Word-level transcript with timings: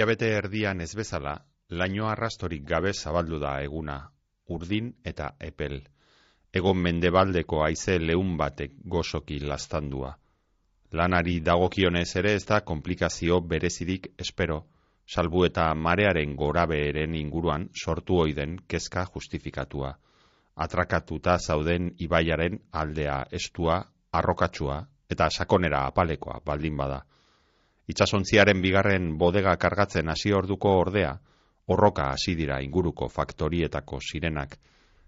Ilabete 0.00 0.28
erdian 0.32 0.78
ez 0.80 0.94
bezala, 0.96 1.34
laino 1.76 2.06
arrastorik 2.08 2.62
gabe 2.68 2.92
zabaldu 2.94 3.38
da 3.42 3.50
eguna, 3.60 3.96
urdin 4.56 4.86
eta 5.10 5.26
epel. 5.48 5.74
Egon 6.60 6.80
mendebaldeko 6.86 7.60
haize 7.66 7.98
leun 8.00 8.30
batek 8.38 8.78
gozoki 8.94 9.36
lastandua. 9.50 10.14
Lanari 10.96 11.34
dagokionez 11.50 12.06
ere 12.22 12.32
ez 12.38 12.46
da 12.52 12.62
komplikazio 12.72 13.42
berezirik 13.52 14.08
espero, 14.26 14.58
salbu 15.04 15.44
eta 15.50 15.68
marearen 15.74 16.32
gorabeeren 16.44 17.20
inguruan 17.20 17.68
sortu 17.84 18.22
oiden 18.24 18.56
kezka 18.66 19.04
justifikatua. 19.12 19.92
Atrakatuta 20.56 21.36
zauden 21.38 21.92
ibaiaren 22.08 22.58
aldea 22.72 23.20
estua, 23.42 23.82
arrokatsua 24.12 24.82
eta 25.10 25.28
sakonera 25.30 25.86
apalekoa 25.92 26.40
baldin 26.46 26.84
bada 26.84 27.02
itxasontziaren 27.90 28.60
bigarren 28.62 29.16
bodega 29.18 29.56
kargatzen 29.56 30.08
hasi 30.08 30.32
orduko 30.32 30.76
ordea, 30.80 31.14
horroka 31.70 32.10
hasi 32.12 32.34
dira 32.38 32.60
inguruko 32.62 33.08
faktorietako 33.08 34.00
sirenak, 34.00 34.56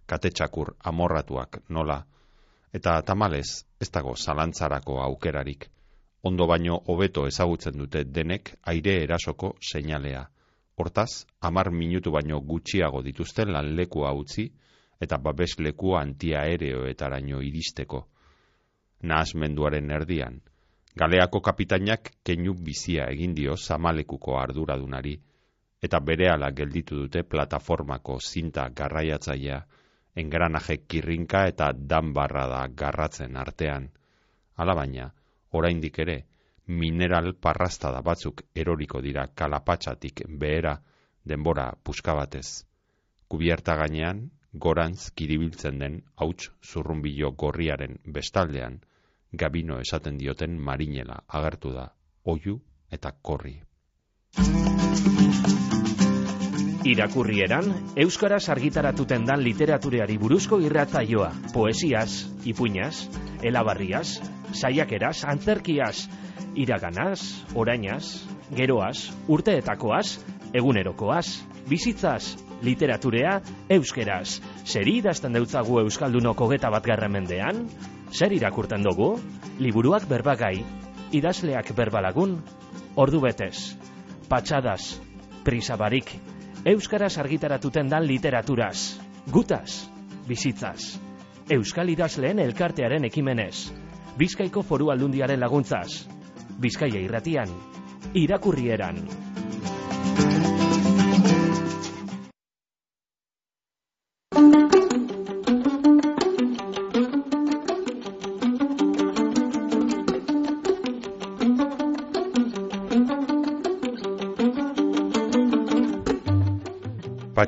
katetxakur 0.07 0.75
amorratuak 0.91 1.63
nola, 1.69 2.03
eta 2.73 3.01
tamalez 3.03 3.65
ez 3.81 3.91
dago 3.91 4.15
zalantzarako 4.17 5.01
aukerarik, 5.03 5.67
ondo 6.23 6.47
baino 6.47 6.79
hobeto 6.87 7.27
ezagutzen 7.27 7.79
dute 7.79 8.05
denek 8.05 8.55
aire 8.73 9.03
erasoko 9.03 9.57
seinalea. 9.61 10.27
Hortaz, 10.77 11.27
amar 11.41 11.71
minutu 11.71 12.11
baino 12.11 12.41
gutxiago 12.41 13.03
dituzten 13.03 13.53
lan 13.53 13.75
leku 13.77 14.07
utzi 14.09 14.49
eta 15.01 15.19
babes 15.19 15.59
leku 15.59 15.95
antiaereoetaraino 15.99 17.43
iristeko. 17.43 18.07
Nahazmenduaren 19.03 19.91
erdian, 19.91 20.41
Galeako 21.01 21.41
kapitainak 21.41 22.11
keinu 22.25 22.53
bizia 22.55 23.07
egin 23.13 23.35
dio 23.35 23.55
zamalekuko 23.57 24.35
arduradunari, 24.39 25.15
eta 25.83 26.01
berehala 26.01 26.51
gelditu 26.59 26.99
dute 27.05 27.23
plataformako 27.23 28.19
zinta 28.21 28.67
garraiatzaia, 28.81 29.63
engranaje 30.17 30.77
kirrinka 30.89 31.47
eta 31.53 31.71
danbarra 31.73 32.45
da 32.53 32.61
garratzen 32.83 33.37
artean. 33.37 33.89
Alabaina, 34.57 35.09
oraindik 35.53 35.99
ere, 36.05 36.19
mineral 36.67 37.33
parrastada 37.35 38.03
batzuk 38.03 38.45
eroriko 38.55 39.01
dira 39.01 39.27
kalapatxatik 39.35 40.27
behera 40.45 40.77
denbora 41.25 41.73
puskabatez. 41.85 42.65
Kubierta 43.29 43.77
gainean, 43.81 44.27
gorantz 44.53 45.11
kiribiltzen 45.17 45.79
den 45.79 46.01
hauts 46.17 46.51
zurrumbilo 46.63 47.33
gorriaren 47.33 47.99
bestaldean, 48.05 48.83
gabino 49.33 49.81
esaten 49.81 50.19
dioten 50.19 50.59
marinela 50.61 51.23
agertu 51.29 51.73
da, 51.73 51.89
oiu 52.25 52.61
eta 52.93 53.13
korri. 53.23 53.57
Irakurrieran, 56.83 57.69
Euskaraz 57.97 58.49
argitaratuten 58.51 59.25
dan 59.25 59.43
literatureari 59.45 60.17
buruzko 60.19 60.59
irratzaioa, 60.61 61.31
poesiaz, 61.55 62.27
ipuñaz, 62.45 63.07
elabarriaz, 63.43 64.19
saiakeraz, 64.53 65.23
antzerkiaz, 65.25 66.09
iraganaz, 66.59 67.47
orainaz, 67.55 68.27
geroaz, 68.51 69.13
urteetakoaz, 69.29 70.19
egunerokoaz, 70.53 71.27
bizitzaz, 71.71 72.35
literaturea, 72.63 73.39
euskeraz. 73.71 74.41
Zeri 74.67 74.99
idazten 75.01 75.39
deutzagu 75.39 75.81
Euskaldunoko 75.87 76.51
geta 76.51 76.71
bat 76.71 76.87
mendean? 77.09 77.67
Zer 78.13 78.33
irakurten 78.37 78.83
dugu? 78.85 79.15
Liburuak 79.65 80.05
berbagai, 80.09 80.59
idazleak 81.17 81.71
berbalagun, 81.77 82.37
ordu 83.01 83.23
betez, 83.25 83.73
patxadas, 84.29 84.99
prisabarik, 85.47 86.13
euskaraz 86.69 87.17
argitaratuten 87.19 87.89
dan 87.89 88.05
literaturaz, 88.05 89.01
gutaz, 89.33 89.89
bizitzaz, 90.29 90.99
euskal 91.57 91.89
idazleen 91.89 92.45
elkartearen 92.45 93.09
ekimenez, 93.09 93.73
bizkaiko 94.21 94.61
foru 94.63 94.93
aldundiaren 94.93 95.41
laguntzaz, 95.41 96.05
bizkaia 96.61 97.01
irratian, 97.01 97.49
irakurrieran. 98.13 99.01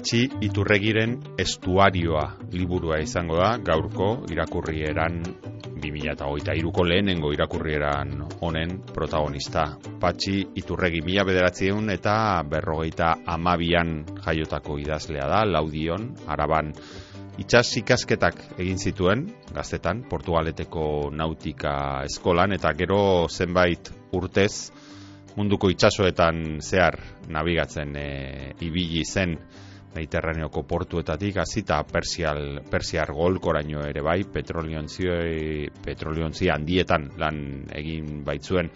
Patxi 0.04 0.26
Iturregiren 0.44 1.14
estuarioa 1.40 2.26
liburua 2.52 2.98
izango 3.00 3.38
da 3.38 3.54
gaurko 3.56 4.08
irakurrieran 4.28 5.14
2008ko 5.80 6.84
lehenengo 6.84 7.30
irakurrieran 7.32 8.12
honen 8.44 8.74
protagonista. 8.92 9.64
Patxi 10.02 10.34
Iturregi 10.60 11.00
mila 11.08 11.24
bederatzieun 11.24 11.88
eta 11.96 12.18
berrogeita 12.44 13.14
amabian 13.24 13.94
jaiotako 14.26 14.76
idazlea 14.84 15.24
da, 15.24 15.40
laudion, 15.48 16.10
araban. 16.28 16.74
Itxas 17.40 17.70
ikasketak 17.80 18.44
egin 18.58 18.76
zituen, 18.76 19.24
gaztetan, 19.56 20.04
Portugaleteko 20.12 21.08
nautika 21.16 22.04
eskolan, 22.04 22.52
eta 22.52 22.76
gero 22.76 23.24
zenbait 23.32 23.88
urtez 24.12 24.68
munduko 25.34 25.72
itxasoetan 25.72 26.60
zehar 26.60 27.00
nabigatzen 27.32 27.96
e, 27.96 28.08
ibili 28.60 29.08
zen 29.08 29.38
Mediterraneoko 29.94 30.64
portuetatik 30.66 31.38
hasita 31.38 31.82
Persial 31.86 32.60
Persiar 32.70 33.12
golkoraino 33.14 33.84
ere 33.86 34.02
bai 34.02 34.24
petroliontzi 34.24 35.06
petroliontzi 35.84 36.50
handietan 36.50 37.12
lan 37.18 37.40
egin 37.72 38.22
baitzuen. 38.26 38.70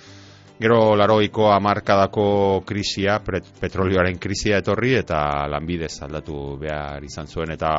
Gero 0.58 0.96
laroiko 0.98 1.52
amarkadako 1.54 2.62
krisia, 2.66 3.20
petrolioaren 3.22 4.18
krisia 4.18 4.58
etorri 4.58 4.96
eta 4.98 5.46
lanbidez 5.46 5.92
aldatu 6.02 6.56
behar 6.58 7.04
izan 7.06 7.30
zuen. 7.30 7.52
Eta 7.54 7.70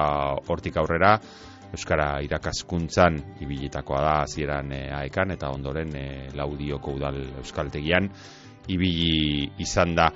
hortik 0.47 0.77
aurrera 0.79 1.17
Euskara 1.69 2.17
irakaskuntzan 2.25 3.19
ibilitakoa 3.43 3.99
da 4.01 4.13
hasieran 4.23 4.71
e, 4.73 4.79
aekan 5.03 5.35
eta 5.35 5.51
ondoren 5.53 5.91
e, 5.93 6.05
laudioko 6.33 6.95
udal 6.97 7.19
euskaltegian 7.43 8.09
ibili 8.73 9.49
izan 9.61 9.93
da 9.97 10.09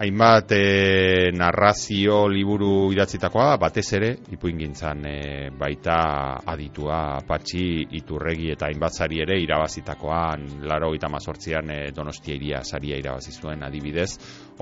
hainbat 0.00 0.52
e, 0.56 1.30
narrazio 1.36 2.22
liburu 2.32 2.88
idatzitakoa, 2.94 3.58
batez 3.60 3.84
ere, 3.98 4.08
ipuingintzan 4.32 5.04
e, 5.04 5.16
baita 5.52 6.40
aditua 6.48 7.20
patxi 7.28 7.84
iturregi 7.98 8.48
eta 8.54 8.70
hainbat 8.70 8.96
zari 8.96 9.20
ere 9.20 9.36
irabazitakoan, 9.44 10.64
laro 10.64 10.94
eta 10.96 11.12
mazortzian 11.12 11.68
e, 11.76 11.78
donostia 11.92 12.38
iria 12.38 12.64
zaria 12.64 12.96
irabazi 12.96 13.36
zuen 13.36 13.60
adibidez, 13.68 14.08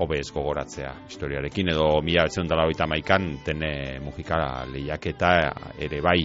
hobez 0.03 0.25
gogoratzea 0.35 0.91
historiarekin, 1.07 1.71
edo 1.71 1.87
mila 2.03 2.27
betzen 2.27 2.51
dala 2.51 2.67
maikan, 2.87 3.37
tene 3.45 3.99
mujikara 4.03 4.65
lehiaketa 4.67 5.35
ere 5.79 6.01
bai, 6.03 6.19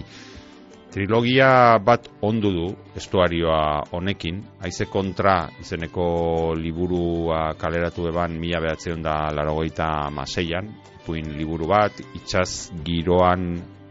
Trilogia 0.95 1.75
bat 1.83 2.05
ondu 2.23 2.49
du 2.55 2.65
estuarioa 2.95 3.83
honekin, 3.91 4.37
haize 4.63 4.85
kontra 4.87 5.33
izeneko 5.59 6.05
liburua 6.55 7.49
kaleratu 7.59 8.05
eban 8.07 8.37
mila 8.39 8.61
behatzen 8.63 9.01
da 9.03 9.15
larogeita 9.35 10.07
maseian, 10.15 10.69
puin 11.03 11.33
liburu 11.35 11.67
bat, 11.67 11.99
itxaz 12.15 12.71
giroan 12.87 13.43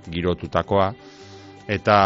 girotutakoa, 0.09 0.87
eta 1.77 1.99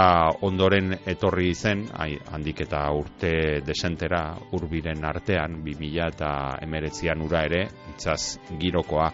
ondoren 0.49 0.97
etorri 1.07 1.53
zen, 1.55 1.85
handik 2.33 2.65
eta 2.67 2.81
urte 2.91 3.63
desentera 3.63 4.25
urbiren 4.59 5.07
artean, 5.07 5.61
bi 5.63 5.77
mila 5.79 6.09
eta 6.11 6.33
emeretzian 6.67 7.23
ura 7.23 7.45
ere, 7.47 7.69
itxaz 7.95 8.41
girokoa. 8.59 9.13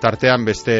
Tartean 0.00 0.48
beste 0.48 0.78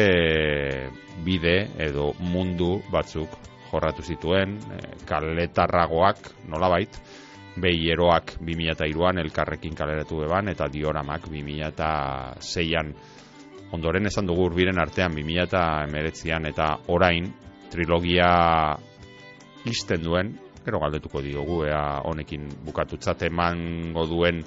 bide 1.21 1.55
edo 1.85 2.15
mundu 2.33 2.79
batzuk 2.89 3.37
jorratu 3.71 4.03
zituen, 4.03 4.57
e, 4.57 4.81
kaletarragoak 5.05 6.31
nolabait, 6.49 6.99
behi 7.59 7.89
eroak 7.91 8.37
2002an 8.41 9.19
elkarrekin 9.23 9.75
kaleratu 9.75 10.23
eban, 10.25 10.51
eta 10.51 10.69
dioramak 10.71 11.27
2006an 11.27 12.93
ondoren 13.75 14.09
esan 14.09 14.27
dugu 14.29 14.47
urbiren 14.49 14.79
artean 14.81 15.13
2008an 15.13 16.49
eta 16.49 16.69
orain 16.87 17.29
trilogia 17.69 18.29
izten 19.69 20.03
duen, 20.03 20.33
gero 20.65 20.79
galdetuko 20.81 21.21
diogu, 21.21 21.63
ea 21.67 22.01
honekin 22.05 22.47
bukatutzat 22.65 23.27
emango 23.29 24.05
duen 24.09 24.41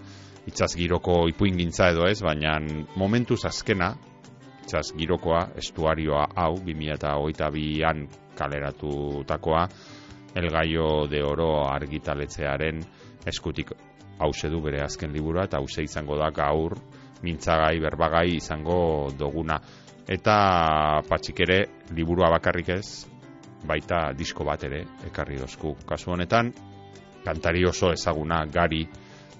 itzaz 0.49 0.73
giroko 0.75 1.29
ipuin 1.31 1.59
gintza 1.59 1.93
edo 1.93 2.09
ez, 2.09 2.19
baina 2.23 2.57
momentuz 2.99 3.45
azkena, 3.47 3.93
itzaz 4.65 4.89
girokoa, 4.99 5.53
estuarioa 5.59 6.27
hau, 6.35 6.57
2008an 6.67 8.07
kaleratutakoa 8.39 9.67
El 10.35 10.49
Gaio 10.51 11.07
de 11.09 11.23
Oro 11.23 11.67
argitaletzearen 11.69 12.81
eskutik 13.29 13.73
hause 14.23 14.49
du 14.49 14.61
bere 14.65 14.83
azken 14.85 15.13
liburua 15.13 15.45
eta 15.49 15.61
hause 15.61 15.85
izango 15.85 16.17
da 16.17 16.31
gaur 16.31 16.79
mintzagai, 17.23 17.79
berbagai 17.81 18.37
izango 18.37 19.11
doguna. 19.19 19.61
Eta 20.09 20.37
patxik 21.07 21.41
ere, 21.45 21.59
liburua 21.95 22.33
bakarrik 22.35 22.73
ez, 22.75 23.07
baita 23.67 24.09
disko 24.19 24.45
bat 24.45 24.65
ere, 24.67 24.83
ekarri 25.07 25.39
dozku. 25.39 25.77
Kasu 25.87 26.13
honetan, 26.17 26.51
kantari 27.25 27.63
oso 27.69 27.93
ezaguna, 27.95 28.43
gari, 28.51 28.83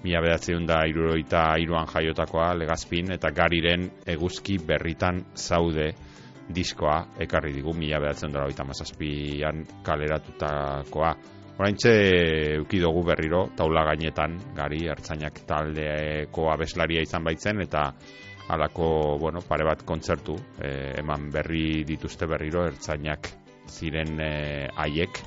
mila 0.03 0.21
bedatzen 0.23 0.65
da 0.67 0.81
iruroita 0.87 1.43
iruan 1.59 1.87
jaiotakoa, 1.91 2.53
legazpin, 2.59 3.11
eta 3.15 3.31
gariren 3.35 3.89
eguzki 4.15 4.57
berritan 4.63 5.21
zaude, 5.35 5.91
diskoa 6.49 6.97
ekarri 7.23 7.53
digu 7.55 7.73
mila 7.77 8.01
behatzen 8.03 8.33
dara 8.33 8.47
oita 8.49 8.65
mazazpian 8.67 9.63
kaleratutakoa. 9.83 11.13
Horaintxe 11.53 11.93
dugu 12.65 13.03
berriro, 13.05 13.45
taula 13.55 13.83
gainetan, 13.85 14.39
gari, 14.57 14.87
hartzainak 14.89 15.43
taldeko 15.47 16.49
abeslaria 16.49 17.03
izan 17.05 17.23
baitzen, 17.23 17.61
eta 17.61 17.91
alako, 18.49 19.17
bueno, 19.21 19.39
pare 19.47 19.63
bat 19.63 19.83
kontzertu, 19.85 20.35
e, 20.59 20.99
eman 20.99 21.29
berri 21.31 21.83
dituzte 21.85 22.25
berriro, 22.27 22.65
ertzainak 22.65 23.29
ziren 23.69 24.19
e, 24.19 24.67
haiek, 24.75 25.21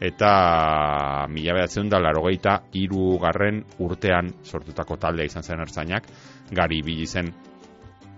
eta 0.00 1.26
mila 1.30 1.56
behatzen 1.58 1.90
da, 1.90 1.98
laro 1.98 2.22
gehieta, 2.28 2.60
iru 2.78 3.18
garren 3.22 3.64
urtean 3.82 4.30
sortutako 4.44 4.96
taldea 4.96 5.26
izan 5.26 5.42
zen 5.42 5.64
ertzainak, 5.66 6.06
gari 6.54 6.80
bilizen 6.86 7.32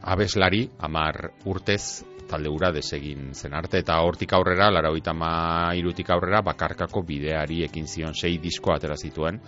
abeslari, 0.06 0.66
amar 0.78 1.32
urtez, 1.48 2.04
talde 2.28 2.50
ura 2.50 2.72
desegin 2.72 3.32
zen 3.34 3.54
arte 3.54 3.78
eta 3.78 4.00
hortik 4.02 4.32
aurrera, 4.32 4.70
lara 4.70 4.90
ma 5.14 5.72
irutik 5.74 6.10
aurrera, 6.10 6.42
bakarkako 6.42 7.02
bideari 7.02 7.62
ekin 7.64 7.86
zion 7.86 8.14
sei 8.14 8.38
disko 8.38 8.72
atera 8.72 8.96
zituen 8.96 9.40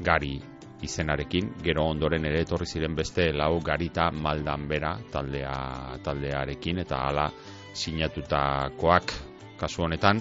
gari 0.00 0.40
izenarekin, 0.82 1.54
gero 1.62 1.86
ondoren 1.88 2.24
ere 2.24 2.42
etorri 2.44 2.66
ziren 2.66 2.94
beste 2.94 3.32
lau 3.32 3.60
garita 3.60 4.10
maldan 4.10 4.68
bera 4.68 4.98
taldea, 5.12 5.98
taldearekin 6.04 6.82
eta 6.84 7.00
hala 7.08 7.28
sinatutakoak. 7.74 9.14
Kasu 9.58 9.84
honetan, 9.86 10.20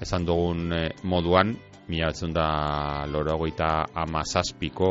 esan 0.00 0.26
dugun 0.28 0.72
eh, 0.72 0.90
moduan, 1.02 1.56
mila 1.88 2.10
betzen 2.12 2.34
da 2.36 3.06
lorogoita 3.10 3.86
amazazpiko 3.94 4.90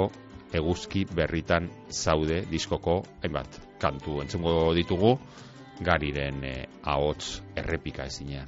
eguzki 0.55 1.05
berritan 1.05 1.69
zaude 1.91 2.41
diskoko, 2.49 3.01
hainbat, 3.23 3.59
kantu. 3.81 4.21
Entzungo 4.23 4.73
ditugu, 4.75 5.15
gariren 5.81 6.43
eh, 6.43 6.67
ahots 6.83 7.41
errepika 7.55 8.05
ezinean. 8.05 8.47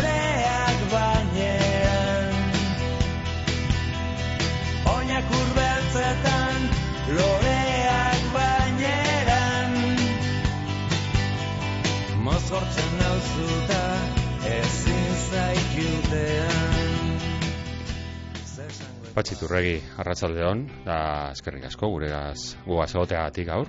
eskerrik 21.33 21.65
asko, 21.67 21.89
gure 21.91 22.07
gaz, 22.07 22.55
guaz 22.63 22.93
egoteagatik 22.95 23.49
gaur. 23.49 23.67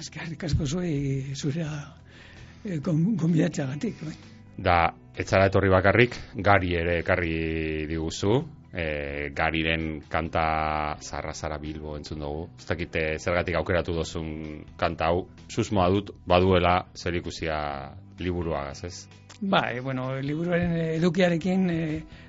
Eskerrik 0.00 0.42
asko 0.48 0.66
zuei 0.66 1.34
zurea 1.36 1.70
e, 2.64 2.80
gatik. 2.80 4.02
Bai. 4.02 4.16
Da, 4.58 4.78
etzara 5.14 5.46
etorri 5.46 5.70
bakarrik, 5.70 6.18
gari 6.34 6.74
ere 6.74 6.98
ekarri 7.04 7.86
diguzu, 7.86 8.40
e, 8.74 9.30
gariren 9.30 10.00
kanta 10.10 10.98
zarra 11.00 11.34
zara 11.34 11.58
bilbo 11.58 11.94
entzun 11.96 12.26
dugu. 12.26 12.48
Ez 12.58 12.66
dakite 12.66 13.06
zergatik 13.20 13.54
aukeratu 13.54 13.94
dozun 13.94 14.64
kanta 14.76 15.12
hau, 15.12 15.28
susmoa 15.48 15.88
dut, 15.94 16.16
baduela 16.26 16.80
zer 16.96 17.14
ikusia 17.14 17.94
liburuagaz, 18.18 18.84
ez? 18.90 19.06
Bai, 19.40 19.78
bueno, 19.78 20.16
liburuaren 20.18 20.78
edukiarekin 20.98 21.66
e, 21.70 21.82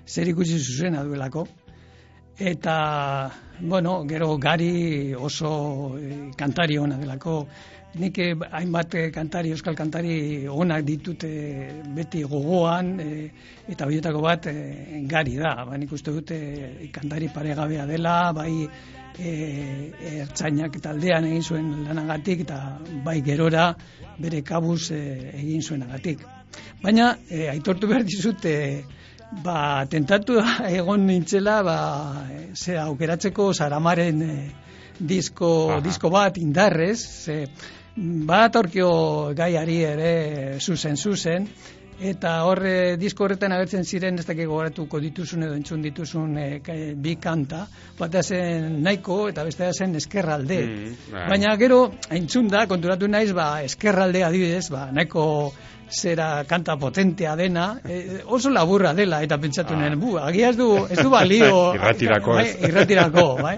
zer 0.06 0.30
ikusi 0.30 0.62
zuzena 0.62 1.02
duelako 1.02 1.48
eta 2.38 3.32
bueno, 3.60 4.06
gero 4.08 4.38
gari 4.38 5.14
oso 5.14 5.98
e, 5.98 6.32
kantari 6.36 6.78
ona 6.78 6.98
delako. 6.98 7.48
Nik 7.96 8.18
eh, 8.20 8.36
hainbat 8.52 8.96
eh, 8.96 9.12
kantari, 9.12 9.54
euskal 9.56 9.76
kantari 9.76 10.48
onak 10.52 10.84
ditute 10.84 11.30
beti 11.96 12.24
gogoan 12.28 13.00
eta 13.00 13.86
horietako 13.86 14.22
bat 14.22 14.50
gari 15.08 15.38
da, 15.40 15.64
ba, 15.64 15.78
nik 15.78 15.94
uste 15.96 16.12
dute 16.12 16.40
kantari 16.92 17.30
paregabea 17.32 17.86
dela 17.88 18.34
bai 18.36 18.68
e, 19.16 19.32
ertzainak 20.20 20.76
taldean 20.84 21.30
egin 21.30 21.42
zuen 21.42 21.72
lanagatik 21.88 22.44
eta 22.44 22.60
bai 23.06 23.22
gerora 23.24 23.70
bere 24.20 24.44
kabuz 24.44 24.92
egin 24.92 25.64
zuenagatik. 25.64 26.20
Baina 26.84 27.14
aitortu 27.54 27.88
behar 27.88 28.04
dizute 28.04 28.84
ba, 29.32 29.86
tentatu 29.90 30.40
egon 30.80 31.06
nintzela, 31.08 31.62
ba, 31.64 31.78
ze 32.54 32.78
aukeratzeko 32.80 33.54
saramaren 33.54 34.22
eh, 34.22 34.50
disko, 35.00 35.80
disko 35.84 36.10
bat 36.10 36.38
indarrez, 36.38 37.00
ze, 37.00 37.40
bat 37.96 38.56
orkio 38.56 38.92
gaiari 39.36 39.82
ere 39.88 40.14
zuzen 40.60 40.98
zuzen, 40.98 41.48
eta 42.00 42.32
horre 42.44 42.98
disko 43.00 43.24
horretan 43.24 43.54
agertzen 43.56 43.86
ziren 43.86 44.20
ez 44.20 44.26
dakik 44.28 44.50
gogoratuko 44.50 45.00
dituzun 45.00 45.44
edo 45.48 45.56
entzun 45.56 45.82
dituzun 45.82 46.38
e, 46.38 46.62
bi 46.96 47.16
kanta 47.16 47.66
bat 48.00 48.18
zen 48.22 48.82
nahiko 48.84 49.30
eta 49.30 49.44
beste 49.44 49.72
zen 49.72 49.96
eskerralde 49.96 50.60
mm, 50.66 50.98
bai. 51.12 51.28
baina 51.30 51.56
gero 51.56 51.94
entzun 52.10 52.50
da 52.50 52.66
konturatu 52.68 53.08
naiz 53.08 53.32
ba, 53.34 53.62
eskerralde 53.64 54.24
adibidez 54.24 54.70
ba, 54.70 54.90
nahiko 54.92 55.54
zera 55.90 56.44
kanta 56.48 56.78
potentea 56.78 57.36
dena, 57.36 57.80
e, 57.86 58.22
oso 58.26 58.50
laburra 58.50 58.94
dela, 58.94 59.22
eta 59.24 59.38
pentsatu 59.38 59.76
ah. 59.76 59.78
nuen, 59.78 60.00
bu, 60.00 60.18
agia 60.18 60.50
ez 60.50 60.58
du, 60.58 60.70
ez 60.90 60.98
du 60.98 61.10
balio. 61.10 61.74
irratirako, 61.78 62.34
bai, 62.34 62.48
irratirako, 62.68 63.26
bai. 63.42 63.56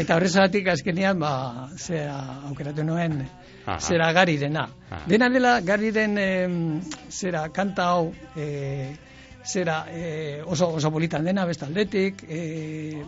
Eta 0.00 0.16
horrezatik 0.16 0.70
azkenian, 0.72 1.18
ba, 1.20 1.68
zera, 1.76 2.16
aukeratu 2.48 2.86
nuen, 2.86 3.20
zera 3.78 4.12
gari 4.12 4.36
dena. 4.38 4.68
Dena 5.06 5.28
dela, 5.30 5.60
gari 5.60 5.90
den, 5.94 6.16
zera, 7.10 7.48
kanta 7.54 7.84
hau, 7.92 8.12
e, 8.36 8.96
zera 9.46 9.86
e, 9.92 10.42
oso, 10.44 10.68
oso 10.74 10.90
politan 10.90 11.24
dena 11.24 11.46
bestaldetik, 11.46 12.24
e, 12.28 13.02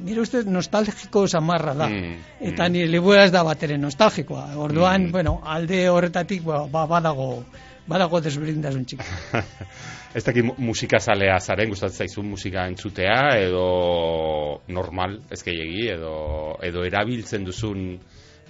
nire 0.00 0.20
ustez 0.20 0.44
nostalgiko 0.46 1.26
zamarra 1.28 1.74
da. 1.74 1.88
Mm, 1.88 2.16
Eta 2.40 2.68
mm. 2.68 2.72
nire 2.72 2.88
libura 2.88 3.24
ez 3.24 3.32
da 3.32 3.42
batere 3.44 3.78
nostalgikoa. 3.78 4.54
Orduan, 4.56 5.08
Mm. 5.08 5.12
bueno, 5.12 5.40
alde 5.44 5.88
horretatik 5.88 6.42
ba, 6.44 6.66
ba, 6.66 6.86
badago 6.86 7.44
badago 7.88 8.20
desberdintasun 8.20 8.84
txiki. 8.84 9.04
Ez 10.14 10.22
dakit 10.24 10.44
mu- 10.44 10.54
musika 10.58 10.98
zalea 11.00 11.38
zaren, 11.40 11.68
gustatzen 11.68 11.98
zaizu 12.06 12.22
musika 12.22 12.66
entzutea, 12.68 13.36
edo 13.40 14.60
normal, 14.68 15.18
ez 15.30 15.42
gehiagi, 15.44 15.88
edo, 15.94 16.58
edo 16.64 16.84
erabiltzen 16.84 17.44
duzun 17.44 17.98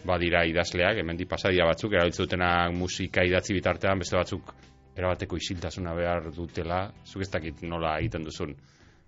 badira 0.07 0.45
idazleak, 0.47 1.01
hemen 1.03 1.21
pasadia 1.29 1.67
batzuk, 1.67 1.93
erabiltzen 1.93 2.27
dutenak 2.27 2.75
musika 2.75 3.25
idatzi 3.25 3.55
bitartean, 3.55 3.99
beste 3.99 4.17
batzuk 4.17 4.53
erabateko 4.99 5.37
isiltasuna 5.37 5.95
behar 5.95 6.31
dutela, 6.35 6.89
zuk 7.07 7.23
ez 7.23 7.31
dakit 7.31 7.63
nola 7.63 7.99
egiten 7.99 8.25
duzun 8.27 8.55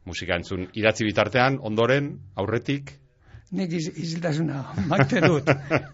musika 0.07 0.37
entzun. 0.39 0.69
Idatzi 0.75 1.05
bitartean, 1.05 1.59
ondoren, 1.63 2.13
aurretik, 2.37 2.95
Nik 3.51 3.73
iz, 3.75 3.89
iziltasuna 3.99 4.61
makte 4.91 5.21
dut, 5.25 5.49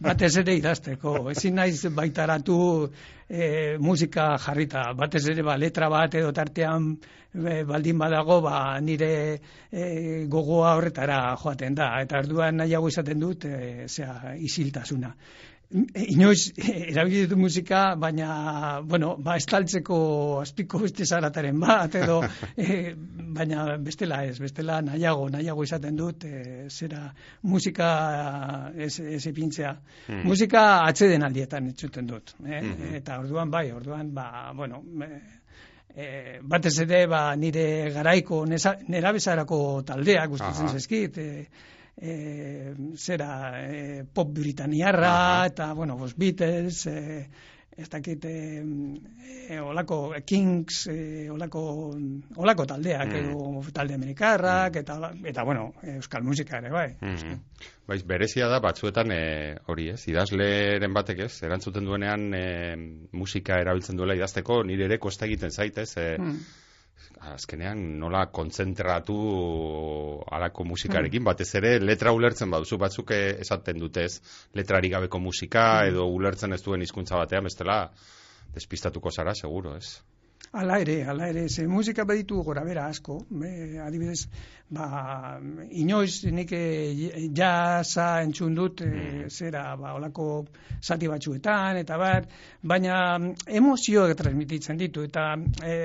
batez 0.05 0.35
ere 0.43 0.57
idazteko. 0.59 1.15
Ezin 1.33 1.57
naiz 1.57 1.89
baitaratu 1.97 2.57
e, 3.29 3.77
musika 3.81 4.35
jarrita, 4.45 4.91
batez 4.99 5.25
ere 5.33 5.45
ba, 5.47 5.57
letra 5.57 5.89
bat 5.89 6.19
edo 6.21 6.35
tartean 6.37 6.91
e, 6.93 7.63
baldin 7.65 7.97
badago, 8.03 8.43
ba, 8.45 8.59
nire 8.85 9.11
e, 9.73 9.87
gogoa 10.29 10.75
horretara 10.77 11.21
joaten 11.41 11.81
da. 11.81 11.95
Eta 12.05 12.21
arduan 12.21 12.61
nahiago 12.61 12.93
izaten 12.93 13.25
dut, 13.25 13.49
e, 13.49 13.89
zera, 13.89 14.37
isiltasuna. 14.37 15.15
E, 15.67 16.05
Inoiz, 16.15 16.53
erabili 16.63 17.25
dut 17.27 17.39
musika, 17.41 17.97
baina, 17.99 18.81
bueno, 18.87 19.17
ba, 19.19 19.35
estaltzeko 19.41 19.97
azpiko 20.45 20.79
beste 20.85 21.05
zarataren 21.05 21.59
bat, 21.61 21.97
edo, 21.99 22.21
e, 22.57 22.93
baina 23.37 23.65
bestela 23.83 24.21
ez, 24.29 24.37
bestela 24.39 24.79
nahiago, 24.87 25.27
nahiago 25.35 25.67
izaten 25.67 25.99
dut, 25.99 26.25
e, 26.25 26.69
zera, 26.71 27.09
musika 27.43 27.89
ez, 28.79 28.93
ez 29.01 29.25
ipintzea. 29.27 29.75
Hmm. 30.07 30.23
Musika 30.31 30.63
atzeden 30.87 31.27
aldietan 31.27 31.67
entzuten 31.73 32.07
dut, 32.15 32.37
eh? 32.47 32.61
Mhm. 32.63 32.95
eta 33.03 33.19
orduan 33.25 33.51
bai, 33.51 33.67
orduan, 33.75 34.15
ba, 34.15 34.53
bueno, 34.55 34.85
e, 35.03 35.11
e, 35.97 36.11
batez 36.43 36.77
ere, 36.87 37.07
ba, 37.11 37.27
nire 37.35 37.91
garaiko 37.95 38.45
nesa- 38.47 38.79
nerabezarako 38.87 39.83
taldeak 39.91 40.31
gustatzen 40.31 40.71
Aha. 40.71 40.79
zaizkit, 40.79 41.19
e, 41.19 41.49
e, 41.97 42.75
zera 42.97 43.61
e, 43.65 44.05
pop 44.13 44.29
britaniarra 44.35 45.13
Aha. 45.41 45.47
eta 45.47 45.73
bueno, 45.75 45.97
pues 45.97 46.15
Beatles 46.17 46.87
e, 46.87 47.29
ez 47.77 47.89
dakit 47.93 48.25
e, 48.25 48.63
e, 49.51 49.61
olako 49.61 50.15
Kings 50.25 50.87
e, 50.89 51.29
olako, 51.31 51.95
olako 52.37 52.65
taldeak 52.67 53.09
Mm. 53.13 53.17
edo 53.17 53.73
talde 53.73 53.95
amerikarrak 53.95 54.77
eta, 54.77 55.13
eta 55.25 55.45
bueno, 55.45 55.73
euskal 55.83 56.23
musika 56.25 56.59
ere 56.59 56.71
bai 56.71 56.97
Mhm. 57.01 57.41
Baiz, 57.87 58.03
berezia 58.05 58.49
da 58.49 58.59
batzuetan 58.61 59.13
e, 59.13 59.57
hori 59.69 59.91
ez, 59.91 60.01
idazleren 60.09 60.93
batek 60.95 61.21
ez, 61.29 61.43
erantzuten 61.43 61.85
duenean 61.85 62.33
e, 62.35 62.77
musika 63.13 63.61
erabiltzen 63.61 63.97
duela 63.97 64.17
idazteko, 64.17 64.63
nire 64.65 64.85
ere 64.89 64.99
kosta 64.99 65.27
egiten 65.27 65.51
zaitez, 65.51 65.97
e, 65.97 66.17
Mm. 66.19 66.41
Azkenean 67.21 67.79
nola 67.99 68.27
kontzentratu 68.33 69.17
alako 70.33 70.65
musikarekin, 70.65 71.25
batez 71.25 71.49
ere 71.61 71.77
letra 71.81 72.13
ulertzen 72.13 72.51
baduzu, 72.53 72.79
batzuk 72.79 73.13
eh, 73.17 73.39
esaten 73.41 73.81
dutez 73.81 74.21
letrari 74.55 74.91
gabeko 74.93 75.21
musika 75.21 75.87
edo 75.89 76.07
ulertzen 76.13 76.53
ez 76.53 76.63
duen 76.63 76.85
hizkuntza 76.85 77.17
batean, 77.17 77.49
bestela 77.49 77.79
despistatuko 78.55 79.11
zara, 79.11 79.35
seguro, 79.35 79.77
ez? 79.77 79.99
Hala 80.57 80.79
ere, 80.81 81.01
hala 81.05 81.29
ere, 81.33 81.49
ze 81.49 81.67
musika 81.67 82.05
baditu 82.05 82.43
gora 82.45 82.63
bera 82.65 82.87
asko, 82.87 83.19
be, 83.31 83.51
adibidez, 83.83 84.29
ba, 84.69 85.39
inoiz 85.71 86.25
nik 86.35 86.51
eh, 86.53 87.29
jasa 87.35 88.07
entzun 88.25 88.55
dut, 88.55 88.81
e, 88.83 89.29
zera, 89.31 89.77
ba, 89.79 89.93
olako 89.95 90.47
zati 90.83 91.07
batzuetan, 91.07 91.79
eta 91.79 91.99
bar, 92.01 92.27
baina 92.67 92.97
mm, 93.19 93.47
emozioak 93.61 94.17
transmititzen 94.19 94.81
ditu, 94.81 95.05
eta 95.07 95.29
e, 95.63 95.77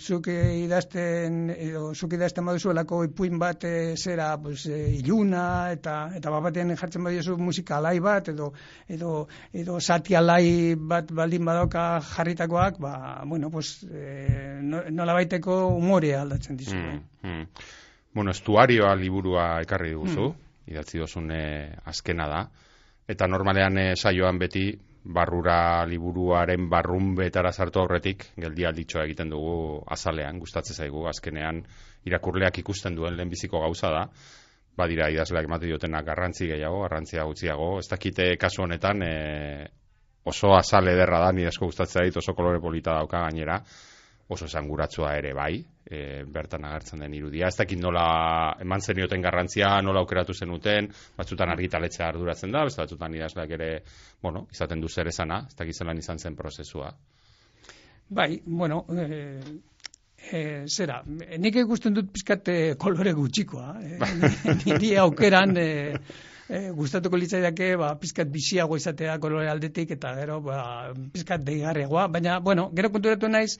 zuk 0.00 0.28
idazten, 0.28 1.48
edo 1.54 1.94
zuk 1.94 2.12
idazten 2.18 2.44
baduzu 2.44 2.74
olako 2.74 3.02
ipuin 3.08 3.40
bat, 3.40 3.64
e, 3.64 3.94
zera, 3.96 4.34
pues, 4.42 4.66
e, 4.68 4.82
iluna, 4.98 5.46
eta, 5.72 5.96
eta 6.16 6.34
bat 6.34 6.46
batean 6.50 6.76
jartzen 6.76 7.08
badiozu 7.08 7.38
musika 7.40 7.78
alai 7.80 7.96
bat, 8.04 8.28
edo, 8.34 8.50
edo, 8.88 9.14
edo 9.56 9.80
zati 9.80 10.14
alai 10.14 10.76
bat 10.76 11.08
baldin 11.08 11.48
badoka 11.48 11.88
jarritakoak, 12.12 12.78
ba, 12.84 12.94
bueno, 13.24 13.50
pues, 13.50 13.78
e, 13.88 14.60
no, 14.60 14.84
nola 14.92 15.16
baiteko 15.16 15.58
umorea 15.80 16.20
aldatzen 16.26 16.60
dizu. 16.60 16.76
Mm, 16.76 17.02
mm. 17.24 17.84
Bueno, 18.16 18.32
estuarioa 18.32 18.94
liburua 18.96 19.42
ekarri 19.60 19.90
diguzu, 19.92 20.30
idatzi 20.72 20.96
dozun 21.02 21.26
azkena 21.92 22.24
da, 22.30 22.38
eta 23.12 23.26
normalean 23.28 23.76
eh, 23.76 23.90
saioan 23.92 24.38
beti 24.40 24.70
barrura 25.18 25.84
liburuaren 25.84 26.64
barrunbetara 26.72 27.52
sartu 27.52 27.82
aurretik, 27.82 28.24
geldi 28.40 28.64
alditxoa 28.64 29.04
egiten 29.04 29.34
dugu 29.34 29.82
azalean, 29.98 30.40
gustatzen 30.40 30.80
zaigu, 30.80 31.04
azkenean 31.12 31.60
irakurleak 32.08 32.62
ikusten 32.64 32.96
duen 32.96 33.20
lehenbiziko 33.20 33.60
gauza 33.66 33.92
da, 33.98 34.02
badira 34.80 35.10
idazleak 35.12 35.52
emate 35.52 35.68
diotenak 35.68 36.08
garrantzi 36.08 36.48
gehiago, 36.54 36.80
garrantzia 36.86 37.28
gutxiago, 37.28 37.70
ez 37.84 37.86
dakite 37.92 38.32
kasu 38.40 38.64
honetan 38.64 39.04
eh, 39.10 39.68
oso 40.24 40.56
azale 40.56 40.96
ederra 40.96 41.20
da, 41.26 41.32
nire 41.36 41.52
asko 41.52 41.68
gustatzen 41.68 42.06
zait, 42.06 42.16
oso 42.16 42.32
kolore 42.32 42.64
polita 42.64 42.96
dauka 42.96 43.26
gainera, 43.28 43.60
oso 44.32 44.48
esanguratsua 44.48 45.18
ere 45.20 45.36
bai, 45.36 45.66
e, 45.90 46.24
bertan 46.26 46.64
agertzen 46.66 47.02
den 47.04 47.14
irudia. 47.14 47.48
Ez 47.48 47.56
dakit 47.58 47.80
nola 47.80 48.06
eman 48.62 48.82
zenioten 48.82 49.22
garrantzia, 49.22 49.76
nola 49.82 50.02
aukeratu 50.02 50.34
zenuten, 50.34 50.90
batzutan 51.16 51.52
argitaletzea 51.54 52.10
arduratzen 52.10 52.52
da, 52.54 52.64
beste 52.66 52.82
batzutan 52.82 53.14
idazleak 53.14 53.54
ere, 53.58 53.70
bueno, 54.22 54.46
izaten 54.52 54.82
du 54.82 54.88
zer 54.88 55.12
esana, 55.12 55.44
ez 55.48 55.56
dakit 55.58 55.78
zelan 55.78 55.98
izan 56.02 56.18
zen 56.18 56.36
prozesua. 56.36 56.92
Bai, 58.08 58.40
bueno, 58.46 58.84
e, 58.90 59.42
e, 60.30 60.40
zera, 60.66 61.00
nik 61.06 61.58
ikusten 61.62 61.94
dut 61.94 62.12
pizkate 62.14 62.74
kolore 62.78 63.14
gutxikoa. 63.16 63.74
E, 63.86 64.54
niri 64.64 64.92
aukeran 65.00 65.56
e, 65.58 65.70
e, 66.48 66.60
gustatuko 66.74 67.18
litzaidake 67.18 67.72
ba, 67.80 67.94
pizkat 67.98 68.30
biziago 68.30 68.78
izatea 68.78 69.18
kolore 69.22 69.50
aldetik 69.50 69.96
eta 69.96 70.14
gero 70.18 70.40
ba, 70.44 70.60
pizkat 71.14 71.42
deigarregoa, 71.46 72.06
baina, 72.14 72.38
bueno, 72.40 72.68
gero 72.74 72.92
konturatu 72.94 73.30
naiz, 73.30 73.56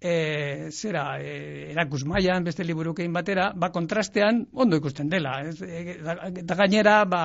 e, 0.00 0.68
zera, 0.72 1.20
e, 1.20 1.70
erakus 1.72 2.06
mailan 2.08 2.44
beste 2.44 2.64
liburukein 2.64 3.12
batera, 3.12 3.50
ba, 3.54 3.68
kontrastean 3.72 4.46
ondo 4.52 4.78
ikusten 4.80 5.10
dela. 5.12 5.36
Ez, 5.44 5.60
e, 5.60 5.98
da, 6.00 6.56
gainera, 6.56 7.04
ba, 7.04 7.22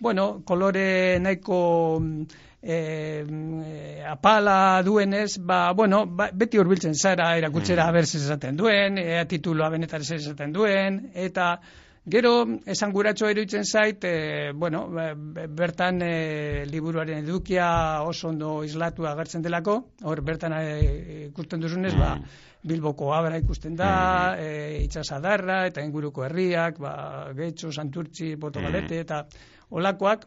bueno, 0.00 0.42
kolore 0.44 1.18
nahiko 1.22 1.60
e, 2.60 2.74
e, 2.74 4.04
apala 4.04 4.82
duenez, 4.82 5.38
ba, 5.38 5.72
bueno, 5.72 6.04
ba, 6.06 6.30
beti 6.34 6.58
hurbiltzen 6.58 6.94
zara 6.94 7.36
erakutzera 7.38 7.86
mm. 7.86 7.98
berz 8.00 8.14
esaten 8.18 8.58
duen, 8.58 8.98
ea 8.98 9.24
tituloa 9.30 9.70
benetan 9.70 10.02
zer 10.02 10.18
esaten 10.18 10.52
duen, 10.52 11.04
eta 11.14 11.52
Gero, 12.08 12.32
esan 12.64 12.92
guratxo 12.94 13.28
iruditzen 13.28 13.66
zait, 13.68 14.04
e, 14.04 14.52
bueno, 14.54 14.86
be- 14.88 15.46
bertan 15.48 16.00
e, 16.02 16.64
liburuaren 16.70 17.20
edukia 17.20 17.68
oso 18.02 18.30
ondo 18.30 18.62
islatu 18.64 19.04
agertzen 19.06 19.44
delako, 19.44 19.74
hor 20.08 20.22
bertan 20.24 20.54
e, 20.56 21.26
ikusten 21.28 21.60
duzunez, 21.60 21.92
ba, 21.98 22.14
Bilboko 22.68 23.12
abra 23.14 23.36
ikusten 23.38 23.76
da, 23.76 24.36
e, 24.40 24.80
itxasadarra, 24.86 25.66
eta 25.68 25.84
inguruko 25.84 26.24
herriak, 26.24 26.80
ba, 26.80 26.94
Getxo, 27.36 27.70
Santurtzi, 27.72 28.36
Portugalete, 28.40 29.04
eta 29.04 29.22
olakoak, 29.70 30.26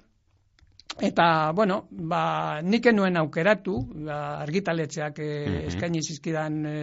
Eta, 1.00 1.52
bueno, 1.56 1.88
ba, 1.90 2.60
nik 2.62 2.90
enuen 2.92 3.16
aukeratu, 3.16 3.78
ba, 4.04 4.18
argitaletxeak 4.44 5.22
e, 5.24 5.30
eskaini 5.70 6.02
zizkidan 6.04 6.58
e, 6.68 6.74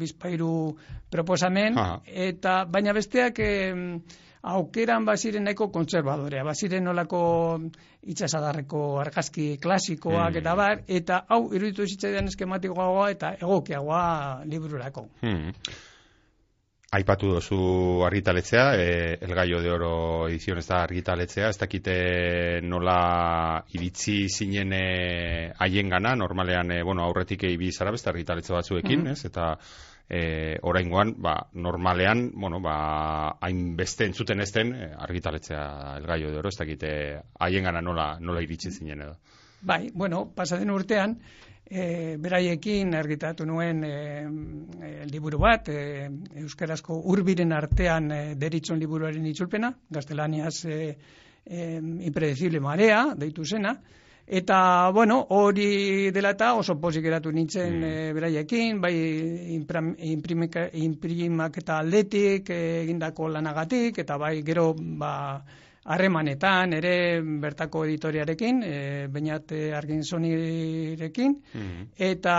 bizpairu 0.00 0.72
proposamen, 1.12 1.76
Aha. 1.76 1.98
eta 2.08 2.62
baina 2.64 2.94
besteak 2.96 3.38
e, 3.44 3.50
aukeran 4.42 5.04
baziren 5.04 5.44
nahiko 5.44 5.68
kontserbadorea, 5.74 6.44
baziren 6.44 6.84
nolako 6.84 7.60
itxasadarreko 8.02 9.00
argazki 9.00 9.58
klasikoak 9.58 10.32
Mm. 10.32 10.36
eta 10.38 10.54
bar, 10.54 10.82
eta 10.86 11.24
hau 11.28 11.52
iruditu 11.54 11.86
zitzaidan 11.86 12.26
eskematikoagoa 12.28 13.10
eta 13.10 13.34
egokiagoa 13.40 14.42
libururako. 14.46 15.08
Hmm. 15.20 15.52
Aipatu 16.90 17.28
dozu 17.34 18.02
argitaletzea, 18.06 18.74
e, 18.80 19.18
El 19.20 19.34
Gallo 19.34 19.60
de 19.60 19.70
Oro 19.70 20.26
edizionez 20.26 20.66
da 20.70 20.78
argitaletzea, 20.86 21.50
ez 21.50 21.58
dakite 21.60 22.60
nola 22.64 23.62
iritzi 23.76 24.26
zinen 24.32 24.72
e, 24.72 25.52
haien 25.58 25.90
gana, 25.92 26.14
normalean, 26.16 26.72
e, 26.72 26.82
bueno, 26.82 27.02
aurretik 27.04 27.44
eibi 27.44 27.68
zara 27.72 27.90
beste 27.92 28.08
argitaletze 28.08 28.54
batzuekin, 28.54 29.02
Mhm. 29.02 29.12
ez, 29.12 29.24
eta 29.26 29.58
e, 30.08 30.58
oraingoan, 30.62 31.14
ba, 31.20 31.34
normalean, 31.52 32.30
bueno, 32.34 32.60
ba, 32.64 33.36
hainbeste 33.44 34.06
entzuten 34.08 34.40
ezten 34.40 34.72
argitaletzea 34.96 35.98
El 35.98 36.06
Gallo 36.06 36.30
de 36.30 36.38
Oro, 36.38 36.48
ez 36.48 36.56
dakite 36.56 36.90
haien 37.38 37.68
gana 37.68 37.82
nola, 37.84 38.14
nola 38.20 38.42
iritsi 38.42 38.72
zinen 38.72 39.04
edo. 39.04 39.18
Bai, 39.60 39.90
bueno, 39.92 40.30
pasaden 40.34 40.70
urtean, 40.70 41.18
e, 41.68 42.16
beraiekin 42.16 42.94
argitatu 42.96 43.44
nuen 43.46 43.84
e, 43.84 43.94
e, 44.80 44.92
liburu 45.10 45.42
bat, 45.42 45.68
e, 45.68 46.08
Euskarazko 46.40 46.96
urbiren 47.12 47.52
artean 47.52 48.10
e, 48.10 48.20
deritzon 48.38 48.80
liburuaren 48.80 49.26
itzulpena, 49.28 49.74
gaztelaniaz 49.90 50.64
e, 50.64 50.82
e, 51.44 51.64
impredecible 52.08 52.62
marea, 52.64 53.04
deitu 53.18 53.44
zena, 53.44 53.76
Eta, 54.30 54.90
bueno, 54.92 55.26
hori 55.30 56.10
dela 56.12 56.34
eta 56.34 56.50
oso 56.60 56.74
pozik 56.76 57.06
eratu 57.08 57.30
nintzen 57.32 57.78
mm. 57.78 57.84
e, 57.84 58.12
beraiekin, 58.12 58.80
bai 58.82 58.92
imprimak 60.84 61.56
eta 61.62 61.78
aldetik 61.80 62.50
egindako 62.52 63.30
lanagatik, 63.32 64.02
eta 64.04 64.18
bai 64.20 64.42
gero 64.44 64.74
ba, 64.76 65.12
harremanetan 65.88 66.76
ere 66.76 66.94
bertako 67.40 67.86
editoriarekin, 67.88 68.62
e, 68.62 68.76
bainat 69.08 69.56
argin 69.80 70.04
sonirekin, 70.04 71.38
mm. 71.54 71.88
eta 71.96 72.36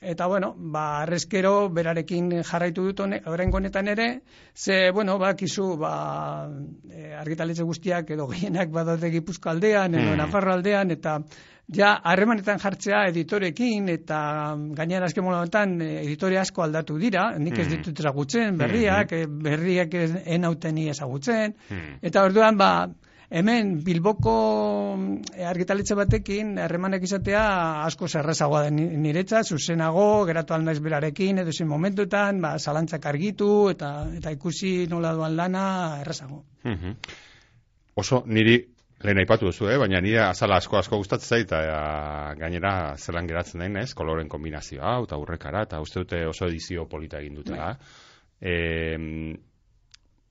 Eta, 0.00 0.26
bueno, 0.26 0.54
ba, 0.56 1.02
arrezkero 1.02 1.68
berarekin 1.74 2.30
jarraitu 2.46 2.84
dut 2.86 3.00
horren 3.02 3.50
honetan 3.52 3.88
ere, 3.90 4.22
ze, 4.54 4.92
bueno, 4.94 5.18
ba, 5.18 5.32
kizu, 5.34 5.72
ba, 5.76 6.46
e, 6.86 7.14
argitaletze 7.18 7.66
guztiak 7.66 8.12
edo 8.14 8.28
gehienak 8.30 8.70
badaude 8.70 9.10
gipuzko 9.10 9.50
aldean, 9.50 9.96
edo 9.98 10.12
mm. 10.12 10.20
nafarro 10.22 10.52
aldean, 10.54 10.92
eta 10.94 11.16
ja, 11.74 11.96
harremanetan 12.12 12.62
jartzea 12.62 13.08
editorekin, 13.10 13.88
eta 13.90 14.20
gainera 14.78 15.10
azken 15.10 15.26
honetan 15.26 15.80
editore 15.82 16.38
asko 16.38 16.62
aldatu 16.62 16.98
dira, 17.02 17.32
nik 17.36 17.58
ez 17.58 17.66
hmm. 17.66 17.74
ditut 17.74 17.98
ezagutzen, 17.98 18.56
berriak, 18.56 19.12
mm. 19.18 19.42
berriak 19.42 19.98
enauten 20.38 20.78
ezagutzen, 20.86 21.58
mm. 21.68 21.98
eta 22.06 22.22
orduan, 22.30 22.56
ba, 22.56 22.70
Hemen 23.28 23.74
Bilboko 23.84 24.34
eh, 25.36 25.44
argitaletxe 25.44 25.96
batekin 25.98 26.54
harremanek 26.64 27.02
izatea 27.04 27.42
asko 27.84 28.08
zerrezagoa 28.08 28.62
da 28.64 28.70
niretza, 28.72 29.42
zuzenago, 29.44 30.24
geratu 30.30 30.56
alnaiz 30.56 30.78
berarekin, 30.80 31.42
edo 31.42 31.52
zen 31.52 31.68
momentutan, 31.68 32.40
ba, 32.40 32.54
zalantzak 32.58 33.04
argitu 33.10 33.50
eta, 33.74 33.90
eta 34.16 34.32
ikusi 34.32 34.86
nola 34.88 35.12
duan 35.18 35.36
lana 35.36 35.64
errezago. 36.00 36.44
Mm 36.64 36.96
Oso, 37.98 38.20
niri 38.30 38.52
lehen 39.02 39.18
aipatu 39.18 39.48
duzu, 39.48 39.66
eh? 39.72 39.76
baina 39.76 39.98
nire 40.00 40.20
azala 40.22 40.60
asko 40.62 40.76
asko 40.78 41.00
gustatzen 41.00 41.40
zaita, 41.40 41.58
gainera 42.38 42.94
zelan 42.94 43.26
geratzen 43.26 43.64
den, 43.64 43.74
ez? 43.80 43.90
Koloren 43.98 44.28
kombinazioa, 44.30 44.92
eta 45.02 45.18
urrekara, 45.18 45.64
eta 45.66 45.80
uste 45.82 46.04
dute 46.04 46.20
oso 46.30 46.46
edizio 46.46 46.86
polita 46.86 47.18
egin 47.18 47.34
dutela. 47.40 47.72
Bai. 47.74 49.34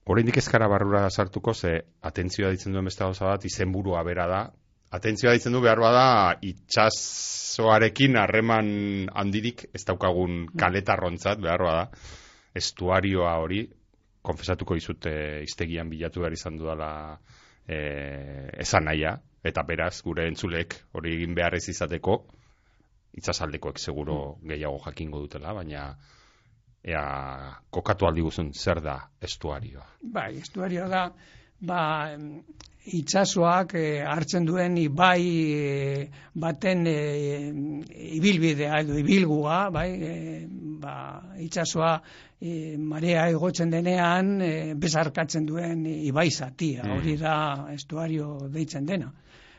Oraindik 0.08 0.38
ezkara 0.40 0.70
barrura 0.72 1.02
sartuko 1.10 1.52
ze 1.52 1.74
atentzioa 2.08 2.50
ditzen 2.54 2.72
duen 2.72 2.86
beste 2.88 3.04
gauza 3.04 3.26
bat 3.28 3.42
izenburua 3.44 4.00
bera 4.08 4.24
da. 4.30 4.38
Atentzioa 4.96 5.34
ditzen 5.36 5.52
du 5.52 5.60
behar 5.60 5.82
bada 5.84 6.04
itxasoarekin 6.48 8.16
harreman 8.16 8.70
handirik 9.12 9.66
ez 9.76 9.84
daukagun 9.84 10.46
kaletarrontzat 10.56 11.42
behar 11.44 11.64
bada. 11.66 11.84
Estuarioa 12.56 13.34
hori 13.42 13.66
konfesatuko 14.24 14.78
dizut 14.78 15.06
e, 15.10 15.42
iztegian 15.44 15.92
bilatu 15.92 16.24
behar 16.24 16.36
izan 16.38 16.56
dudala 16.56 16.90
e, 17.68 17.78
esan 18.64 18.88
naia 18.88 19.12
eta 19.44 19.62
beraz 19.68 20.00
gure 20.06 20.24
entzulek 20.30 20.78
hori 20.96 21.18
egin 21.18 21.36
behar 21.36 21.58
ez 21.60 21.66
izateko 21.68 22.22
itxasaldekoek 23.20 23.78
seguro 23.78 24.38
gehiago 24.40 24.80
jakingo 24.86 25.20
dutela 25.20 25.52
baina 25.52 25.90
ea 26.84 27.02
kokatu 27.70 28.06
aldi 28.06 28.22
guzun 28.22 28.52
zer 28.54 28.80
da 28.82 28.98
estuarioa. 29.22 29.86
Bai, 30.02 30.38
estuarioa 30.38 30.88
da, 30.88 31.02
ba, 31.60 31.80
itxasoak 32.88 33.74
eh, 33.76 34.04
hartzen 34.06 34.46
duen 34.48 34.78
ibai 34.80 35.24
eh, 35.52 36.08
baten 36.34 36.86
eh, 36.86 37.50
ibilbidea 38.18 38.80
edo 38.84 38.96
ibilgua, 38.98 39.68
bai, 39.74 39.88
eh, 39.92 40.46
ba, 40.80 40.94
itxasoa 41.44 41.92
eh, 42.40 42.76
marea 42.78 43.28
egotzen 43.32 43.70
denean 43.70 44.40
eh, 44.40 44.74
bezarkatzen 44.78 45.46
duen 45.46 45.84
ibai 45.86 46.30
zatia, 46.30 46.84
mm. 46.84 46.96
hori 46.96 47.16
da 47.20 47.34
estuario 47.74 48.36
deitzen 48.52 48.86
dena. 48.86 49.12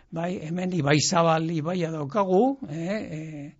Bai, 0.09 0.39
hemen 0.47 0.73
ibai 0.73 0.97
zabal 1.05 1.45
ibaia 1.53 1.91
daukagu, 1.93 2.57
eh, 2.69 2.97
eh, 2.97 3.51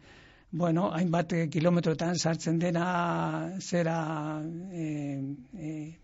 bueno, 0.51 0.89
hainbat 0.93 1.33
eh, 1.33 1.47
kilometrotan 1.49 2.17
sartzen 2.17 2.59
dena 2.59 3.51
zera 3.61 4.41
e, 4.73 4.85
e, 5.53 5.97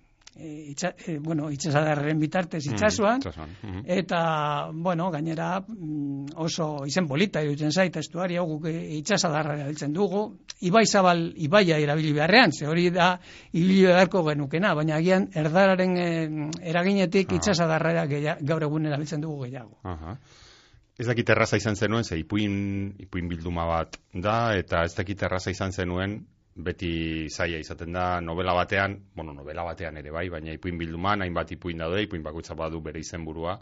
itxa, 0.72 0.94
e, 1.08 1.18
bueno, 1.20 1.50
itxasadarren 1.50 2.20
bitartez 2.20 2.62
mm, 2.68 2.74
itxasuan, 2.76 3.22
mm, 3.24 3.82
eta, 3.98 4.70
bueno, 4.74 5.10
gainera 5.10 5.62
mm, 5.62 6.36
oso 6.36 6.86
izen 6.86 7.08
bolita 7.08 7.42
irutzen 7.42 7.72
zaita 7.72 8.04
estuari, 8.04 8.38
hau 8.38 8.60
itxasadarra 8.68 9.56
erabiltzen 9.58 9.94
dugu, 9.96 10.26
ibai 10.68 10.86
zabal, 10.86 11.26
ibaia 11.38 11.80
erabili 11.82 12.14
beharrean, 12.14 12.52
ze 12.52 12.68
hori 12.68 12.90
da 12.92 13.16
ibili 13.54 13.86
beharko 13.88 14.24
genukena, 14.30 14.76
baina 14.76 15.00
agian 15.00 15.30
erdararen 15.34 16.52
eraginetik 16.62 17.32
ah. 17.32 17.40
itxasadarra 17.40 18.06
gaur 18.06 18.70
egun 18.70 18.92
erabiltzen 18.92 19.24
dugu 19.24 19.48
gehiago. 19.48 19.80
Aha. 19.84 20.20
Ez 20.96 21.10
dakit 21.10 21.30
erraza 21.30 21.58
izan 21.60 21.76
zenuen, 21.76 22.06
ze 22.08 22.18
ipuin, 22.22 22.54
ipuin 23.04 23.28
bilduma 23.28 23.66
bat 23.68 23.98
da, 24.14 24.56
eta 24.56 24.86
ez 24.88 24.94
dakit 24.96 25.26
erraza 25.28 25.52
izan 25.52 25.74
zenuen, 25.76 26.22
beti 26.56 27.28
zaia 27.28 27.60
izaten 27.60 27.92
da 27.92 28.22
novela 28.24 28.54
batean, 28.56 28.96
bueno, 29.16 29.34
novela 29.36 29.66
batean 29.68 29.98
ere 30.00 30.14
bai, 30.16 30.30
baina 30.32 30.54
ipuin 30.56 30.78
bilduman, 30.80 31.26
hainbat 31.26 31.52
ipuin 31.52 31.84
daude, 31.84 32.06
ipuin 32.06 32.24
bakoitza 32.24 32.56
badu 32.56 32.80
bere 32.86 33.02
izenburua, 33.04 33.58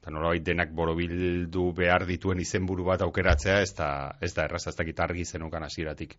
eta 0.00 0.14
nolabait 0.14 0.46
denak 0.46 0.72
borobildu 0.72 1.66
behar 1.76 2.06
dituen 2.08 2.40
izenburu 2.40 2.88
bat 2.88 3.04
aukeratzea, 3.04 3.58
ez 3.60 3.74
da, 3.76 3.90
ez 4.20 4.32
da 4.32 4.48
erraza, 4.48 4.72
ez 4.72 4.78
dakit 4.80 5.04
argi 5.04 5.26
zenukan 5.28 5.68
hasieratik 5.68 6.16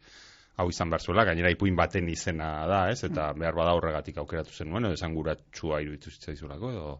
hau 0.61 0.67
izan 0.69 0.93
behar 0.93 1.01
zuela, 1.01 1.25
gainera 1.25 1.49
ipuin 1.49 1.75
baten 1.75 2.13
izena 2.13 2.51
da, 2.69 2.83
ez, 2.93 3.01
eta 3.09 3.31
behar 3.33 3.57
bada 3.57 3.73
horregatik 3.73 4.21
aukeratu 4.21 4.53
zenuen, 4.53 4.85
edo 4.85 4.99
esan 4.99 5.17
guratxua 5.17 5.81
iruditu 5.81 6.13
zitzaizulako, 6.13 6.71
edo... 6.77 6.93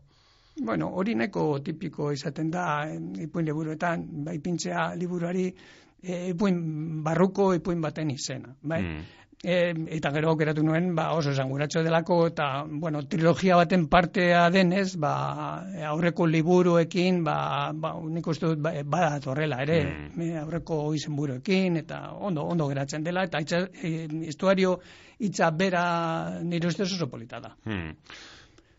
Bueno, 0.62 0.90
hori 0.94 1.16
neko 1.16 1.60
tipiko 1.66 2.12
izaten 2.14 2.52
da 2.54 2.86
ipuin 3.26 3.46
liburuetan, 3.46 4.06
bai 4.26 4.38
pintzea 4.40 4.94
liburuari 4.96 5.48
e, 5.50 6.30
ipuin 6.30 6.62
barruko 7.04 7.54
ipuin 7.58 7.82
baten 7.82 8.12
izena, 8.14 8.54
bai? 8.62 8.82
Mm. 8.84 9.04
E, 9.44 9.56
eta 9.98 10.12
gero 10.16 10.38
geratu 10.40 10.64
nuen, 10.64 10.94
ba, 10.96 11.10
oso 11.18 11.34
esanguratxo 11.34 11.82
delako, 11.84 12.20
eta, 12.30 12.46
bueno, 12.70 13.02
trilogia 13.12 13.58
baten 13.60 13.90
partea 13.92 14.46
denez, 14.54 14.94
ba, 14.96 15.16
aurreko 15.90 16.30
liburuekin, 16.30 17.24
ba, 17.26 17.36
ba 17.76 17.92
nik 18.14 18.30
uste 18.32 18.54
dut, 18.54 18.62
ba, 18.64 18.72
bada 18.86 19.18
torrela, 19.26 19.58
ere, 19.66 19.82
mm. 19.90 20.30
aurreko 20.46 20.78
izenburuekin, 20.96 21.82
eta 21.82 22.00
ondo, 22.14 22.46
ondo 22.54 22.70
geratzen 22.72 23.04
dela, 23.04 23.26
eta 23.28 23.42
itza, 23.44 23.66
e, 23.82 24.06
estuario 24.32 24.78
itza 25.20 25.52
bera 25.52 25.84
nire 26.44 26.72
uste 26.72 26.86
oso 26.88 27.10
polita 27.10 27.42
da. 27.44 27.52
Mm. 27.66 27.92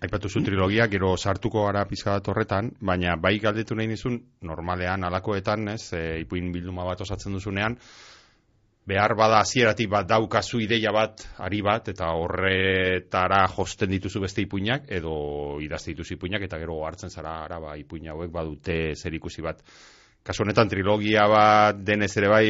Aipatu 0.02 0.28
zu 0.28 0.42
trilogia, 0.44 0.86
gero 0.90 1.16
sartuko 1.16 1.64
gara 1.66 1.84
pizka 1.88 2.18
horretan, 2.28 2.72
baina 2.80 3.14
bai 3.16 3.38
galdetu 3.38 3.74
nahi 3.74 3.86
nizun, 3.86 4.18
normalean 4.42 5.04
alakoetan, 5.04 5.68
ez, 5.68 5.92
e, 5.92 6.20
ipuin 6.24 6.50
bilduma 6.52 6.84
bat 6.84 7.00
osatzen 7.00 7.32
duzunean, 7.32 7.76
behar 8.84 9.14
bada 9.16 9.38
hasieratik 9.40 9.88
bat 9.88 10.08
daukazu 10.08 10.60
ideia 10.60 10.92
bat, 10.92 11.22
ari 11.38 11.62
bat, 11.64 11.88
eta 11.88 12.10
horretara 12.20 13.46
josten 13.54 13.94
dituzu 13.94 14.20
beste 14.26 14.44
ipuinak, 14.44 14.90
edo 14.92 15.14
idazte 15.64 15.94
dituzu 15.94 16.18
ipuinak, 16.18 16.44
eta 16.44 16.58
gero 16.60 16.82
hartzen 16.84 17.10
zara, 17.10 17.38
ara, 17.46 17.60
ba, 17.62 17.76
ipuina 17.80 18.12
hauek 18.12 18.34
badute 18.34 18.78
zer 18.94 19.16
ikusi 19.16 19.46
bat. 19.46 19.62
Kasu 20.24 20.44
honetan, 20.44 20.68
trilogia 20.68 21.24
bat 21.32 21.80
denez 21.80 22.12
ere 22.20 22.28
bai, 22.28 22.44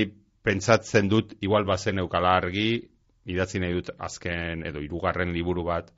pentsatzen 0.45 1.09
dut, 1.09 1.37
igual 1.41 1.69
bazen 1.69 2.03
eukala 2.03 2.35
argi, 2.41 2.83
idatzi 3.31 3.63
nahi 3.63 3.79
dut 3.79 3.95
azken, 3.99 4.67
edo 4.67 4.83
irugarren 4.83 5.31
liburu 5.33 5.65
bat, 5.71 5.93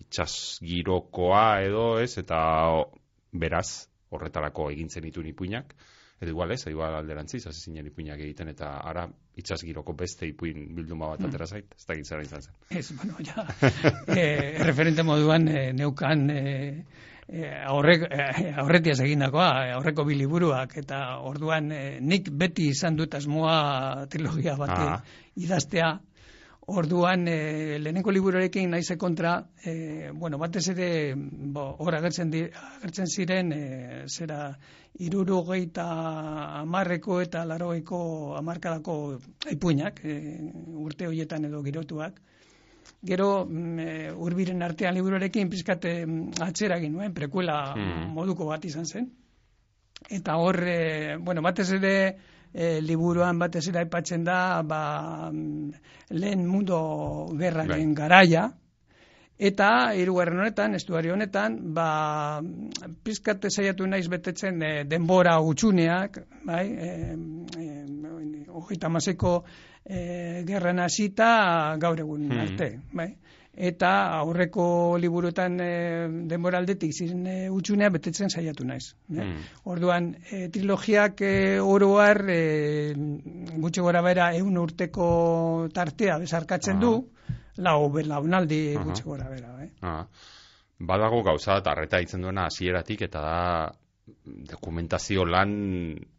itxas 0.00 0.58
girokoa 0.64 1.60
edo 1.66 1.98
ez, 2.00 2.14
eta 2.20 2.40
beraz 3.32 3.88
horretarako 4.14 4.70
egintzen 4.72 5.04
ditu 5.04 5.22
ipuinak, 5.26 5.74
edo 6.20 6.32
igual 6.32 6.52
ez, 6.52 6.64
igual 6.66 6.96
alderantziz, 6.98 7.44
hasi 7.46 7.68
zinen 7.70 7.86
ipuinak 7.86 8.18
egiten, 8.18 8.48
eta 8.50 8.72
ara 8.90 9.06
itxas 9.38 9.60
giroko 9.62 9.94
beste 9.94 10.26
ipuin 10.26 10.66
bilduma 10.74 11.12
bat 11.12 11.28
atera 11.28 11.46
zait, 11.46 11.76
ez 11.76 11.86
da 11.86 11.94
gintzera 11.94 12.24
izan 12.24 12.42
zen. 12.42 12.56
Ez, 12.70 12.88
bueno, 12.96 13.20
ja, 13.22 13.44
e, 14.16 14.58
referente 14.64 15.04
moduan 15.06 15.46
e, 15.48 15.68
neukan 15.78 16.24
e, 16.34 16.42
e, 17.28 17.44
aurrek, 17.70 18.08
aurretiaz 18.64 18.98
egindakoa, 19.04 19.48
aurreko 19.76 20.08
biliburuak, 20.08 20.74
eta 20.82 21.20
orduan 21.28 21.70
e, 21.70 21.82
nik 22.00 22.32
beti 22.34 22.72
izan 22.72 22.98
dut 22.98 23.14
asmoa 23.14 24.08
trilogia 24.10 24.56
bat 24.58 25.06
idaztea, 25.38 25.94
Orduan, 26.68 27.22
e, 27.28 27.78
lehenengo 27.80 28.12
liburuarekin 28.12 28.68
naize 28.68 28.98
kontra, 29.00 29.38
e, 29.64 30.10
bueno, 30.12 30.36
batez 30.36 30.66
ere, 30.74 30.88
bo, 31.16 31.62
hor 31.80 31.96
agertzen, 31.96 32.28
di, 32.28 32.42
agertzen 32.44 33.08
ziren, 33.08 33.54
e, 33.56 34.02
zera, 34.04 34.50
iruro 35.00 35.38
geita 35.48 35.86
amarreko 36.58 37.22
eta 37.24 37.46
laroeko 37.48 38.00
amarkadako 38.36 38.98
ipuinak, 39.54 40.04
e, 40.04 40.18
urte 40.84 41.08
horietan 41.08 41.48
edo 41.48 41.62
girotuak. 41.64 42.20
Gero, 43.00 43.30
mm, 43.48 43.78
e, 43.80 44.12
urbiren 44.28 44.60
artean 44.62 44.98
liburuarekin 45.00 45.48
pizkate 45.48 46.02
mm, 46.04 46.42
atzera 46.50 46.76
nuen, 46.84 47.14
prekuela 47.16 47.62
hmm. 47.78 48.12
moduko 48.12 48.44
bat 48.52 48.64
izan 48.68 48.84
zen. 48.84 49.08
eta 50.10 50.36
hor, 50.36 50.60
e, 50.68 51.16
bueno, 51.16 51.40
batez 51.40 51.72
ere, 51.72 51.94
e, 52.58 52.80
liburuan 52.82 53.38
batez 53.38 53.68
ere 53.70 53.84
aipatzen 53.84 54.24
da, 54.26 54.38
ba, 54.66 54.80
lehen 56.10 56.46
mundu 56.46 56.78
gerraren 57.38 57.92
bai. 57.92 57.94
garaia, 58.00 58.48
eta 59.50 59.68
hirugarren 59.94 60.42
honetan, 60.42 60.74
estuario 60.74 61.14
honetan, 61.14 61.58
ba, 61.76 61.88
pizkate 63.06 63.52
saiatu 63.54 63.86
naiz 63.86 64.08
betetzen 64.10 64.62
e, 64.62 64.72
denbora 64.90 65.36
gutxuneak, 65.46 66.18
bai, 66.50 66.66
e, 66.66 66.90
e, 67.62 68.88
maseko 68.90 69.34
e, 69.84 70.42
gerran 70.48 70.82
hasita 70.82 71.30
gaur 71.78 72.00
egun 72.06 72.26
hmm. 72.26 72.46
arte, 72.46 72.72
bai 72.92 73.12
eta 73.58 73.90
aurreko 74.20 74.64
liburuetan 75.02 75.58
e, 75.60 75.70
denboraldetik 76.30 76.92
ziren 76.94 77.26
e, 77.26 77.36
utxunea 77.50 77.90
betetzen 77.90 78.30
saiatu 78.30 78.66
naiz. 78.66 78.92
Mm. 79.10 79.40
Orduan, 79.72 80.12
e, 80.30 80.46
trilogiak 80.54 81.22
e, 81.26 81.32
oroar 81.60 82.22
e, 82.30 82.40
gutxi 83.58 83.82
gora 83.82 84.02
bera 84.06 84.30
eun 84.38 84.60
urteko 84.62 85.08
tartea 85.74 86.20
bezarkatzen 86.22 86.78
du, 86.80 86.92
lau 87.58 87.90
belaunaldi 87.90 88.62
uh 88.76 88.84
gutxi 88.86 89.06
gora 89.08 89.28
bera. 89.32 89.56
Eh? 89.64 89.70
Ah. 89.82 90.04
Badago 90.78 91.24
gauza, 91.26 91.58
tarreta 91.66 91.98
itzen 91.98 92.22
duena 92.22 92.46
hasieratik 92.46 93.02
eta 93.08 93.20
da 93.24 93.38
dokumentazio 94.54 95.24
lan 95.26 95.50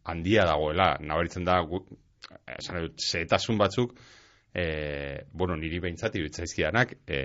handia 0.04 0.44
dagoela. 0.46 0.98
Nabaritzen 1.00 1.48
da, 1.48 1.62
gu, 1.64 1.80
zetasun 3.00 3.58
batzuk, 3.58 3.96
e, 4.54 5.26
bueno, 5.32 5.56
niri 5.56 5.80
behintzat 5.80 6.16
irutzaizkidanak 6.18 6.96
e, 7.06 7.20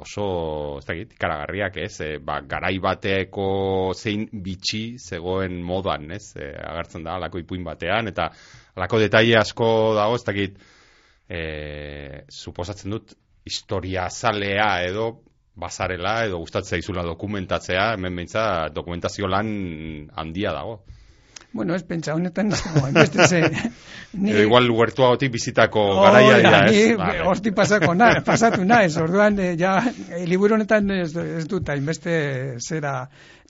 oso, 0.00 0.26
ez 0.80 0.86
dakit, 0.88 1.12
karagarriak, 1.20 1.76
ez, 1.82 1.92
e, 2.00 2.10
ba, 2.24 2.40
garai 2.48 2.78
bateko 2.82 3.48
zein 3.94 4.26
bitxi 4.32 4.84
zegoen 4.98 5.60
modan, 5.62 6.08
ez, 6.16 6.32
e, 6.36 6.48
agertzen 6.54 7.04
da, 7.04 7.18
alako 7.18 7.42
ipuin 7.42 7.66
batean, 7.66 8.08
eta 8.12 8.30
alako 8.74 9.02
detaile 9.04 9.36
asko 9.42 9.68
dago, 9.98 10.16
ez 10.16 10.24
dakit, 10.24 10.58
e, 11.28 11.44
suposatzen 12.32 12.96
dut, 12.96 13.14
historia 13.44 14.08
zalea 14.08 14.70
edo, 14.88 15.10
bazarela 15.54 16.24
edo 16.26 16.40
gustatzea 16.42 16.80
izula 16.80 17.04
dokumentatzea, 17.06 17.92
hemen 17.94 18.16
behintza 18.16 18.70
dokumentazio 18.74 19.28
lan 19.30 19.48
handia 20.16 20.54
dago. 20.56 20.80
Bueno, 21.54 21.76
ez 21.78 21.84
pentsa 21.86 22.16
honetan, 22.18 22.48
beste 22.92 23.28
ze... 23.28 23.40
Ni... 24.14 24.30
Edo 24.30 24.42
igual 24.42 24.66
huertua 24.70 25.12
gotik 25.12 25.30
bizitako 25.34 25.84
garaia 26.00 26.38
dira, 26.38 26.58
ez? 26.66 26.96
Vale. 26.98 27.20
Horti 27.30 27.52
pasako 27.54 27.94
na, 27.98 28.08
pasatu 28.26 28.64
na, 28.66 28.80
ez, 28.86 28.96
orduan, 28.98 29.38
eh, 29.42 29.52
ja, 29.58 29.76
eh, 29.86 30.24
liburu 30.26 30.54
honetan 30.54 30.90
ez, 30.94 31.12
ez 31.18 31.44
dut, 31.50 31.70
hainbeste 31.70 32.16
zera 32.58 32.96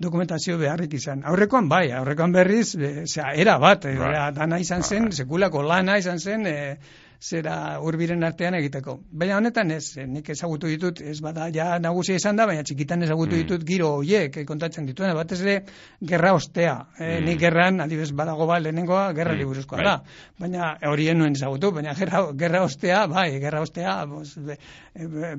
dokumentazio 0.00 0.56
beharrik 0.60 0.96
izan. 1.00 1.24
Aurrekoan 1.28 1.68
bai, 1.68 1.86
aurrekoan 1.96 2.32
berriz, 2.36 2.74
e, 2.76 2.92
zera, 3.06 3.32
era 3.40 3.56
bat, 3.60 3.88
e, 3.88 3.96
right. 3.96 4.36
dana 4.36 4.60
izan 4.60 4.84
zen, 4.84 5.08
right. 5.08 5.24
sekulako 5.24 5.64
lana 5.64 5.96
izan 6.00 6.20
zen, 6.20 6.46
e, 6.48 6.76
zera 7.20 7.80
urbiren 7.82 8.24
artean 8.24 8.54
egiteko. 8.58 8.96
Baina 9.12 9.38
honetan 9.38 9.70
ez, 9.74 9.96
eh, 9.98 10.06
nik 10.06 10.28
ezagutu 10.34 10.68
ditut, 10.68 11.00
ez 11.00 11.20
bada 11.24 11.48
ja 11.54 11.78
nagusia 11.78 12.16
izan 12.18 12.36
da, 12.36 12.46
baina 12.46 12.62
txikitan 12.62 13.02
ezagutu 13.06 13.34
mm. 13.34 13.42
ditut 13.42 13.64
giro 13.66 13.90
hoiek 14.00 14.36
eh, 14.36 14.44
kontatzen 14.48 14.86
dituen, 14.86 15.14
batez 15.16 15.40
ere 15.42 15.56
gerra 16.00 16.34
ostea. 16.34 16.74
E, 16.98 17.20
Nik 17.24 17.40
gerran, 17.40 17.80
adibes 17.80 18.10
badago 18.12 18.46
ba, 18.50 18.58
lehenengoa, 18.60 19.06
gerra 19.16 19.34
mm. 19.34 19.42
liburuzkoa 19.42 19.78
bai. 19.80 19.86
da. 19.86 19.96
Baina 20.44 20.70
horien 20.90 21.18
nuen 21.18 21.36
ezagutu, 21.38 21.72
baina 21.78 21.94
gerra, 21.98 22.24
gerra 22.44 22.62
ostea, 22.66 23.06
bai, 23.10 23.28
gerra 23.42 23.64
ostea, 23.64 23.96
bos, 24.10 24.34
be, 24.38 24.58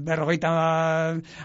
berrogeita 0.10 0.52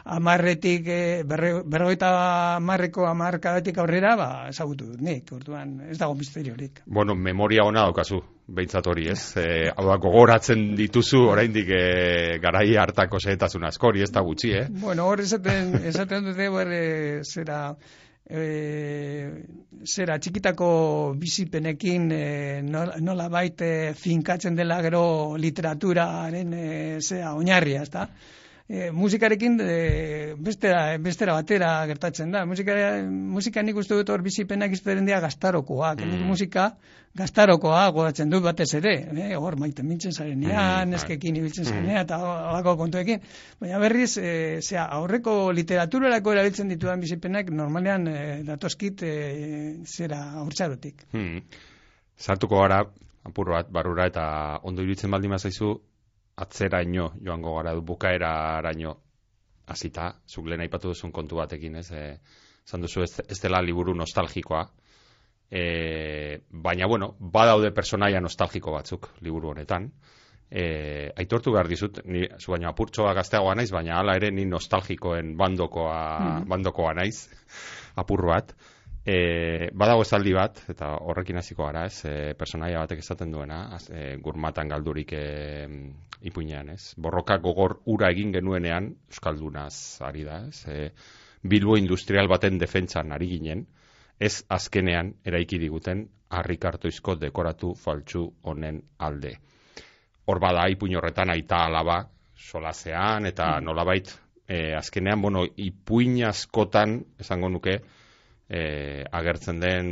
amarretik, 0.05 0.89
berrogeita 1.27 2.11
amarreko 2.57 3.07
amarkadatik 3.11 3.79
aurrera, 3.79 4.17
ba, 4.17 4.31
ezagutu 4.51 4.93
dut 4.93 5.05
nik, 5.05 5.31
urtuan, 5.37 5.79
ez 5.91 5.99
dago 5.99 6.17
misteriorik. 6.19 6.85
Bueno, 6.87 7.15
memoria 7.15 7.67
ona 7.69 7.89
daukazu 7.89 8.23
behintzat 8.51 8.87
hori, 8.91 9.07
ez? 9.13 9.21
E, 9.39 9.47
hau 9.71 9.87
da, 9.87 9.97
gogoratzen 10.03 10.75
dituzu 10.79 11.23
oraindik 11.31 11.71
e, 11.75 11.83
garai 12.43 12.67
hartako 12.83 13.21
zehetasun 13.23 13.67
askori, 13.69 14.03
ez 14.05 14.11
da 14.15 14.23
gutxi, 14.27 14.53
eh? 14.59 14.67
Bueno, 14.83 15.07
hor 15.11 15.23
esaten, 15.23 15.75
esaten 15.91 16.27
dute, 16.31 16.49
ber, 16.55 16.73
zera, 17.25 17.61
e, 18.27 18.43
zera, 19.87 20.19
txikitako 20.19 20.71
bizipenekin 21.21 22.11
e, 22.15 22.25
nola 22.67 23.31
baite 23.33 23.95
finkatzen 23.99 24.59
dela 24.59 24.81
gero 24.87 25.05
literaturaren 25.39 26.53
e, 26.55 26.69
zera, 27.01 27.35
oinarria, 27.39 27.87
ez 27.87 27.95
da? 27.95 28.07
E, 28.71 28.91
musikarekin 28.95 29.59
e, 29.61 30.35
bestera, 30.39 30.97
bestera 31.03 31.35
batera 31.35 31.71
gertatzen 31.91 32.31
da. 32.31 32.45
Musika, 32.47 32.75
musika 33.35 33.65
nik 33.67 33.81
uste 33.83 33.99
dut 33.99 34.13
hor 34.15 34.23
bizipenak 34.23 34.77
izteren 34.77 35.09
dira 35.09 35.19
gaztarokoak. 35.25 36.05
Mm. 36.07 36.23
Musika 36.29 36.71
gaztarokoa 37.19 37.83
godatzen 37.97 38.31
dut 38.31 38.45
batez 38.47 38.69
ere. 38.79 38.95
E, 39.11 39.33
hor 39.35 39.59
maite 39.59 39.83
mintzen 39.87 40.15
zarenean, 40.15 40.87
mm. 40.87 41.01
eskekin 41.01 41.41
ibiltzen 41.43 41.67
mm. 41.67 41.73
zarenean, 41.73 42.05
eta 42.05 42.21
alako 42.53 42.77
kontuekin. 42.85 43.27
Baina 43.61 43.83
berriz, 43.83 44.13
e, 44.23 44.31
zera, 44.63 44.87
aurreko 45.01 45.37
literaturarako 45.57 46.37
erabiltzen 46.37 46.71
ditudan 46.71 47.03
bizipenak 47.03 47.51
normalean 47.51 48.07
e, 48.07 48.19
datoskit 48.47 49.03
e, 49.03 49.15
zera 49.83 50.23
hortzarotik. 50.45 51.09
Mm. 51.11 51.43
Sartuko 52.21 52.63
gara, 52.63 52.85
apur 53.27 53.51
bat, 53.57 53.71
barura 53.75 54.07
eta 54.07 54.25
ondo 54.63 54.87
iruditzen 54.87 55.11
baldin 55.11 55.35
mazaizu, 55.35 55.75
atzeraino 56.41 57.13
joango 57.21 57.57
gara 57.57 57.75
du 57.75 57.83
bukaera 57.83 58.33
araño 58.59 58.97
hasita. 59.67 60.15
Zuk 60.27 60.47
lehen 60.47 60.61
aipatu 60.67 60.95
duzun 60.95 61.13
kontu 61.13 61.37
batekin 61.43 61.77
ez? 61.77 61.91
Eh 61.93 62.15
izan 62.71 62.87
duzu 62.87 63.03
ez, 63.03 63.13
ez 63.29 63.41
dela 63.43 63.61
liburu 63.65 63.95
nostalgikoa. 63.99 64.65
E, 65.51 65.63
baina 66.51 66.87
bueno 66.87 67.15
badaude 67.19 67.73
personaia 67.75 68.21
nostalgiko 68.23 68.75
batzuk 68.77 69.11
liburu 69.27 69.51
honetan. 69.51 69.91
E, 70.51 70.65
aitortu 71.19 71.55
behar 71.55 71.69
dizut 71.71 72.01
ni 72.05 72.27
zu 72.39 72.55
baina 72.55 72.71
apurtxoa 72.71 73.15
gazteagoa 73.15 73.55
naiz 73.59 73.71
baina 73.75 73.99
hala 73.99 74.17
ere 74.19 74.31
ni 74.35 74.47
nostalgikoen 74.47 75.37
bandokoa 75.39 75.99
mm. 76.21 76.49
bandokoa 76.51 76.95
naiz. 76.95 77.29
Apur 78.01 78.27
bat 78.31 78.55
E, 79.01 79.71
badago 79.73 80.03
esaldi 80.05 80.35
bat, 80.37 80.59
eta 80.69 80.91
horrekin 81.09 81.41
hasiko 81.41 81.65
gara, 81.65 81.87
ez, 81.89 82.05
e, 82.05 82.35
personaia 82.37 82.83
batek 82.83 83.01
esaten 83.01 83.33
duena, 83.33 83.63
az, 83.77 83.87
e, 83.89 84.17
gurmatan 84.21 84.69
galdurik 84.69 85.15
e, 85.17 85.25
ipuinean, 86.29 86.75
ez. 86.75 86.93
Borroka 87.01 87.39
gogor 87.41 87.79
ura 87.89 88.11
egin 88.13 88.35
genuenean, 88.35 88.91
Euskaldunaz 89.09 90.03
ari 90.05 90.25
da, 90.29 90.43
ez. 90.49 90.67
E, 90.69 90.91
Bilbo 91.43 91.79
industrial 91.81 92.29
baten 92.29 92.59
defentsan 92.61 93.13
ari 93.17 93.31
ginen, 93.31 93.65
ez 94.21 94.43
azkenean 94.53 95.15
eraiki 95.25 95.59
diguten 95.59 96.05
harrikartoizko 96.31 97.15
dekoratu 97.17 97.73
faltsu 97.75 98.27
honen 98.45 98.83
alde. 98.99 99.33
Hor 100.29 100.41
bada 100.43 100.67
ipuin 100.69 100.99
horretan 100.99 101.33
aita 101.33 101.65
alaba 101.71 102.03
solazean, 102.37 103.25
eta 103.27 103.55
mm. 103.57 103.65
nolabait, 103.65 104.13
e, 104.45 104.75
azkenean, 104.77 105.23
bueno, 105.23 105.47
ipuin 105.57 106.21
askotan, 106.29 106.99
esango 107.19 107.49
nuke, 107.49 107.79
e, 108.51 109.05
agertzen 109.13 109.61
den 109.63 109.91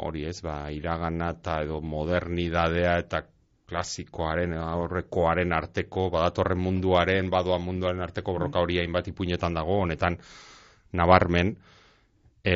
hori 0.00 0.24
ez, 0.28 0.40
ba, 0.42 0.70
iragana 0.72 1.34
eta 1.36 1.60
edo 1.66 1.82
modernidadea 1.84 2.96
eta 3.02 3.22
klasikoaren, 3.68 4.54
aurrekoaren 4.56 5.52
arteko, 5.52 6.06
badatorren 6.14 6.60
munduaren, 6.62 7.28
badoan 7.30 7.66
munduaren 7.66 8.00
arteko 8.00 8.32
borroka 8.38 8.62
hori 8.64 8.80
hainbat 8.80 9.10
ipuinetan 9.12 9.58
dago, 9.60 9.82
honetan 9.84 10.16
nabarmen, 10.96 11.52
e, 12.40 12.54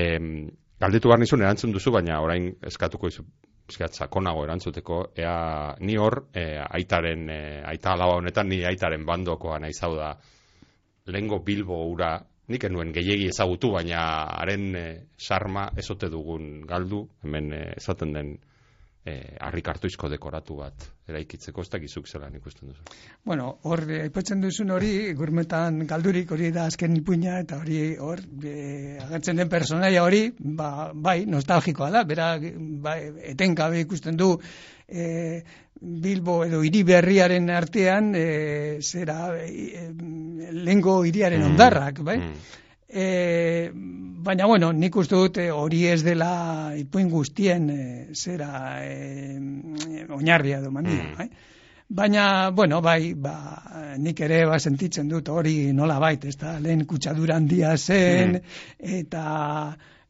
galditu 0.81 1.13
behar 1.13 1.21
nizun 1.21 1.45
erantzun 1.45 1.77
duzu, 1.77 1.93
baina 1.93 2.23
orain 2.25 2.49
eskatuko 2.65 3.13
izu, 3.13 3.27
eskat, 3.69 3.93
sakonago 3.93 4.47
erantzuteko, 4.47 5.03
ea, 5.21 5.37
ni 5.85 6.01
hor, 6.01 6.23
e, 6.33 6.47
aitaren, 6.81 7.29
e, 7.29 7.41
aita 7.75 7.93
alaba 7.93 8.17
honetan, 8.23 8.49
ni 8.49 8.65
aitaren 8.65 9.05
bandokoa 9.05 9.61
nahi 9.61 9.77
zau 9.77 9.93
da, 10.01 10.15
lengo 11.13 11.43
bilbo 11.45 11.85
ura 11.93 12.15
nik 12.49 12.65
enuen 12.65 12.93
gehiegi 12.95 13.29
ezagutu, 13.31 13.71
baina 13.77 14.01
haren 14.41 14.75
e, 14.77 14.87
sarma 15.19 15.69
ezote 15.79 16.11
dugun 16.11 16.67
galdu, 16.67 17.05
hemen 17.23 17.53
e, 17.53 17.63
esaten 17.77 18.13
den 18.17 18.33
e, 19.05 19.15
harrikartuizko 19.43 20.09
dekoratu 20.13 20.57
bat 20.61 20.85
eraikitzeko, 21.11 21.65
ez 21.65 21.71
da 21.73 21.81
gizuk 21.83 22.07
zelan 22.07 22.37
ikusten 22.39 22.71
duzu. 22.71 22.85
Bueno, 23.27 23.49
hor, 23.69 23.83
aipatzen 24.05 24.43
duzun 24.45 24.71
hori, 24.75 24.93
gurmetan 25.19 25.83
galdurik 25.91 26.31
hori 26.33 26.53
da 26.55 26.69
azken 26.71 26.95
ipuina, 27.01 27.41
eta 27.43 27.59
hori, 27.63 27.81
hor, 27.99 28.23
e, 28.47 28.55
agertzen 29.03 29.43
den 29.43 29.51
personaia 29.53 30.05
hori, 30.07 30.23
ba, 30.39 30.93
bai, 30.95 31.25
nostalgikoa 31.27 31.91
da, 31.95 32.05
bera, 32.09 32.31
bai, 32.87 32.99
etenkabe 33.35 33.83
ikusten 33.83 34.17
du, 34.21 34.37
e, 34.89 35.11
Bilbo 35.83 36.45
edo 36.47 36.61
hiri 36.63 36.85
berriaren 36.87 37.49
artean 37.51 38.13
e, 38.15 38.27
zera 38.87 39.33
e, 39.43 39.89
lengo 40.55 41.01
hiriaren 41.03 41.43
mm. 41.43 41.49
ondarrak, 41.51 42.05
bai? 42.07 42.21
Mm. 42.23 42.61
E, 42.93 43.71
baina 43.73 44.47
bueno, 44.47 44.69
nik 44.77 44.97
uste 45.01 45.17
dut 45.17 45.39
hori 45.55 45.87
ez 45.89 46.03
dela 46.05 46.75
ipuin 46.77 47.09
guztien 47.11 47.71
e, 47.73 47.85
zera 48.13 48.83
e, 48.85 49.39
oinarria 50.13 50.61
edo 50.61 50.71
mandia, 50.71 51.07
mm. 51.09 51.17
bai? 51.17 51.31
Baina, 51.93 52.51
bueno, 52.57 52.81
bai, 52.81 53.13
ba, 53.15 53.35
nik 54.01 54.21
ere 54.25 54.45
ba 54.49 54.59
sentitzen 54.61 55.09
dut 55.09 55.29
hori 55.29 55.73
nola 55.77 55.99
bait, 56.01 56.25
ez 56.25 56.37
da, 56.41 56.55
lehen 56.61 56.87
kutsadura 56.89 57.37
handia 57.37 57.75
zen, 57.77 58.39
mm. 58.39 58.95
eta 59.01 59.25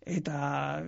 eta 0.03 0.37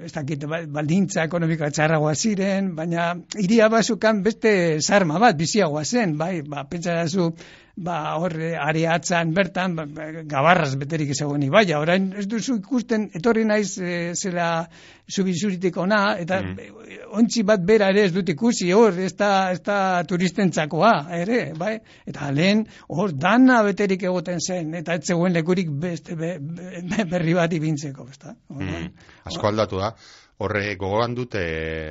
ez 0.03 0.11
dakit 0.15 0.45
ba, 0.51 0.61
baldintza 0.67 1.25
ekonomikoa 1.29 1.71
txarragoa 1.71 2.15
ziren, 2.15 2.73
baina 2.75 3.13
iria 3.39 3.69
basukan 3.71 4.23
beste 4.27 4.55
zarma 4.83 5.21
bat 5.23 5.39
biziagoa 5.39 5.85
zen, 5.85 6.17
bai, 6.19 6.43
ba, 6.43 6.65
pentsarazu, 6.71 7.31
ba, 7.77 8.17
hor, 8.23 8.35
areatzan 8.39 9.33
bertan, 9.35 9.75
ba, 9.75 9.85
ba, 9.91 10.07
gabarraz 10.31 10.75
beterik 10.79 11.11
ezagun 11.11 11.43
bai, 11.51 11.65
orain 11.75 12.13
ez 12.19 12.27
duzu 12.31 12.59
ikusten, 12.61 13.09
etorri 13.19 13.45
naiz 13.45 13.79
e, 13.79 14.15
zela 14.15 14.69
zubizuritik 15.11 15.77
ona, 15.77 16.17
eta 16.23 16.41
mm. 16.41 17.11
ontsi 17.19 17.43
bat 17.43 17.65
bera 17.67 17.91
ere 17.91 18.07
ez 18.07 18.13
dut 18.15 18.31
ikusi, 18.31 18.71
hor, 18.73 18.95
ez 18.99 19.13
da, 19.19 19.51
ez 19.53 19.61
da 19.67 19.79
turistentzakoa, 20.09 20.95
ere, 21.19 21.41
bai, 21.59 21.77
eta 22.07 22.31
lehen, 22.31 22.65
hor, 22.89 23.13
dana 23.13 23.63
beterik 23.67 24.07
egoten 24.07 24.41
zen, 24.41 24.75
eta 24.81 24.95
ez 24.95 25.09
zegoen 25.11 25.35
lekurik 25.35 25.71
beste, 25.71 26.17
be, 26.17 26.37
be, 26.39 27.09
berri 27.11 27.35
bat 27.35 27.53
ibintzeko, 27.53 28.07
ez 28.11 28.21
da? 28.23 28.37
Mm. 28.55 28.93
Asko 29.31 29.51
aldatu 29.51 29.83
da. 29.83 29.97
Horre 30.43 30.73
gogoan 30.75 31.13
dute 31.15 31.41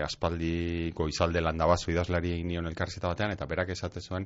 aspaldi 0.03 0.91
goizalde 0.95 1.39
landabazu 1.39 1.93
idazlari 1.93 2.41
nion 2.43 2.67
elkarzita 2.67 3.07
batean, 3.07 3.31
eta 3.31 3.47
berak 3.47 3.71
esate 3.71 4.03
zuen, 4.03 4.25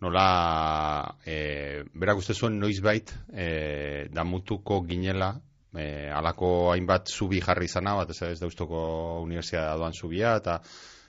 nola, 0.00 1.16
e, 1.26 1.82
berak 1.94 2.20
uste 2.22 2.34
zuen 2.34 2.58
noizbait 2.60 3.10
e, 3.32 4.06
damutuko 4.14 4.80
ginela, 4.86 5.32
e, 5.74 6.08
alako 6.14 6.70
hainbat 6.72 7.10
zubi 7.10 7.40
jarri 7.42 7.66
izana, 7.66 7.96
bat 7.98 8.12
ez, 8.14 8.20
ez 8.30 8.38
dauztoko 8.40 8.80
universidad 9.24 9.76
doan 9.80 9.96
zubia, 9.96 10.36
eta 10.38 10.60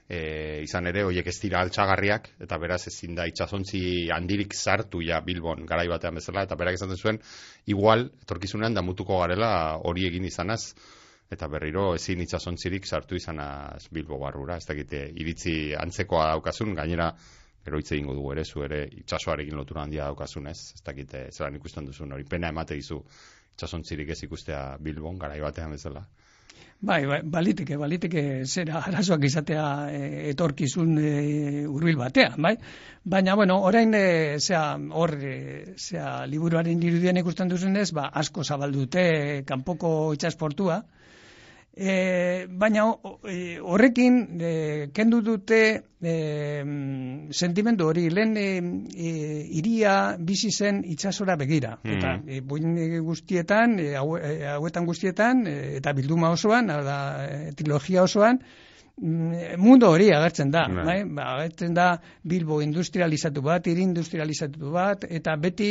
e, 0.09 0.19
izan 0.65 0.89
ere, 0.89 1.05
hoiek 1.05 1.27
ez 1.29 1.37
dira 1.41 1.61
altxagarriak, 1.61 2.31
eta 2.41 2.57
beraz 2.61 2.81
ezin 2.89 3.13
da 3.15 3.27
itxasontzi 3.29 3.81
handirik 4.15 4.55
zartu 4.57 5.03
ja 5.05 5.21
Bilbon 5.21 5.67
garai 5.69 5.87
batean 5.91 6.17
bezala, 6.17 6.47
eta 6.49 6.57
berak 6.57 6.79
esaten 6.79 6.97
zuen, 6.97 7.21
igual, 7.69 8.09
etorkizunean 8.25 8.73
damutuko 8.73 9.21
garela 9.21 9.51
hori 9.85 10.09
egin 10.09 10.25
izanaz, 10.25 10.63
eta 11.29 11.45
berriro 11.45 11.91
ezin 11.93 12.23
itsasontzirik 12.23 12.87
sartu 12.89 13.13
izanaz 13.19 13.85
Bilbo 13.93 14.17
barrura, 14.17 14.57
ez 14.57 14.65
dakite 14.65 15.03
iritzi 15.13 15.75
antzekoa 15.77 16.31
daukasun, 16.31 16.73
gainera 16.79 17.11
gero 17.69 17.81
hitz 17.81 17.91
egingo 17.93 18.17
dugu 18.17 18.33
ere 18.33 18.45
zu 18.45 18.65
ere 18.65 18.83
itsasoarekin 19.03 19.57
lotura 19.61 19.85
handia 19.85 20.09
daukazun, 20.09 20.49
ez? 20.49 20.73
Ez 20.75 20.81
dakite 20.85 21.27
zelan 21.31 21.61
ikusten 21.61 21.85
duzun 21.85 22.17
hori 22.17 22.25
pena 22.25 22.49
emate 22.49 22.77
dizu 22.79 23.03
itsasontzirik 23.53 24.09
ez 24.15 24.23
ikustea 24.25 24.63
Bilbon 24.81 25.21
garai 25.21 25.39
batean 25.45 25.77
bezala. 25.77 26.03
Bai, 26.79 27.01
bai, 27.05 27.17
baliteke, 27.27 27.75
baliteke 27.75 28.21
zera 28.47 28.79
arazoak 28.87 29.25
izatea 29.27 29.63
e, 29.91 30.03
etorkizun 30.29 30.93
e, 30.95 31.09
urbil 31.67 31.97
batean, 31.99 32.37
bai? 32.45 32.53
Baina, 33.03 33.35
bueno, 33.35 33.57
orain, 33.67 33.91
e, 33.99 34.37
zera, 34.39 34.77
hor, 35.01 35.13
e, 35.19 35.33
zera, 35.75 36.13
liburuaren 36.31 36.85
irudien 36.87 37.19
ikusten 37.19 37.51
duzunez, 37.51 37.89
ba, 37.97 38.07
asko 38.23 38.47
zabaldute 38.47 39.03
kanpoko 39.49 39.91
itxasportua, 40.15 40.79
E, 41.79 42.45
baina 42.51 42.89
e, 43.23 43.55
horrekin 43.63 44.15
e, 44.35 44.49
kendu 44.91 45.21
dute 45.23 45.59
e, 46.03 46.13
sentimendu 47.31 47.85
hori 47.87 48.09
lehen 48.11 48.33
e, 48.35 48.47
e, 48.91 49.11
iria 49.61 49.93
bizi 50.19 50.51
zen 50.51 50.81
itsasora 50.83 51.37
begira 51.39 51.77
mm. 51.77 51.93
eta 51.95 52.15
e, 52.27 52.41
buin 52.41 52.73
guztietan 53.05 53.77
e, 53.79 53.93
hauetan 53.95 54.89
guztietan 54.89 55.45
e, 55.47 55.53
eta 55.77 55.93
bilduma 55.95 56.33
osoan 56.35 56.67
da, 56.67 56.97
e, 57.23 57.53
trilogia 57.55 58.03
osoan 58.03 58.41
mm, 58.99 59.55
mundu 59.63 59.87
hori 59.87 60.09
agertzen 60.11 60.51
da, 60.51 60.65
bai. 60.67 60.83
bai? 60.83 60.97
Ba, 61.15 61.29
agertzen 61.37 61.77
da 61.77 61.93
Bilbo 62.27 62.59
industrializatu 62.59 63.45
bat, 63.45 63.69
iri 63.71 63.85
industrializatu 63.87 64.73
bat, 64.73 65.05
eta 65.07 65.37
beti 65.39 65.69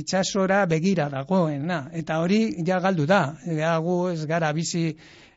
itsasora 0.00 0.64
begira 0.72 1.10
dagoena. 1.12 1.90
Eta 1.92 2.22
hori 2.24 2.46
ja 2.64 2.80
galdu 2.80 3.04
da, 3.04 3.26
ja, 3.44 3.76
gu 3.84 3.98
ez 4.14 4.24
gara 4.24 4.54
bizi 4.56 4.94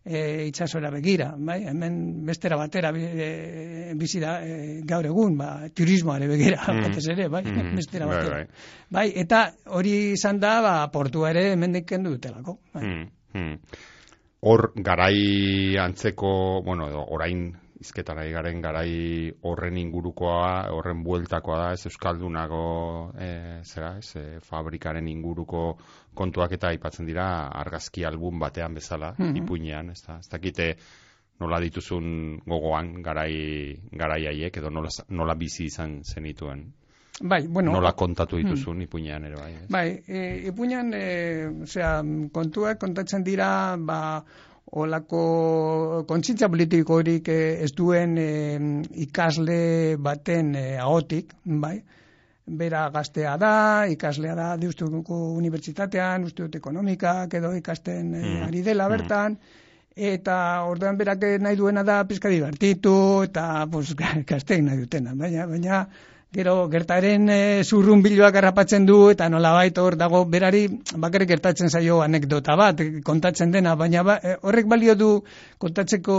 e, 0.07 0.47
itxasora 0.47 0.89
begira, 0.91 1.33
bai? 1.37 1.59
hemen 1.67 2.25
bestera 2.25 2.57
batera 2.57 2.93
e, 2.95 3.93
bizi 3.99 4.21
da 4.23 4.39
e, 4.41 4.79
gaur 4.87 5.05
egun, 5.09 5.35
ba, 5.37 5.51
turismoare 5.75 6.29
begira, 6.31 6.61
mm. 6.63 6.87
batez 6.87 7.05
ere, 7.13 7.27
bai? 7.29 7.43
Mm. 7.43 7.75
bestera 7.79 8.07
bai, 8.07 8.15
batera. 8.15 8.39
Bai, 8.39 8.47
bai. 8.97 9.05
eta 9.23 9.43
hori 9.75 9.93
izan 10.15 10.39
da, 10.39 10.57
ba, 10.63 10.75
portua 10.93 11.31
ere 11.35 11.51
hemen 11.51 11.75
dikendu 11.79 12.15
dutelako. 12.15 12.57
Bai. 12.73 12.83
Mm. 12.87 13.05
Mm. 13.35 13.85
Hor, 14.47 14.71
garai 14.85 15.75
antzeko, 15.81 16.61
bueno, 16.63 16.87
orain 17.09 17.49
izketara 17.79 18.25
garen 18.31 18.61
garai 18.61 19.31
horren 19.45 19.77
ingurukoa, 19.77 20.69
horren 20.73 21.03
bueltakoa 21.05 21.57
da, 21.61 21.67
ez 21.73 21.85
Euskaldunago, 21.89 22.61
e, 23.19 23.29
zera, 23.63 23.95
ez, 24.01 24.15
e, 24.17 24.39
fabrikaren 24.45 25.07
inguruko 25.07 25.65
kontuak 26.17 26.57
eta 26.57 26.71
aipatzen 26.73 27.05
dira 27.05 27.27
argazki 27.63 28.05
album 28.05 28.39
batean 28.39 28.73
bezala, 28.73 29.13
mm 29.17 29.25
-hmm. 29.25 29.43
ipuinean, 29.43 29.91
ez 29.91 30.01
da, 30.07 30.17
ez 30.19 30.29
dakite 30.29 30.73
nola 31.39 31.59
dituzun 31.61 32.41
gogoan 32.45 33.01
garai, 33.05 33.77
garai 33.91 34.25
haiek, 34.25 34.57
edo 34.57 34.69
nola, 34.69 34.89
nola 35.09 35.35
bizi 35.35 35.65
izan 35.65 36.01
zenituen. 36.03 36.65
Bai, 37.19 37.47
bueno, 37.47 37.71
nola 37.73 37.93
kontatu 37.97 38.37
dituzun 38.37 38.75
hmm. 38.75 38.85
ipuinean 38.85 39.23
ere 39.25 39.35
bai. 39.39 39.53
Ez? 39.53 39.67
Bai, 39.73 39.87
e, 40.05 40.19
ipuinean, 40.51 40.91
e, 40.93 41.47
osea, 41.65 42.03
kontuak 42.33 42.77
kontatzen 42.79 43.23
dira, 43.25 43.75
ba, 43.77 44.23
olako 44.71 46.03
kontzintza 46.07 46.49
politikorik 46.49 47.29
eh, 47.31 47.63
ez 47.63 47.71
duen 47.75 48.17
eh, 48.19 48.57
ikasle 49.07 49.95
baten 49.99 50.55
eh, 50.55 50.79
ahotik, 50.81 51.33
bai? 51.45 51.77
Bera 52.47 52.85
gaztea 52.89 53.35
da, 53.37 53.85
ikaslea 53.91 54.35
da 54.35 54.49
diustuko 54.59 55.17
unibertsitatean, 55.35 56.23
uste 56.23 56.45
dut 56.45 56.55
ekonomikak 56.55 57.33
edo 57.39 57.51
ikasten 57.55 58.13
mm. 58.13 58.43
ari 58.47 58.61
dela 58.63 58.87
mm. 58.87 58.95
bertan, 58.95 59.35
eta 59.95 60.37
orduan 60.67 60.97
berak 60.97 61.25
nahi 61.43 61.59
duena 61.59 61.83
da 61.83 62.03
pizka 62.07 62.31
divertitu, 62.31 63.23
eta 63.27 63.65
pues, 63.71 63.95
gaztein 64.31 64.69
nahi 64.69 64.83
dutena, 64.85 65.15
baina, 65.15 65.47
baina 65.47 65.81
gero 66.33 66.67
gertaren 66.69 67.29
e, 67.29 67.63
zurrun 67.63 68.01
biloak 68.03 68.33
garrapatzen 68.35 68.85
du, 68.85 68.97
eta 69.13 69.29
nola 69.29 69.53
baita 69.55 69.83
hor 69.83 69.95
dago 69.99 70.23
berari 70.25 70.65
bakarrik 71.05 71.29
gertatzen 71.29 71.69
zaio 71.69 72.01
anekdota 72.03 72.57
bat, 72.59 72.83
kontatzen 73.03 73.51
dena, 73.51 73.75
baina 73.79 74.03
ba, 74.03 74.19
e, 74.21 74.35
horrek 74.41 74.67
balio 74.67 74.95
du 74.95 75.09
kontatzeko 75.57 76.17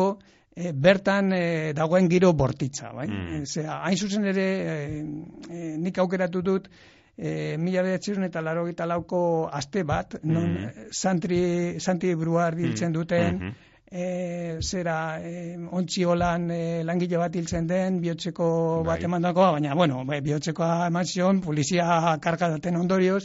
e, 0.56 0.72
bertan 0.72 1.32
e, 1.36 1.72
dagoen 1.76 2.08
giro 2.08 2.32
bortitza, 2.32 2.92
bai? 2.96 3.08
Mm. 3.08 3.44
Zera, 3.44 3.82
hain 3.84 3.96
zuzen 3.96 4.24
ere, 4.32 4.48
e, 4.64 5.74
nik 5.76 6.00
aukeratu 6.00 6.42
dut, 6.42 6.72
e, 7.14 7.56
mila 7.60 7.84
behatzen 7.84 8.24
eta 8.24 8.40
laro 8.40 8.66
lauko 8.86 9.22
aste 9.52 9.84
bat, 9.84 10.20
non 10.24 10.50
mm. 10.54 10.90
santri, 10.90 11.80
santri 11.80 12.14
bruar 12.14 12.54
biltzen 12.56 12.90
mm. 12.90 12.94
duten, 12.94 13.34
mm-hmm 13.34 13.64
e, 13.90 14.58
zera 14.60 15.20
e, 15.22 15.56
ontsi 15.70 16.04
holan 16.04 16.50
e, 16.50 16.82
langile 16.84 17.20
bat 17.20 17.36
hiltzen 17.36 17.66
den 17.68 18.00
bihotzeko 18.02 18.48
bai. 18.82 18.96
bat 18.96 19.06
emandakoa, 19.08 19.52
baina 19.56 19.74
bueno, 19.74 20.04
bai, 20.04 20.20
bihotzekoa 20.24 20.88
eman 20.88 21.06
zion, 21.06 21.40
polizia 21.40 22.18
karkadaten 22.20 22.76
ondorioz, 22.76 23.24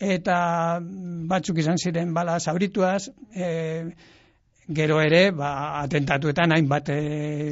eta 0.00 0.38
batzuk 1.28 1.58
izan 1.58 1.78
ziren 1.78 2.14
bala 2.14 2.38
zaurituaz, 2.40 3.10
e, 3.34 3.50
gero 4.70 5.00
ere, 5.02 5.32
ba, 5.34 5.50
atentatuetan 5.82 6.54
hainbat 6.54 6.92
e, 6.94 7.00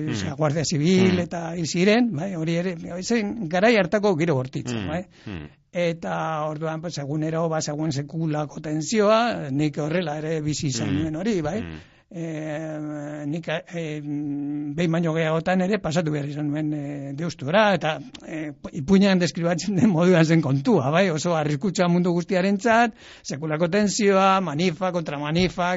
mm. 0.06 0.34
guardia 0.38 0.62
zibil 0.64 1.16
mm. 1.16 1.24
eta 1.26 1.44
hil 1.58 1.66
ziren, 1.66 2.12
bai, 2.14 2.34
hori 2.38 2.58
ere, 2.62 2.76
zen, 3.02 3.48
garai 3.50 3.74
hartako 3.76 4.14
giro 4.16 4.38
bortitza, 4.38 4.78
mm. 4.78 4.88
bai. 4.88 5.04
Mm. 5.26 5.46
Eta 5.78 6.14
orduan, 6.48 6.80
pues, 6.80 6.94
egunero, 7.02 7.42
ba, 7.50 7.58
segun 7.60 7.90
sekulako 7.92 8.62
tensioa, 8.64 9.50
nik 9.50 9.76
horrela 9.82 10.16
ere 10.22 10.38
bizi 10.40 10.70
izan 10.70 10.94
mm. 10.94 11.02
nuen 11.02 11.24
hori, 11.24 11.40
bai. 11.42 11.60
Mm 11.60 11.86
e, 12.10 13.24
nik 13.28 13.48
e, 13.48 13.84
behin 14.02 14.92
baino 14.92 15.12
gehiagotan 15.16 15.62
ere 15.66 15.78
pasatu 15.82 16.12
behar 16.14 16.28
izan 16.30 16.48
nuen 16.50 16.72
e, 16.72 16.82
deustura, 17.18 17.68
eta 17.76 17.96
e, 18.24 18.40
ipuinean 18.80 19.20
deskribatzen 19.20 19.76
den 19.76 19.92
moduan 19.92 20.24
zen 20.24 20.42
kontua, 20.44 20.90
bai? 20.94 21.08
oso 21.12 21.36
arriskutsa 21.36 21.88
mundu 21.92 22.14
guztiaren 22.16 22.58
txat, 22.58 22.96
sekulako 23.22 23.68
tensioa, 23.72 24.38
manifak, 24.44 24.94
kontramanifa, 24.98 25.72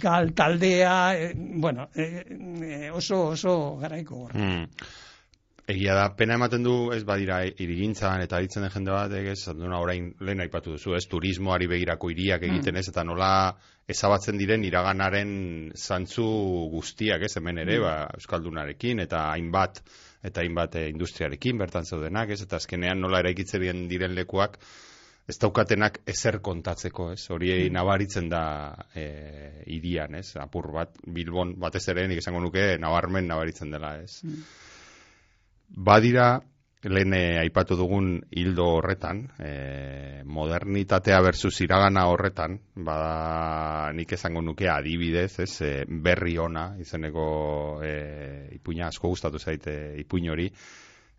gal, 0.00 0.32
taldea, 0.36 0.98
e, 1.16 1.32
bueno, 1.36 1.88
e, 1.94 2.90
oso, 2.92 3.26
oso 3.34 3.58
garaiko 3.82 4.24
gorra. 4.24 4.40
Mm. 4.40 4.86
Egia 5.64 5.94
da, 5.96 6.10
pena 6.12 6.34
ematen 6.36 6.60
du, 6.60 6.74
ez 6.92 7.00
badira, 7.08 7.38
irigintzan 7.44 8.20
eta 8.20 8.36
ditzen 8.44 8.66
den 8.66 8.72
jende 8.74 8.92
bat, 8.92 9.12
ez, 9.16 9.48
orain 9.48 10.10
lehen 10.20 10.42
aipatu 10.44 10.74
duzu, 10.74 10.92
ez, 10.92 11.06
turismoari 11.08 11.68
begirako 11.70 12.10
iriak 12.12 12.44
egiten 12.44 12.76
ez, 12.76 12.90
eta 12.92 13.04
nola 13.08 13.30
ezabatzen 13.90 14.38
diren 14.40 14.64
iraganaren 14.64 15.34
zantzu 15.76 16.24
guztiak, 16.72 17.26
ez, 17.26 17.34
hemen 17.38 17.60
ere, 17.64 17.78
mm. 17.78 17.84
ba, 17.84 17.94
Euskaldunarekin, 18.18 19.02
eta 19.04 19.28
hainbat, 19.34 19.82
eta 20.24 20.42
hainbat 20.44 20.78
e, 20.80 20.88
industriarekin, 20.92 21.60
bertan 21.60 21.84
zeudenak, 21.84 22.32
ez, 22.32 22.40
eta 22.46 22.60
azkenean 22.60 23.02
nola 23.04 23.20
eraikitzen 23.24 23.86
diren 23.90 24.16
lekuak, 24.16 24.58
ez 25.28 25.38
daukatenak 25.40 26.02
ezer 26.08 26.40
kontatzeko, 26.44 27.10
ez, 27.16 27.22
hori 27.32 27.52
mm. 27.52 27.72
nabaritzen 27.76 28.28
da 28.32 28.44
e, 28.96 29.06
irian, 29.76 30.16
ez, 30.20 30.30
apur 30.40 30.72
bat, 30.76 30.96
Bilbon, 31.04 31.56
batez 31.60 31.86
ere, 31.92 32.08
nik 32.08 32.24
esango 32.24 32.44
nuke, 32.44 32.74
nabarmen 32.80 33.28
nabaritzen 33.28 33.72
dela, 33.74 33.98
ez. 34.04 34.22
Mm 34.24 34.44
badira 35.74 36.42
lehen 36.84 37.14
eh, 37.16 37.38
aipatu 37.40 37.76
dugun 37.78 38.18
hildo 38.30 38.66
horretan, 38.78 39.24
e, 39.38 40.22
modernitatea 40.24 41.20
versus 41.24 41.60
iragana 41.64 42.06
horretan, 42.10 42.58
bada 42.74 43.92
nik 43.96 44.12
esango 44.16 44.42
nuke 44.42 44.68
adibidez, 44.68 45.38
ez, 45.44 45.52
e, 45.64 45.72
berri 45.88 46.36
ona, 46.38 46.72
izeneko 46.80 47.26
e, 47.84 47.94
ipuina 48.58 48.88
asko 48.88 49.12
gustatu 49.14 49.38
zaite 49.38 49.76
ipuin 50.02 50.30
hori, 50.30 50.50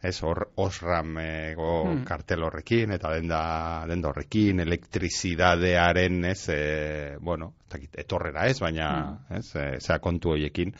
ez 0.06 0.22
hor 0.24 0.52
osramego 0.62 1.72
hmm. 1.86 2.04
kartel 2.06 2.44
horrekin 2.46 2.94
eta 2.96 3.12
denda, 3.16 3.42
denda 3.90 4.12
horrekin 4.12 4.62
elektrizidadearen 4.66 6.20
ez 6.30 6.42
e, 6.54 6.60
bueno 7.20 7.54
etorrera 7.94 8.46
ez 8.52 8.60
baina 8.62 8.90
hmm. 9.02 9.40
ez 9.40 9.90
e, 9.90 10.00
kontu 10.02 10.36
hoiekin 10.36 10.74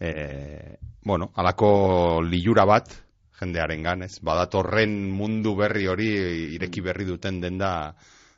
e, 0.00 0.78
bueno 1.04 1.30
alako 1.34 2.22
lilura 2.22 2.64
bat 2.64 2.94
jendearen 3.40 3.82
gan 3.82 4.02
ez 4.06 4.18
badatorren 4.22 4.92
mundu 5.10 5.54
berri 5.58 5.88
hori 5.90 6.10
ireki 6.54 6.84
berri 6.84 7.04
duten 7.08 7.40
denda 7.42 7.94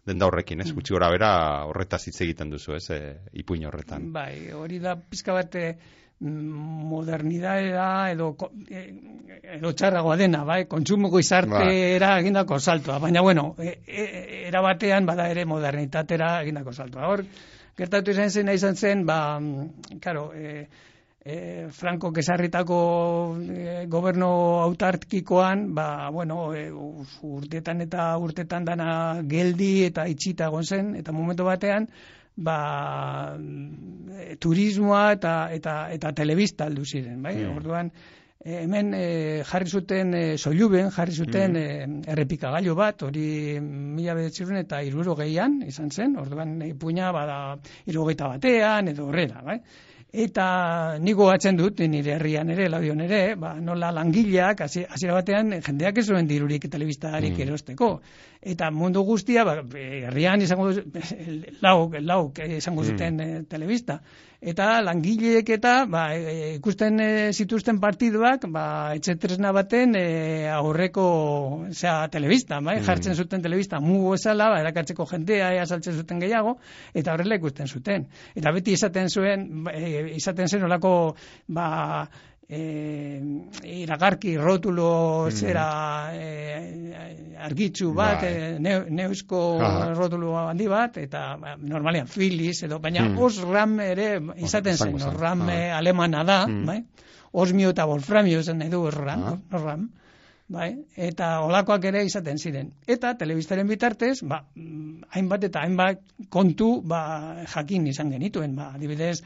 denda 0.07 0.27
horrekin, 0.29 0.61
ez? 0.63 0.71
Gutxi 0.73 0.95
gora 0.95 1.11
bera 1.11 1.31
horretaz 1.67 2.05
hitz 2.07 2.21
egiten 2.23 2.51
duzu, 2.53 2.77
ez? 2.77 2.91
E, 2.95 2.99
ipuin 3.43 3.65
horretan. 3.67 4.13
Bai, 4.15 4.53
hori 4.55 4.79
da 4.79 4.95
pizka 4.97 5.35
bat 5.35 5.57
modernidadea 6.21 8.11
edo 8.13 8.37
eh, 8.71 8.95
edo 9.59 9.73
txarragoa 9.77 10.17
dena, 10.17 10.45
bai, 10.49 10.65
kontsumoko 10.71 11.21
izartera 11.21 12.09
ba. 12.15 12.21
egindako 12.23 12.59
saltoa, 12.59 12.99
baina 13.03 13.21
bueno, 13.21 13.55
e, 13.61 13.79
e, 13.85 14.47
era 14.49 14.63
batean 14.65 15.07
bada 15.07 15.29
ere 15.29 15.45
modernitatera 15.45 16.43
egindako 16.43 16.73
saltoa. 16.73 17.09
Hor, 17.13 17.25
gertatu 17.77 18.11
izan 18.15 18.31
zen, 18.31 18.49
izan 18.49 18.77
zen, 18.77 19.05
ba, 19.07 19.41
claro, 20.01 20.33
e, 20.33 20.67
e, 21.27 21.69
Franco 21.71 22.12
kesarritako 22.15 23.37
e, 23.43 23.87
goberno 23.91 24.62
autarkikoan, 24.62 25.75
ba, 25.75 26.09
bueno, 26.11 26.55
e, 26.55 26.69
urtetan 26.71 27.83
eta 27.83 28.12
urtetan 28.23 28.65
dana 28.65 29.23
geldi 29.27 29.89
eta 29.89 30.07
itxita 30.07 30.51
zen, 30.62 30.95
eta 30.95 31.12
momentu 31.12 31.45
batean, 31.45 31.89
ba, 32.37 33.37
e, 33.37 34.37
turismoa 34.39 35.12
eta, 35.17 35.35
eta, 35.53 35.75
eta 35.91 36.12
telebista 36.12 36.71
aldu 36.71 36.85
ziren, 36.85 37.19
bai? 37.23 37.35
Mm. 37.43 37.57
Orduan, 37.57 37.91
hemen 38.47 38.95
e, 38.95 39.43
jarri 39.51 39.67
zuten 39.67 40.15
e, 40.15 40.23
soiluben, 40.39 40.93
jarri 40.95 41.12
zuten 41.12 41.59
mm. 41.59 41.99
e, 42.07 42.12
errepikagailu 42.15 42.77
bat, 42.79 43.03
hori 43.03 43.59
mila 43.59 44.15
bedetzirun 44.15 44.62
eta 44.62 44.79
iruro 44.87 45.19
gehian, 45.19 45.59
izan 45.67 45.91
zen, 45.91 46.15
orduan 46.23 46.61
puina 46.79 47.11
bada 47.11 47.59
irurogeita 47.85 48.31
batean, 48.37 48.95
edo 48.95 49.11
horrela, 49.11 49.43
bai? 49.43 49.59
Eta 50.12 50.99
nigo 51.03 51.27
atzen 51.29 51.57
dut, 51.59 51.81
nire 51.90 52.14
herrian 52.14 52.49
ere, 52.55 52.69
labion 52.71 53.01
ere, 53.05 53.35
ba, 53.37 53.55
nola 53.61 53.90
langileak, 53.92 54.62
hasiera 54.64 55.16
batean, 55.16 55.59
jendeak 55.66 55.99
ez 55.99 56.07
zuen 56.07 56.29
dirurik 56.31 56.69
telebistarik 56.71 57.35
mm. 57.35 57.42
erosteko. 57.42 57.90
Eta 58.40 58.71
mundu 58.71 59.03
guztia, 59.05 59.45
ba, 59.45 59.59
herrian 59.75 60.40
izango 60.47 60.71
lauk, 61.66 61.99
lauk 62.01 62.38
izango 62.47 62.83
mm. 62.83 62.87
zuten 62.87 63.21
mm. 63.21 63.45
telebista 63.51 63.99
eta 64.47 64.67
langileek 64.87 65.49
eta 65.57 65.73
ba, 65.91 66.05
e, 66.15 66.55
ikusten 66.57 67.01
e, 67.03 67.09
zituzten 67.35 67.81
partiduak 67.83 68.47
ba, 68.53 68.67
etxetresna 68.95 69.51
baten 69.57 69.97
e, 69.99 70.05
aurreko 70.55 71.07
zera, 71.73 72.07
telebista, 72.13 72.61
bai? 72.61 72.79
Mm. 72.79 72.87
jartzen 72.87 73.19
zuten 73.19 73.43
telebista 73.43 73.81
mugu 73.83 74.15
esala, 74.15 74.51
ba, 74.55 74.61
erakatzeko 74.63 75.09
jentea 75.11 75.51
ea 75.57 75.67
saltzen 75.67 75.99
zuten 75.99 76.23
gehiago, 76.23 76.57
eta 76.95 77.17
horrela 77.17 77.41
ikusten 77.41 77.67
zuten. 77.67 78.07
Eta 78.39 78.55
beti 78.55 78.77
izaten 78.79 79.11
zuen, 79.11 79.67
e, 79.73 79.83
izaten 80.15 80.49
zen 80.49 80.69
olako 80.69 80.95
ba, 81.49 81.67
e, 82.49 83.21
iragarki 83.65 84.37
rotulo 84.39 85.27
mm. 85.27 85.31
zera 85.31 85.67
e, 86.15 87.35
argitzu 87.47 87.93
bat, 87.95 88.23
bai. 88.23 88.33
e, 88.33 88.59
ne, 88.59 88.77
neusko 88.91 89.41
rotulo 89.95 90.37
handi 90.39 90.69
bat, 90.71 90.97
eta 91.03 91.25
ba, 91.41 91.57
normalian 91.59 92.07
filiz, 92.07 92.63
edo, 92.69 92.79
baina 92.79 93.09
mm. 93.09 93.19
os 93.19 93.43
ram 93.43 93.79
ere 93.81 94.11
izaten 94.37 94.77
zen, 94.77 94.95
os 94.95 95.11
ram 95.15 95.49
alemana 95.51 96.25
da, 96.25 96.45
mm. 96.47 96.65
bai? 96.67 96.81
osmio 97.37 97.71
eta 97.75 97.85
wolframio 97.85 98.43
zen 98.43 98.63
edu 98.65 98.83
os 98.89 98.95
ram, 98.95 99.43
ram. 99.53 99.89
Bai, 100.49 100.69
eta 100.95 101.41
olakoak 101.43 101.85
ere 101.91 102.05
izaten 102.07 102.39
ziren. 102.39 102.69
Eta 102.87 103.17
telebistaren 103.19 103.67
bitartez, 103.67 104.21
ba, 104.23 104.45
hainbat 105.11 105.45
eta 105.49 105.65
hainbat 105.67 106.05
kontu 106.31 106.69
ba, 106.87 107.01
jakin 107.51 107.89
izan 107.91 108.13
genituen. 108.15 108.55
Ba, 108.55 108.71
adibidez, 108.79 109.19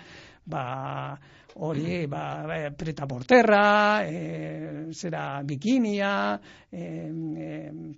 ba, 0.46 1.18
hori 1.54 2.06
ba, 2.06 2.44
ba, 2.46 2.70
preta 2.76 3.06
porterra, 3.06 4.04
e, 4.06 4.88
zera 4.92 5.42
bikinia, 5.44 6.40
e, 6.70 6.80
e, 6.80 7.48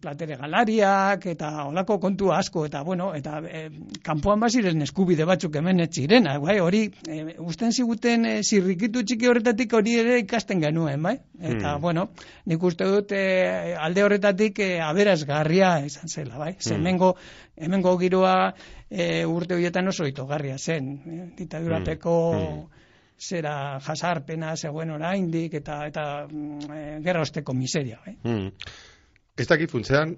platere 0.00 0.36
galariak, 0.36 1.26
eta 1.34 1.66
olako 1.66 1.98
kontu 2.00 2.32
asko, 2.32 2.64
eta 2.66 2.82
bueno, 2.82 3.12
eta 3.14 3.40
e, 3.44 3.62
kanpoan 4.04 4.40
baziren 4.40 4.82
eskubide 4.82 5.26
batzuk 5.28 5.56
hemen 5.60 5.84
etzirena, 5.84 6.38
bai, 6.42 6.58
hori, 6.64 6.86
e, 7.06 7.36
usten 7.44 7.72
ziguten 7.72 8.26
e, 8.26 8.34
zirrikitu 8.42 9.04
txiki 9.04 9.28
horretatik 9.28 9.72
hori 9.78 9.98
ere 10.00 10.18
ikasten 10.24 10.62
genuen, 10.64 11.02
bai, 11.02 11.18
eta 11.40 11.76
hmm. 11.76 11.80
bueno, 11.82 12.08
nik 12.46 12.62
uste 12.62 12.88
dut 12.88 13.12
e, 13.16 13.76
alde 13.78 14.06
horretatik 14.06 14.62
e, 14.64 14.72
aberazgarria 14.82 15.78
izan 15.86 16.08
zela, 16.08 16.38
bai, 16.40 16.54
hmm. 16.56 17.12
hemengo 17.62 17.98
giroa 18.00 18.36
e, 18.92 19.24
urte 19.26 19.56
horietan 19.56 19.88
oso 19.88 20.06
itogarria 20.06 20.58
zen, 20.58 20.94
e, 21.02 21.26
ditadurapeko 21.40 22.16
hmm 22.36 22.62
zera 23.22 23.78
jasarpena 23.84 24.56
zegoen 24.56 24.90
oraindik 24.96 25.54
eta 25.60 25.78
eta 25.86 26.04
mm, 26.26 26.72
e, 26.74 26.82
gerra 27.04 27.22
osteko 27.22 27.54
miseria. 27.54 28.00
Eh? 28.06 28.16
Mm. 28.26 28.48
Ez 29.38 29.46
dakit 29.48 29.70
funtzean, 29.72 30.16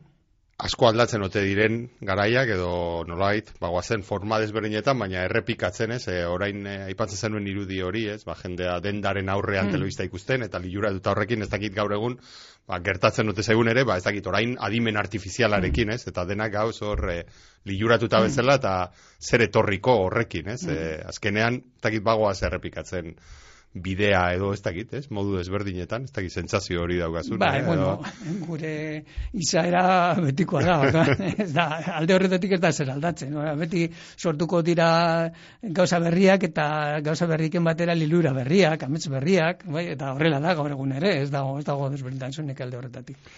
asko 0.62 0.86
aldatzen 0.86 1.22
ote 1.26 1.42
diren 1.42 1.80
garaiak 2.06 2.50
edo 2.54 3.02
nolait, 3.08 3.48
bagoazen 3.60 4.04
forma 4.06 4.38
desberdinetan, 4.38 4.98
baina 5.02 5.24
errepikatzen 5.26 5.94
ez, 5.96 6.04
e, 6.08 6.20
orain 6.30 6.62
e, 6.66 6.74
aipatzen 6.90 7.26
zenuen 7.26 7.48
irudi 7.50 7.80
hori 7.82 8.04
ez, 8.12 8.20
ba, 8.26 8.36
jendea 8.38 8.76
dendaren 8.84 9.32
aurrean 9.34 9.66
mm. 9.66 9.74
telebista 9.74 10.06
ikusten, 10.06 10.46
eta 10.46 10.60
liura 10.62 10.92
dut 10.94 11.10
horrekin 11.10 11.42
ez 11.42 11.50
dakit 11.50 11.74
gaur 11.74 11.96
egun, 11.96 12.14
ba, 12.70 12.78
gertatzen 12.86 13.26
dute 13.32 13.42
zegun 13.42 13.72
ere, 13.72 13.82
ba, 13.88 13.98
ez 13.98 14.06
dakit 14.06 14.26
orain 14.30 14.54
adimen 14.62 15.00
artifizialarekin 15.00 15.90
ez, 15.96 16.04
eta 16.12 16.26
denak 16.28 16.54
gauz 16.54 16.76
hor 16.86 17.02
e, 17.10 17.20
liuratuta 17.66 18.22
mm. 18.22 18.30
bezala, 18.30 18.60
eta 18.62 18.76
zer 19.18 19.48
etorriko 19.48 19.98
horrekin 20.06 20.54
ez, 20.54 20.62
mm. 20.68 20.76
e, 20.76 21.00
azkenean, 21.10 21.58
ez 21.74 21.88
dakit 21.88 22.06
bagoaz 22.06 22.38
errepikatzen 22.46 23.16
bidea 23.74 24.22
edo 24.36 24.52
ez 24.54 24.60
dakit, 24.62 24.92
ez? 24.94 25.04
Modu 25.10 25.34
desberdinetan, 25.34 26.04
ez 26.06 26.12
dakit 26.14 26.32
sentsazio 26.32 26.84
hori 26.84 27.00
daugazun. 27.00 27.38
Ba, 27.42 27.50
eh, 27.58 27.64
bueno, 27.66 27.96
gure 28.46 28.74
izaera 29.34 30.14
betikoa 30.22 30.62
da, 30.94 31.04
ez 31.44 31.50
da, 31.52 31.66
alde 31.98 32.14
horretatik 32.14 32.54
ez 32.54 32.60
da 32.62 32.70
zer 32.72 32.92
aldatzen, 32.94 33.32
no? 33.34 33.42
beti 33.58 33.88
sortuko 34.16 34.62
dira 34.62 34.88
gauza 35.62 35.98
berriak 36.04 36.46
eta 36.50 36.66
gauza 37.04 37.26
berriken 37.30 37.66
batera 37.66 37.98
lilura 37.98 38.32
berriak, 38.36 38.86
amets 38.86 39.08
berriak, 39.10 39.66
bai? 39.66 39.88
eta 39.96 40.12
horrela 40.14 40.38
da 40.44 40.54
gaur 40.54 40.70
egun 40.70 40.94
ere, 41.00 41.16
ez 41.24 41.32
dago, 41.34 41.58
ez 41.58 41.66
dago 41.66 41.90
desberdintasunik 41.90 42.62
alde 42.62 42.78
horretatik. 42.78 43.34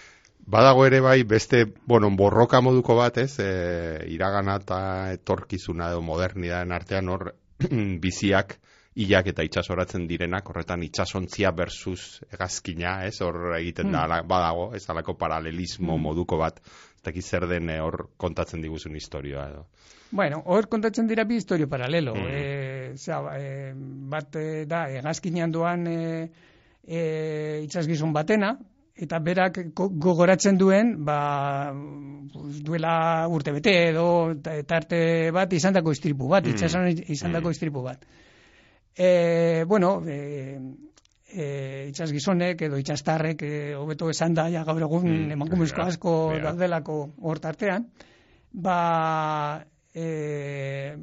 Badago 0.47 0.85
ere 0.87 1.01
bai 1.01 1.23
beste, 1.25 1.65
bueno, 1.91 2.11
borroka 2.15 2.61
moduko 2.61 2.95
bat, 2.95 3.17
ez? 3.19 3.41
E, 3.43 4.07
iragana 4.15 4.61
eta 4.61 4.79
etorkizuna 5.17 5.89
edo 5.91 6.05
modernidaren 6.07 6.77
artean 6.77 7.09
hor 7.11 7.33
biziak 8.05 8.59
hilak 8.97 9.29
eta 9.33 9.45
itsasoratzen 9.45 10.07
direnak, 10.09 10.49
horretan 10.49 10.83
itsasontzia 10.87 11.53
versus 11.57 12.23
hegazkina, 12.33 13.03
ez, 13.05 13.19
hor 13.25 13.53
egiten 13.59 13.93
da, 13.93 14.07
hmm. 14.07 14.29
badago, 14.31 14.71
ez 14.77 14.85
alako 14.93 15.17
paralelismo 15.21 15.95
hmm. 15.95 16.07
moduko 16.09 16.39
bat, 16.41 16.63
ez 16.97 17.05
dakit 17.11 17.25
zer 17.25 17.47
den 17.51 17.69
eh, 17.71 17.81
hor 17.85 18.09
kontatzen 18.17 18.65
diguzun 18.65 18.97
historioa 18.97 19.51
edo. 19.53 19.67
Bueno, 20.17 20.41
hor 20.47 20.69
kontatzen 20.73 21.09
dira 21.11 21.27
bi 21.27 21.37
historio 21.41 21.67
paralelo, 21.69 22.15
mm. 22.15 22.27
e, 22.31 22.93
zera, 22.95 23.35
e, 23.37 23.73
bat 24.13 24.37
e, 24.39 24.65
da, 24.71 24.85
hegazkinean 24.95 25.51
duan 25.53 25.83
e, 25.91 25.97
e, 26.87 27.01
itsasgizon 27.67 28.15
batena, 28.15 28.53
eta 28.97 29.19
berak 29.21 29.59
gogoratzen 29.75 30.57
duen, 30.57 30.95
ba, 31.05 31.19
duela 32.65 32.95
urte 33.29 33.53
bete 33.59 33.75
edo 33.91 34.07
tarte 34.41 35.33
bat 35.35 35.53
izandako 35.53 35.93
istripu 35.93 36.31
bat, 36.31 36.47
mm. 36.47 36.55
itxason 36.55 36.89
izandako 37.19 37.51
mm. 37.51 37.59
istripu 37.59 37.83
bat 37.85 38.07
e, 38.97 39.65
bueno, 39.69 40.03
e, 40.07 40.59
e, 41.29 41.47
itxas 41.91 42.11
gizonek 42.15 42.63
edo 42.69 42.81
itxastarrek 42.81 43.43
e, 43.45 43.55
hobeto 43.77 44.09
esan 44.11 44.35
da 44.35 44.49
ja 44.49 44.65
gaur 44.65 44.83
egun 44.89 45.07
mm, 45.07 45.37
emakumezko 45.37 45.85
asko 45.91 46.13
daudelako 46.43 46.99
hort 47.21 47.45
artean, 47.53 47.91
ba 48.53 48.79
e, 49.93 50.95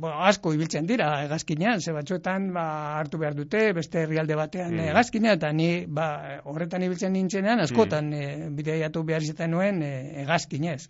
bo, 0.00 0.10
asko 0.30 0.52
ibiltzen 0.56 0.86
dira 0.88 1.10
egazkinean, 1.24 1.80
ze 1.80 1.94
batzuetan 1.96 2.50
ba, 2.54 2.66
hartu 2.98 3.20
behar 3.22 3.36
dute, 3.38 3.64
beste 3.76 4.04
herrialde 4.04 4.38
batean 4.38 4.76
mm. 4.76 4.92
egazkinea, 4.94 5.36
eta 5.38 5.52
ni 5.56 5.70
ba, 5.86 6.06
horretan 6.50 6.86
ibiltzen 6.86 7.14
nintzenean, 7.16 7.62
askotan 7.66 8.10
mm. 8.10 8.20
e, 8.20 8.50
bideiatu 8.60 9.04
behar 9.06 9.26
izaten 9.26 9.54
nuen 9.56 9.82
e, 9.86 9.92
egazkinez. 10.24 10.84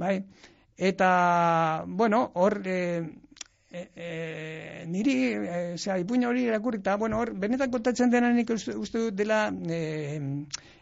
Bai? 0.00 0.20
Eta, 0.80 1.10
bueno, 1.86 2.24
hor, 2.40 2.60
e, 2.64 2.78
e, 3.70 3.86
e, 3.94 4.84
niri, 4.90 5.14
e, 5.34 5.58
zera, 5.78 5.98
ipuin 6.02 6.24
hori 6.26 6.44
irakurri, 6.48 6.80
eta, 6.82 6.96
bueno, 6.98 7.20
hor, 7.22 7.32
benetan 7.38 7.70
kontatzen 7.70 8.10
dena 8.10 8.32
nik 8.34 8.50
uste, 8.50 8.74
uste 8.76 9.06
dut 9.06 9.14
dela 9.14 9.44
e, 9.50 10.18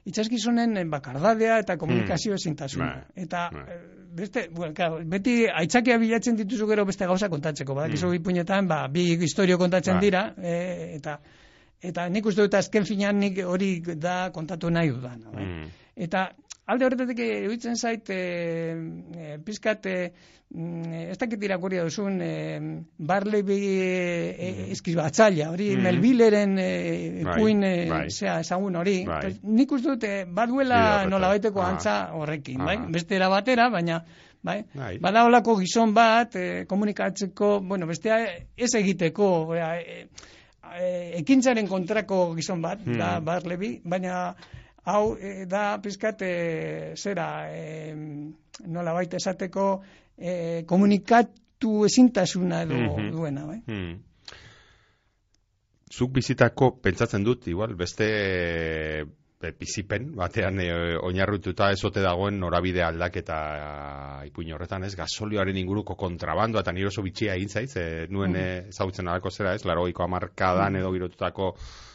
itxaskizunen 0.09 0.79
bakardadea 0.91 1.59
eta 1.65 1.77
komunikazio 1.77 2.33
mm. 2.33 2.41
ezintasuna. 2.41 2.87
Bai, 2.95 3.25
Eta, 3.27 3.49
e, 3.53 3.79
beste, 4.19 4.49
bueno, 4.51 4.73
claro, 4.75 5.03
beti 5.05 5.43
aitzakia 5.53 5.99
bilatzen 6.01 6.39
dituzu 6.41 6.67
gero 6.71 6.87
beste 6.89 7.07
gauza 7.07 7.29
kontatzeko, 7.29 7.75
badak 7.77 7.99
Mm. 7.99 8.15
ipuinetan, 8.15 8.69
ba, 8.69 8.87
bi 8.89 9.11
historio 9.21 9.59
kontatzen 9.59 10.01
Bai. 10.01 10.03
dira, 10.03 10.35
e, 10.41 10.97
eta, 10.97 11.19
eta 11.83 12.09
nik 12.09 12.27
uste 12.27 12.43
dut 12.43 12.55
azken 12.55 12.85
finean 12.85 13.19
nik 13.19 13.45
hori 13.45 13.81
da 13.97 14.31
kontatu 14.33 14.71
nahi 14.71 14.89
dudan. 14.89 15.23
Bai? 15.33 15.45
Mm. 15.45 15.71
Eta 15.97 16.31
alde 16.69 16.85
horretatik 16.85 17.21
iruditzen 17.25 17.77
zait 17.81 18.11
e, 18.13 18.17
e, 19.17 19.39
pizkat 19.45 19.87
e, 19.89 19.95
mm, 20.53 20.99
ez 21.15 21.17
dakit 21.21 21.43
irakurri 21.49 21.79
duzun 21.81 22.21
e, 22.21 22.33
barlebi 22.99 23.57
e, 23.57 24.51
Mhm. 24.51 24.73
eskribatzailea, 24.77 25.51
hori 25.55 25.71
Mhm. 25.77 25.83
melbileren 25.87 26.59
e, 26.59 26.69
Bai, 27.25 27.35
ipuin 27.35 27.65
e, 27.65 27.73
bai. 27.89 28.11
zea, 28.11 28.39
ezagun 28.45 28.77
hori. 28.77 29.05
Bai. 29.07 29.33
Nik 29.43 29.73
uste 29.73 29.89
dut 29.95 30.05
e, 30.05 30.25
baduela 30.27 31.07
nolabaiteko 31.09 31.63
Ah. 31.63 31.69
antza 31.73 31.97
horrekin, 32.13 32.59
bai? 32.65 32.77
Ah. 32.77 32.87
Beste 32.89 33.17
era 33.17 33.29
batera, 33.33 33.71
baina 33.71 34.03
bai? 34.43 34.65
Bai. 34.75 34.99
Bada 34.99 35.25
holako 35.25 35.57
gizon 35.63 35.95
bat 35.95 36.37
e, 36.37 36.67
komunikatzeko, 36.67 37.61
bueno, 37.61 37.87
bestea 37.87 38.21
ez 38.57 38.75
egiteko, 38.75 39.55
e, 39.57 40.07
e, 40.79 41.13
ekintzaren 41.23 41.67
kontrako 41.67 42.35
gizon 42.37 42.61
bat, 42.63 42.79
Hmm. 42.85 42.99
da 42.99 43.21
Barlebi, 43.21 43.81
baina 43.85 44.35
hau 44.89 45.15
e, 45.21 45.45
da 45.47 45.77
pizkat 45.85 46.23
e, 46.25 46.33
zera 46.97 47.27
e, 47.53 47.95
nola 48.67 48.95
baita 48.97 49.19
esateko 49.21 49.67
e, 50.17 50.65
komunikatu 50.67 51.85
ezintasuna 51.87 52.63
edo 52.67 52.75
Mhm. 52.75 53.11
duena, 53.13 53.47
bai? 53.47 53.61
Hmm. 53.67 53.97
Zuk 55.93 56.13
bizitako 56.13 56.73
pentsatzen 56.85 57.25
dut, 57.25 57.47
igual, 57.49 57.75
beste 57.75 58.09
bizipen 59.39 60.09
batean 60.19 60.59
e, 60.59 60.71
oinarrituta 60.99 61.71
ezote 61.71 62.03
dagoen 62.03 62.41
norabide 62.43 62.83
aldaketa 62.83 63.37
ipuin 64.27 64.51
horretan, 64.55 64.85
ez? 64.85 64.97
Gasolioaren 64.99 65.57
inguruko 65.57 65.95
kontrabandoa 65.99 66.65
eta 66.65 66.75
nire 66.75 66.91
oso 66.91 67.05
bitxia 67.07 67.37
egin 67.39 67.49
zaiz, 67.49 67.77
e, 67.77 68.07
nuen 68.11 68.33
Mm. 68.33 68.37
e, 68.37 68.59
ezagutzen 68.73 69.09
alako 69.09 69.31
zera, 69.31 69.55
ez? 69.55 69.65
Larogeiko 69.65 70.03
amarkadan 70.03 70.77
edo 70.77 70.91
girotutako 70.93 71.53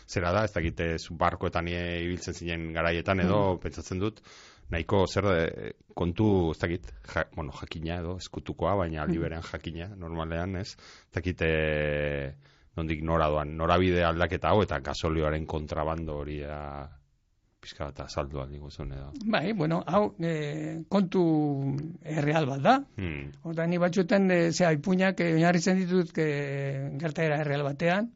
zera 0.08 0.32
da, 0.32 0.46
ez 0.46 0.54
dakite 0.54 0.96
barkoetan 1.12 1.68
e, 1.68 1.84
ibiltzen 2.06 2.34
zinen 2.34 2.72
garaietan 2.74 3.20
edo 3.20 3.58
pentsatzen 3.60 4.00
dut, 4.00 4.24
nahiko 4.72 5.06
zer 5.08 5.30
e, 5.34 5.72
kontu, 5.94 6.52
ez 6.52 6.60
dakit, 6.64 6.94
ja, 7.14 7.28
bueno, 7.36 7.52
jakina 7.60 8.00
edo, 8.00 8.18
eskutukoa, 8.24 8.76
baina 8.76 9.04
aldi 9.04 9.20
berean 9.20 9.44
jakina, 9.44 9.92
normalean, 10.00 10.56
ez? 10.64 10.78
Ez 10.78 11.20
dakit, 11.20 11.42
e, 11.44 12.34
nondik 12.78 13.04
nora 13.04 13.28
doan, 13.30 13.58
norabide 13.58 14.04
aldaketa 14.08 14.50
hau 14.50 14.64
eta 14.64 14.80
gasolioaren 14.80 15.46
kontrabando 15.46 16.16
hori 16.24 16.42
a, 16.48 16.88
pizka 17.64 17.88
bat 17.88 18.04
azaldu 18.06 18.42
aldi 18.44 18.60
guzun 18.60 18.92
edo. 18.96 19.10
Bai, 19.36 19.54
bueno, 19.58 19.80
hau 19.88 20.04
e, 20.20 20.34
kontu 20.92 21.24
erreal 22.04 22.48
bat 22.50 22.64
da. 22.66 22.76
Hmm. 23.00 23.32
Horta, 23.48 23.68
ni 23.72 23.80
batzuetan, 23.82 24.30
e, 24.32 24.40
zea, 24.52 24.74
ipuinak 24.76 25.24
e, 25.24 25.32
oinarritzen 25.38 25.80
ditut 25.80 26.12
e, 26.20 26.28
gertaera 27.02 27.40
erreal 27.46 27.66
batean. 27.70 28.12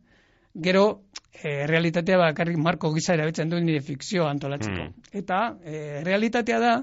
Gero, 0.68 0.86
e, 1.32 1.66
realitatea 1.70 2.20
bakarrik 2.22 2.60
marko 2.60 2.92
gisa 2.96 3.16
erabiltzen 3.16 3.52
duen 3.54 3.68
nire 3.70 3.84
fikzio 3.86 4.28
antolatzeko. 4.28 4.90
Mm. 4.90 5.12
Eta, 5.22 5.42
e, 5.64 5.82
realitatea 6.06 6.62
da, 6.64 6.78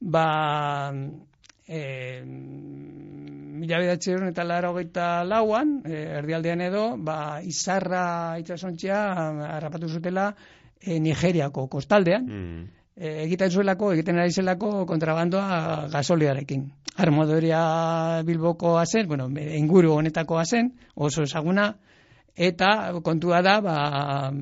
ba, 0.00 0.26
e, 1.70 1.80
mila 3.60 3.82
bedatzeron 3.84 4.30
eta 4.32 4.44
laro 4.44 4.72
lauan, 5.28 5.82
e, 5.84 6.06
erdialdean 6.20 6.60
edo, 6.64 6.86
ba, 6.96 7.40
izarra 7.42 8.38
itxasontxea 8.40 9.02
harrapatu 9.56 9.88
zutela 9.88 10.32
e, 10.80 11.00
Nigeriako 11.00 11.68
kostaldean, 11.68 12.26
Hmm. 12.26 12.68
e, 12.96 13.24
egiten 13.24 13.50
zuelako, 13.50 13.92
egiten 13.92 14.18
ari 14.18 14.32
zelako 14.32 14.86
kontrabandoa 14.86 15.88
gasoliarekin. 15.92 16.70
Armodoria 16.96 18.22
Bilbokoa 18.26 18.84
zen, 18.86 19.06
bueno, 19.08 19.28
inguru 19.38 19.94
honetakoa 19.94 20.44
zen, 20.44 20.72
oso 20.94 21.22
ezaguna, 21.22 21.74
eta 22.36 22.92
kontua 23.02 23.42
da, 23.42 23.60
ba, 23.60 24.32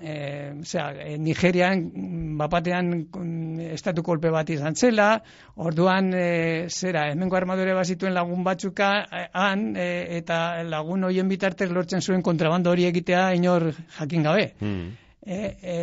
e, 0.00 0.52
zera, 0.64 0.92
e, 1.02 1.16
Nigerian 1.18 1.80
mm, 1.82 2.36
bapatean 2.38 2.92
mm, 3.08 3.72
estatu 3.74 4.02
kolpe 4.02 4.30
bat 4.30 4.50
izan 4.50 4.76
zela, 4.76 5.22
orduan, 5.56 6.12
e, 6.14 6.68
zera, 6.68 7.08
hemengo 7.10 7.36
armadore 7.36 7.74
bazituen 7.74 8.14
lagun 8.14 8.44
batzuka, 8.44 8.92
han, 9.32 9.74
e, 9.76 10.18
eta 10.20 10.62
lagun 10.64 11.08
hoien 11.08 11.28
bitartez 11.28 11.70
lortzen 11.72 12.00
zuen 12.00 12.22
kontrabando 12.22 12.70
hori 12.70 12.86
egitea 12.86 13.32
inor 13.34 13.72
jakin 13.98 14.22
gabe. 14.22 14.52
Hmm. 14.60 15.07
E, 15.28 15.38
e, 15.60 15.76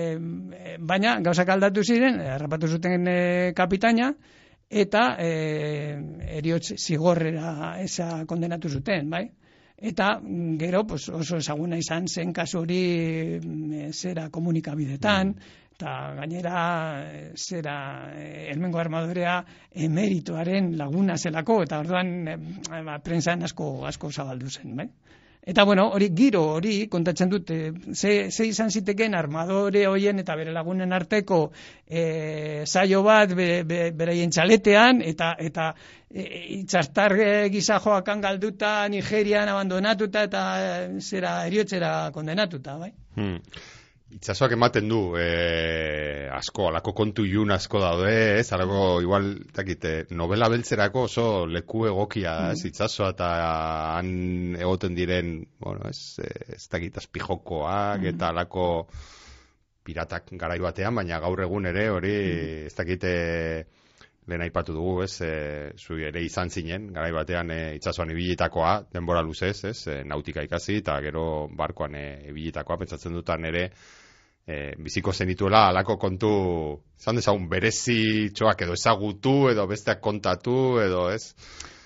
baina 0.81 1.19
gauzak 1.21 1.51
aldatu 1.53 1.83
ziren, 1.85 2.17
harrapatu 2.33 2.67
zuten 2.67 3.05
e, 3.07 3.17
kapitaina, 3.57 4.09
eta 4.69 5.03
e, 5.21 5.31
eriotz 6.39 6.79
zigorrera 6.79 7.75
eza 7.83 8.23
kondenatu 8.25 8.71
zuten, 8.79 9.09
bai? 9.09 9.27
Eta 9.75 10.21
gero 10.57 10.85
pues, 10.87 11.09
oso 11.09 11.37
ezaguna 11.37 11.77
izan 11.77 12.07
zen 12.07 12.31
kasu 12.33 12.61
hori 12.63 12.81
mm, 13.37 13.91
zera 13.91 14.29
komunikabidetan, 14.31 15.35
eta 15.75 16.15
gainera 16.15 16.59
eh, 17.03 17.31
zera 17.35 17.75
eh, 18.15 18.47
elmengo 18.53 18.79
armadorea 18.79 19.41
emeritoaren 19.87 20.71
laguna 20.79 21.17
zelako, 21.17 21.61
eta 21.65 21.81
orduan 21.83 22.13
eh, 22.31 22.37
ba, 22.87 22.95
prentsan 23.03 23.43
asko, 23.43 23.67
asko 23.87 24.11
zabaldu 24.11 24.49
zen, 24.49 24.75
bai? 24.79 24.87
Eta 25.45 25.63
bueno, 25.63 25.89
hori 25.93 26.09
giro 26.17 26.41
hori 26.55 26.87
kontatzen 26.89 27.29
dut, 27.29 27.51
e, 27.53 27.71
ze, 27.93 28.31
ze 28.31 28.47
izan 28.49 28.71
ziteken 28.71 29.13
armadore 29.13 29.83
hoien 29.85 30.19
eta 30.23 30.35
bere 30.39 30.53
lagunen 30.55 30.93
arteko 30.97 31.39
e, 31.85 32.63
saio 32.65 33.03
bat 33.05 33.35
be, 33.37 33.49
be, 33.63 33.91
beraien 33.93 34.33
txaletean, 34.33 35.03
eta 35.05 35.35
eta 35.37 35.67
e, 36.09 36.25
itxastar 36.57 37.13
e, 37.19 37.29
gisa 37.53 37.77
joakan 37.83 38.25
galduta 38.25 38.73
Nigerian 38.89 39.53
abandonatuta 39.53 40.25
eta 40.25 40.43
e, 40.57 40.99
zera 40.99 41.37
eriotzera 41.45 41.93
kondenatuta, 42.15 42.79
bai? 42.81 42.93
Hmm. 43.15 43.37
Itxasoak 44.13 44.53
ematen 44.53 44.85
du, 44.87 44.99
e, 45.17 46.27
asko, 46.29 46.67
alako 46.69 46.93
kontu 46.93 47.23
ilun 47.25 47.51
asko 47.55 47.79
daude, 47.81 48.11
ez, 48.37 48.45
alako, 48.53 49.01
igual, 49.01 49.31
takite, 49.55 49.93
novela 50.13 50.49
beltzerako 50.53 51.07
oso 51.07 51.25
leku 51.49 51.87
egokia, 51.89 52.35
ez, 52.53 52.61
itxasoa 52.69 53.09
eta 53.15 53.29
han 53.97 54.11
egoten 54.61 54.93
diren, 54.95 55.39
bueno, 55.59 55.89
ez, 55.89 56.21
ez 56.21 56.61
dakit, 56.69 57.01
azpijokoak, 57.01 58.05
eta 58.13 58.29
alako 58.29 58.67
piratak 59.85 60.29
garai 60.37 60.59
batean, 60.61 61.01
baina 61.01 61.19
gaur 61.25 61.41
egun 61.41 61.65
ere, 61.73 61.89
hori, 61.89 62.13
ez 62.69 62.73
dakite, 62.77 63.15
lehen 64.27 64.41
aipatu 64.41 64.73
dugu, 64.73 65.03
ez, 65.05 65.19
e, 65.21 65.33
zu 65.77 65.99
ere 66.01 66.23
izan 66.25 66.49
zinen, 66.49 66.87
garai 66.93 67.11
batean 67.13 67.51
e, 67.53 67.59
itxasoan 67.77 68.13
ibilitakoa, 68.13 68.71
denbora 68.93 69.21
luzez, 69.25 69.57
ez, 69.69 69.77
e, 69.87 69.99
nautika 70.07 70.43
ikasi, 70.45 70.79
eta 70.81 70.97
gero 71.05 71.25
barkoan 71.53 71.95
e, 71.99 72.07
ibilitakoa, 72.31 72.79
pentsatzen 72.81 73.13
dutan 73.13 73.45
ere, 73.45 73.67
e, 74.47 74.73
biziko 74.81 75.13
zenituela 75.13 75.67
alako 75.69 75.97
kontu, 76.01 76.33
zan 76.97 77.21
dezagun, 77.21 77.47
berezi 77.49 78.31
txoak 78.33 78.65
edo 78.65 78.77
ezagutu, 78.77 79.37
edo 79.53 79.67
besteak 79.69 80.01
kontatu, 80.01 80.57
edo 80.81 81.07
ez? 81.13 81.35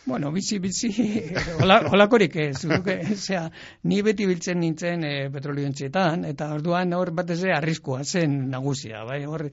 Bueno, 0.10 0.32
bizi, 0.32 0.58
bizi, 0.64 0.90
hola, 1.62 1.82
holakorik 1.92 2.38
ez, 2.42 2.64
guk, 2.66 2.88
osea, 3.14 3.44
ni 3.84 4.00
beti 4.06 4.26
biltzen 4.30 4.62
nintzen 4.64 5.04
e, 5.06 5.12
petrolioentzietan, 5.34 6.24
eta 6.32 6.54
orduan 6.56 6.96
hor 6.98 7.12
batez 7.20 7.42
ere 7.44 7.58
arriskua 7.58 8.06
zen 8.08 8.40
nagusia, 8.50 9.04
bai, 9.06 9.26
hor, 9.28 9.50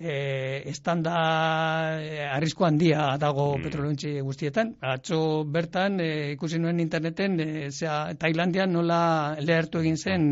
e, 0.00 0.62
estanda 0.70 2.00
e, 2.00 2.24
arrisko 2.24 2.64
handia 2.66 3.16
dago 3.20 3.58
Mm. 3.58 3.62
petrolioentzi 3.62 4.14
guztietan. 4.20 4.74
Atzo 4.80 5.44
bertan 5.44 6.00
e, 6.00 6.32
ikusi 6.32 6.58
nuen 6.58 6.80
interneten, 6.80 7.38
e, 7.40 7.70
zera, 7.70 8.14
Tailandian 8.16 8.72
nola 8.72 9.36
lehertu 9.40 9.78
egin 9.84 9.96
zen 9.96 10.26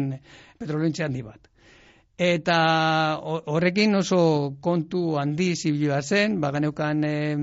petrolioentzi 0.58 1.02
handi 1.04 1.22
bat. 1.22 1.44
Eta 2.18 2.54
ho- 3.22 3.42
horrekin 3.46 3.94
oso 3.94 4.56
kontu 4.60 5.16
handi 5.20 5.52
zibilua 5.54 6.00
zen, 6.02 6.40
ba, 6.40 6.50
ganeukan 6.50 7.04
e, 7.06 7.36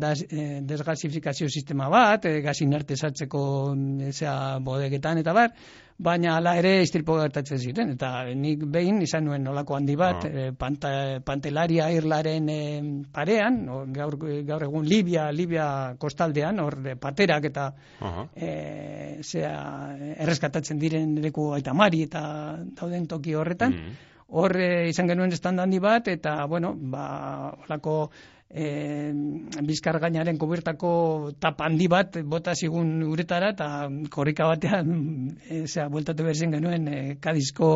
das, 0.00 0.22
e, 0.24 0.60
desgasifikazio 0.64 1.50
sistema 1.52 1.90
bat, 1.92 2.24
e, 2.24 2.40
gasin 2.40 2.72
arte 2.74 2.94
e, 2.94 4.12
zera, 4.12 4.58
bodegetan 4.60 5.18
eta 5.18 5.34
bar, 5.36 5.50
baina 6.02 6.36
hala 6.36 6.56
ere 6.58 6.72
istilpo 6.82 7.16
gertatzen 7.20 7.60
ziren. 7.62 7.92
Eta 7.94 8.10
nik 8.34 8.64
behin 8.74 9.00
izan 9.04 9.24
nuen 9.28 9.44
nolako 9.46 9.76
handi 9.78 9.96
bat, 9.96 10.24
Ah. 10.24 10.28
e, 10.28 10.52
panta, 10.58 11.20
pantelaria 11.24 11.88
irlaren 11.94 12.48
e, 12.48 12.60
parean, 13.12 13.60
o, 13.68 13.84
gaur, 13.94 14.16
gaur 14.48 14.66
egun 14.66 14.86
Libia, 14.88 15.30
Libia 15.32 15.94
kostaldean, 15.98 16.60
hor 16.60 16.78
paterak 17.00 17.44
eta 17.52 17.68
Aha. 18.00 18.26
e, 18.34 19.18
zea, 19.22 19.52
erreskatatzen 20.18 20.78
diren 20.78 21.14
leku 21.22 21.52
aitamari 21.54 22.02
eta 22.08 22.22
dauden 22.80 23.06
toki 23.06 23.34
horretan. 23.34 23.72
Mm. 23.72 24.00
Hor 24.32 24.56
e, 24.56 24.88
izan 24.88 25.08
genuen 25.10 25.32
estanda 25.32 25.62
handi 25.66 25.78
bat, 25.78 26.06
eta, 26.08 26.46
bueno, 26.48 26.74
ba, 26.74 27.52
olako 27.66 28.10
e, 28.52 29.12
bizkar 29.64 29.98
gainaren 30.02 30.38
kubertako 30.38 30.92
tap 31.40 31.60
handi 31.64 31.88
bat 31.88 32.18
bota 32.28 32.54
zigun 32.54 33.02
uretara 33.08 33.52
eta 33.56 33.88
korrika 34.12 34.46
batean 34.50 34.92
e, 35.48 35.64
zera, 35.66 35.88
bueltatu 35.88 36.28
berzien 36.28 36.52
genuen 36.52 36.88
e, 36.88 37.02
kadizko 37.20 37.72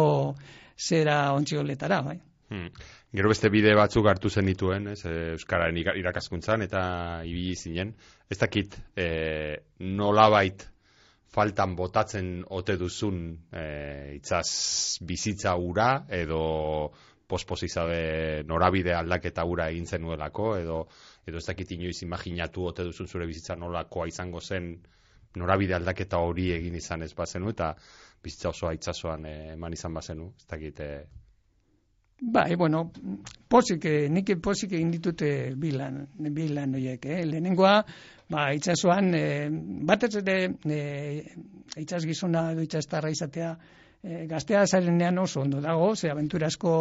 zera 0.77 1.33
ontzioletara, 1.33 2.03
bai. 2.05 2.18
Hmm. 2.53 2.68
Gero 3.16 3.31
beste 3.33 3.49
bide 3.51 3.72
batzuk 3.74 4.07
hartu 4.07 4.31
zen 4.31 4.47
dituen, 4.47 4.91
ez, 4.93 5.01
Euskararen 5.09 5.79
irakaskuntzan 5.81 6.62
eta 6.66 6.83
ibili 7.27 7.57
zinen. 7.57 7.95
Ez 8.31 8.39
dakit 8.39 8.77
e, 8.95 9.07
nolabait 9.81 10.66
faltan 11.33 11.74
botatzen 11.77 12.45
ote 12.55 12.77
duzun 12.81 13.18
e, 13.51 13.64
itzaz 14.16 15.01
bizitza 15.09 15.57
ura 15.57 16.07
edo 16.12 16.93
posposizabe 17.29 18.43
norabide 18.47 18.95
aldaketa 18.95 19.45
ura 19.45 19.68
egin 19.72 19.87
zenuelako 19.87 20.57
edo 20.59 20.79
edo 21.27 21.39
ez 21.43 21.47
dakit 21.47 21.72
inoiz 21.77 22.03
imaginatu 22.07 22.66
ote 22.70 22.87
duzun 22.87 23.09
zure 23.09 23.27
bizitza 23.27 23.57
nolakoa 23.57 24.07
izango 24.09 24.41
zen 24.41 24.72
norabide 25.37 25.74
aldaketa 25.74 26.18
hori 26.22 26.51
egin 26.53 26.74
izan 26.74 27.03
ez 27.03 27.12
bazenu 27.14 27.51
eta 27.51 27.74
bizitza 28.22 28.51
osoa 28.55 28.72
itsasoan 28.79 29.27
eh, 29.27 29.53
eman 29.55 29.72
izan 29.72 29.95
bazenu 29.95 30.33
ez 30.37 30.51
dakit 30.51 30.81
e... 30.81 30.91
Bai, 32.18 32.55
bueno, 32.57 32.93
posik, 33.49 33.85
eh, 33.85 34.09
nik 34.09 34.31
posik 34.41 34.72
egin 34.72 34.91
ditute 34.91 35.53
bilan, 35.61 36.07
bilan 36.33 36.74
oiek, 36.79 37.05
eh? 37.12 37.18
lehenengoa, 37.29 37.74
ba, 38.33 38.47
itxasuan, 38.57 39.11
eh, 39.14 39.51
batez 39.91 40.14
ere, 40.22 40.37
eh, 40.64 41.35
itxas 41.77 42.07
gizona 42.09 42.53
edo 42.55 42.64
itxastarra 42.64 43.11
izatea, 43.12 43.51
e, 44.03 44.26
gaztea 44.26 44.66
zarenean 44.66 45.18
oso 45.18 45.40
ondo 45.40 45.61
dago, 45.61 45.94
ze 45.97 46.11
aventurasko 46.11 46.72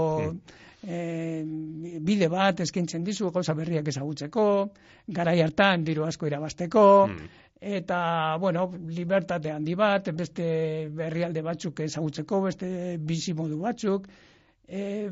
e, 0.84 1.44
bide 2.02 2.30
bat 2.30 2.60
eskintzen 2.66 3.04
dizu, 3.04 3.32
gauza 3.32 3.56
berriak 3.58 3.88
ezagutzeko, 3.88 4.46
garai 5.08 5.40
hartan 5.42 5.84
diru 5.84 6.06
asko 6.06 6.28
irabasteko, 6.28 6.86
mm. 7.08 7.34
eta, 7.80 8.00
bueno, 8.42 8.70
libertate 8.88 9.52
handi 9.52 9.76
bat, 9.76 10.12
beste 10.14 10.46
berrialde 10.94 11.42
batzuk 11.42 11.80
ezagutzeko, 11.88 12.42
beste 12.50 12.70
bizi 13.00 13.34
modu 13.34 13.60
batzuk, 13.62 14.08
E, 14.68 15.10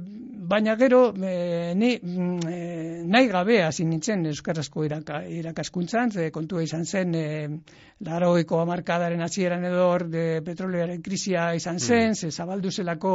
baina 0.49 0.75
gero 0.75 1.13
e, 1.13 1.73
ni 1.77 1.91
e, 1.93 3.03
nahi 3.05 3.27
gabe 3.29 3.59
hasi 3.61 3.85
nintzen 3.85 4.25
euskarazko 4.25 4.85
iraka, 4.87 5.21
irakaskuntzan, 5.29 6.11
ze 6.11 6.31
kontua 6.33 6.63
izan 6.65 6.85
zen 6.85 7.13
e, 7.13 7.25
laroiko 8.01 8.61
amarkadaren 8.63 9.21
hasieran 9.21 9.65
edo 9.69 9.89
hor 9.91 10.07
de 10.09 10.41
petrolearen 10.45 11.03
krisia 11.05 11.51
izan 11.53 11.75
mm. 11.75 11.85
zen, 11.85 12.09
mm. 12.09 12.15
ze 12.15 12.31
zabaldu 12.31 12.71
zelako 12.71 13.13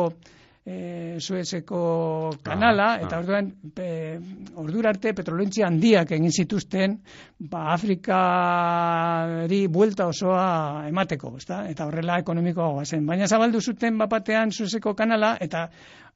e, 0.69 1.17
Suezeko 1.21 2.31
kanala, 2.43 2.93
ah, 2.95 3.01
eta 3.03 3.17
ah. 3.17 3.21
orduan 3.23 3.51
pe, 3.75 4.19
ordura 4.61 4.93
arte 4.93 5.15
petrolentzia 5.17 5.67
handiak 5.67 6.13
egin 6.15 6.33
zituzten 6.33 6.99
ba, 7.39 7.73
Afrikari 7.75 9.63
buelta 9.73 10.07
osoa 10.13 10.85
emateko, 10.89 11.35
ezta? 11.41 11.65
eta 11.73 11.87
horrela 11.89 12.19
ekonomikoa 12.23 12.85
zen. 12.85 13.07
Baina 13.09 13.27
zabaldu 13.27 13.61
zuten 13.61 13.99
bapatean 13.99 14.53
Suezeko 14.53 14.95
kanala, 14.95 15.37
eta 15.41 15.69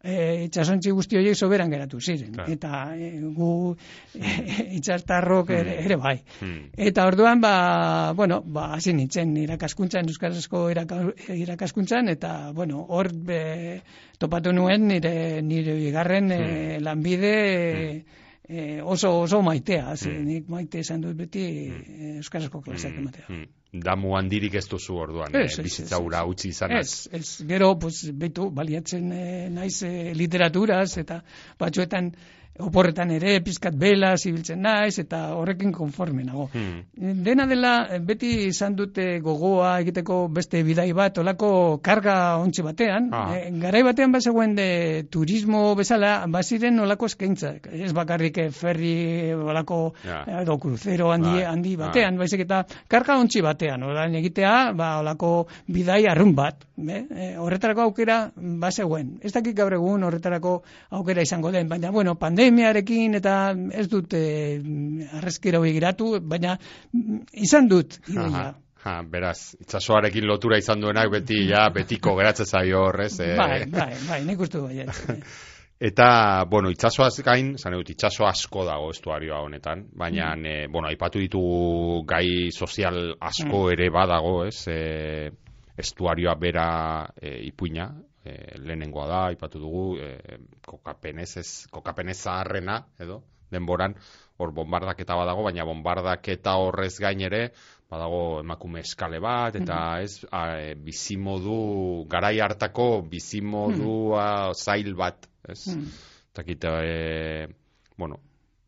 e, 0.02 0.44
itxasontzi 0.46 0.92
guzti 0.94 1.18
horiek 1.18 1.38
soberan 1.38 1.70
geratu 1.72 2.00
ziren. 2.00 2.34
Eta 2.50 2.82
e, 2.96 3.10
gu 3.36 3.50
e, 4.18 4.32
itxastarrok 4.78 5.52
ere, 5.54 5.76
hmm. 5.76 5.86
ere 5.86 5.98
bai. 6.00 6.16
Hmm. 6.40 6.70
Eta 6.90 7.06
orduan, 7.10 7.40
ba, 7.42 7.54
bueno, 8.18 8.42
ba, 8.44 8.72
hasi 8.76 8.94
nintzen 8.98 9.36
irakaskuntzan, 9.44 10.10
euskarazko 10.10 10.64
irakaskuntzan, 10.72 12.10
eta, 12.12 12.34
bueno, 12.54 12.82
hor 12.88 13.12
topatu 14.18 14.52
nuen 14.54 14.88
nire, 14.90 15.14
nire 15.42 15.78
bigarren 15.78 16.30
e, 16.30 16.42
hmm. 16.42 16.82
lanbide 16.82 17.36
e, 18.48 18.82
oso, 18.82 19.20
oso 19.20 19.42
maitea. 19.42 19.94
nik 20.24 20.48
maite 20.48 20.80
esan 20.80 21.00
dut 21.00 21.16
beti 21.16 21.42
e, 21.42 22.14
euskarazko 22.18 22.60
klaseak 22.60 22.98
ematea. 22.98 23.44
Damu 23.72 24.16
handirik 24.18 24.54
ez 24.54 24.66
duzu 24.68 24.98
orduan, 25.00 25.32
eh, 25.34 25.48
bizitza 25.62 25.98
ura 26.04 26.26
utzi 26.28 26.50
izan. 26.52 26.74
Ez, 26.76 27.08
ez, 27.12 27.40
gero, 27.48 27.78
pues, 27.80 28.02
betu, 28.12 28.50
baliatzen 28.50 29.12
eh, 29.16 29.48
naiz 29.48 29.82
eh, 29.82 30.12
literaturaz, 30.12 30.98
eta 31.00 31.22
batzuetan 31.58 32.12
oporretan 32.60 33.10
ere 33.14 33.38
pizkat 33.40 33.76
bela 33.78 34.12
zibiltzen 34.16 34.60
naiz 34.60 34.98
eta 35.00 35.20
horrekin 35.38 35.72
konforme 35.72 36.24
nago. 36.24 36.48
Hmm. 36.52 36.82
Dena 37.24 37.46
dela 37.48 37.72
beti 38.04 38.48
izan 38.50 38.76
dute 38.76 39.20
gogoa 39.24 39.78
egiteko 39.80 40.26
beste 40.28 40.60
bidai 40.66 40.90
bat 40.92 41.16
olako 41.22 41.78
karga 41.82 42.36
ontsi 42.42 42.62
batean. 42.62 43.08
Ah. 43.12 43.32
E, 43.36 43.48
garai 43.62 43.82
batean 43.86 44.12
bazegoen 44.12 44.54
de 44.58 44.68
turismo 45.10 45.62
bezala 45.78 46.26
baziren 46.28 46.78
olako 46.84 47.08
eskaintzak. 47.08 47.70
Ez 47.72 47.92
bakarrik 47.96 48.38
eh, 48.38 48.50
ferri 48.52 49.32
olako 49.32 49.80
yeah. 50.04 50.42
edo 50.42 50.58
kruzero 50.60 51.08
handi, 51.12 51.38
bai. 51.38 51.46
handi 51.48 51.74
ah. 51.78 51.86
batean. 51.86 52.20
Ah. 52.20 52.24
Baizik 52.26 52.44
eta 52.44 52.62
karga 52.88 53.16
ontsi 53.22 53.40
batean. 53.40 53.88
Orain 53.88 54.14
egitea 54.20 54.72
ba, 54.76 54.98
olako 55.00 55.32
bidai 55.72 56.04
arrun 56.12 56.36
bat. 56.36 56.68
Be? 56.76 57.00
E, 57.08 57.32
horretarako 57.40 57.88
aukera 57.88 58.26
bazegoen. 58.36 59.16
Ez 59.24 59.32
dakik 59.32 59.56
gaur 59.56 59.72
egun 59.72 60.04
horretarako 60.04 60.58
aukera 61.00 61.24
izango 61.24 61.52
den. 61.54 61.68
Baina, 61.72 61.90
bueno, 61.94 62.18
pandemia 62.20 62.41
pandemiarekin 62.42 63.14
eta 63.18 63.54
ez 63.72 63.86
dut 63.90 64.14
eh, 64.18 64.58
arrezkera 65.18 65.60
giratu, 65.62 66.18
baina 66.20 66.56
izan 67.32 67.68
dut. 67.68 67.98
Ha, 68.82 68.96
beraz, 69.06 69.54
itxasoarekin 69.62 70.26
lotura 70.26 70.58
izan 70.58 70.80
duenak 70.82 71.10
beti, 71.12 71.44
ja, 71.46 71.68
betiko 71.70 72.16
geratzen 72.18 72.46
zaio 72.46 72.88
horrez. 72.88 73.14
Eh. 73.20 73.36
Bai, 73.38 73.64
bai, 73.70 73.94
bai, 74.08 74.20
nik 74.26 74.40
uste 74.40 74.58
bai. 74.58 74.86
Eta, 75.82 76.44
bueno, 76.50 76.70
itxasoaz 76.70 77.22
gain, 77.26 77.56
zan 77.58 77.74
dut, 77.74 77.88
itxaso 77.90 78.26
asko 78.26 78.64
dago 78.66 78.90
estuarioa 78.94 79.40
honetan, 79.42 79.88
baina, 79.98 80.34
mm. 80.36 80.46
eh, 80.46 80.66
bueno, 80.70 80.88
aipatu 80.90 81.18
ditugu 81.22 82.02
gai 82.06 82.50
sozial 82.54 83.16
asko 83.18 83.64
mm. 83.64 83.72
ere 83.74 83.88
badago, 83.90 84.34
ez, 84.46 84.66
eh, 84.70 85.30
estuarioa 85.78 86.36
bera 86.38 86.68
eh, 87.18 87.40
ipuina, 87.48 87.88
e, 88.24 88.58
lehenengoa 88.58 89.06
da, 89.08 89.20
ipatu 89.34 89.60
dugu, 89.62 89.84
e, 89.98 90.38
kokapenez, 90.66 91.36
ez, 91.42 91.48
kokapenez 91.70 92.18
zaharrena, 92.22 92.82
edo, 93.00 93.22
denboran, 93.52 93.94
hor 94.40 94.52
bombardaketa 94.56 95.16
badago, 95.18 95.44
baina 95.46 95.66
bombardaketa 95.68 96.56
horrez 96.62 96.94
gain 97.02 97.20
ere, 97.28 97.42
badago 97.92 98.40
emakume 98.40 98.80
eskale 98.80 99.20
bat, 99.20 99.56
eta 99.60 99.78
ez, 100.02 100.22
a, 100.30 100.42
e, 100.62 100.74
bizimodu, 100.74 101.56
garai 102.10 102.38
hartako 102.40 102.88
bizimodu 103.08 103.98
mm 104.16 104.54
zail 104.56 104.94
bat, 104.94 105.28
ez, 105.48 105.66
-hmm. 105.68 106.68
e, 106.82 107.48
bueno, 107.96 108.20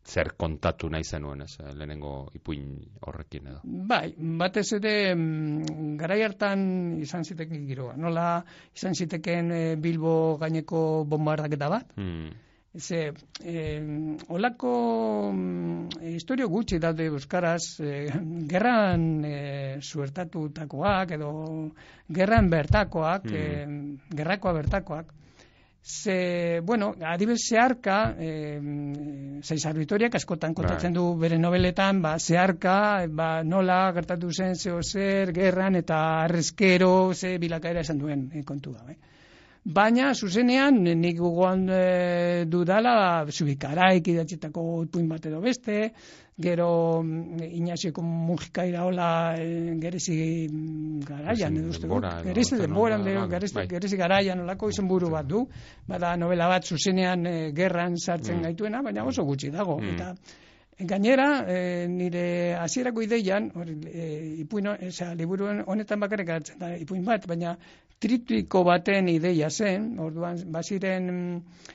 zer 0.05 0.31
kontatu 0.37 0.89
nahi 0.89 1.03
zenuen, 1.03 1.41
ez, 1.41 1.57
eh, 1.59 1.73
lehenengo 1.73 2.13
ipuin 2.37 2.69
horrekin 3.07 3.49
edo. 3.51 3.59
Bai, 3.89 4.13
batez 4.41 4.67
ere 4.77 4.95
mm, 5.15 5.95
garai 5.99 6.21
hartan 6.27 6.65
izan 7.01 7.25
ziteken 7.25 7.65
giroa. 7.67 7.95
Nola 7.97 8.27
izan 8.75 8.93
ziteken 8.93 9.51
e, 9.51 9.61
Bilbo 9.81 10.37
gaineko 10.41 10.81
bombardaketa 11.09 11.69
bat? 11.73 11.95
Hmm. 11.97 12.33
Ze, 12.75 13.13
eh, 13.39 14.17
olako 14.35 14.71
mm, 15.31 16.01
historio 16.11 16.49
gutxi 16.51 16.77
daude 16.83 17.05
euskaraz, 17.07 17.79
eh, 17.79 18.11
gerran 18.51 19.05
eh, 19.25 19.77
suertatutakoak 19.79 21.15
edo 21.15 21.29
gerran 22.11 22.49
bertakoak, 22.51 23.29
hmm. 23.31 23.37
eh, 23.39 24.17
gerrakoa 24.19 24.53
bertakoak, 24.59 25.13
Ze, 25.85 26.61
bueno, 26.63 26.95
adibes 27.05 27.43
zeharka, 27.47 28.15
e, 28.17 28.59
Zaizar 29.43 29.75
Vitoriak 29.77 30.15
askotan 30.17 30.55
kontatzen 30.57 30.95
bai. 30.95 30.97
du 30.97 31.19
bere 31.21 31.37
nobeletan, 31.37 32.01
ba, 32.01 32.15
zeharka, 32.17 33.05
ba, 33.19 33.43
nola 33.43 33.91
gertatu 33.93 34.31
zen 34.33 34.55
zeo 34.55 34.81
zer, 34.81 35.31
gerran 35.35 35.77
eta 35.77 35.99
arrezkero, 36.23 37.13
ze 37.13 37.37
bilakaera 37.37 37.85
esan 37.85 38.01
duen 38.01 38.31
e, 38.33 38.41
kontua. 38.43 38.81
Bai. 38.87 38.97
Baina, 39.65 40.11
zuzenean, 40.13 40.75
nik 40.85 41.15
gugoan 41.17 41.63
e, 41.73 42.45
dudala, 42.45 43.25
zubikaraik 43.31 44.11
idatxetako 44.11 44.85
puin 44.93 45.07
bat 45.09 45.25
edo 45.25 45.39
beste, 45.41 45.89
gero 46.37 46.67
mm, 47.01 47.41
Inazioko 47.57 48.03
mugika 48.05 48.67
iraola 48.69 49.07
e, 49.41 49.73
gerezi 49.81 50.19
garaian, 51.07 51.57
edo 51.57 51.73
uste 51.73 51.89
gerezi 52.27 52.61
denboran, 52.61 53.09
bai. 53.55 53.65
gerezi 53.73 53.97
garaian, 53.97 54.45
olako 54.45 54.69
izan 54.69 54.87
buru 54.87 55.09
bat 55.09 55.25
du, 55.25 55.47
bada 55.89 56.13
novela 56.15 56.47
bat 56.53 56.63
zuzenean 56.69 57.25
e, 57.25 57.35
gerran 57.57 57.97
sartzen 57.97 58.37
mm. 58.37 58.43
gaituena, 58.51 58.83
baina 58.85 59.09
oso 59.09 59.25
gutxi 59.25 59.49
dago, 59.49 59.79
mm. 59.81 59.95
eta 59.95 60.13
Gainera, 60.77 61.45
e, 61.47 61.87
nire 61.87 62.53
hasierako 62.59 63.05
ideian, 63.05 63.45
hori, 63.55 63.77
e, 63.87 64.07
ipuin, 64.43 64.67
eza, 64.83 65.13
liburuen 65.15 65.61
honetan 65.71 66.01
bakarrik 66.03 66.33
hartzen 66.35 66.59
da, 66.59 66.73
ipuin 66.75 67.05
bat, 67.07 67.23
baina 67.31 67.53
triptiko 67.99 68.63
baten 68.67 69.07
ideia 69.09 69.49
zen, 69.49 69.87
orduan 70.03 70.39
baziren 70.51 71.07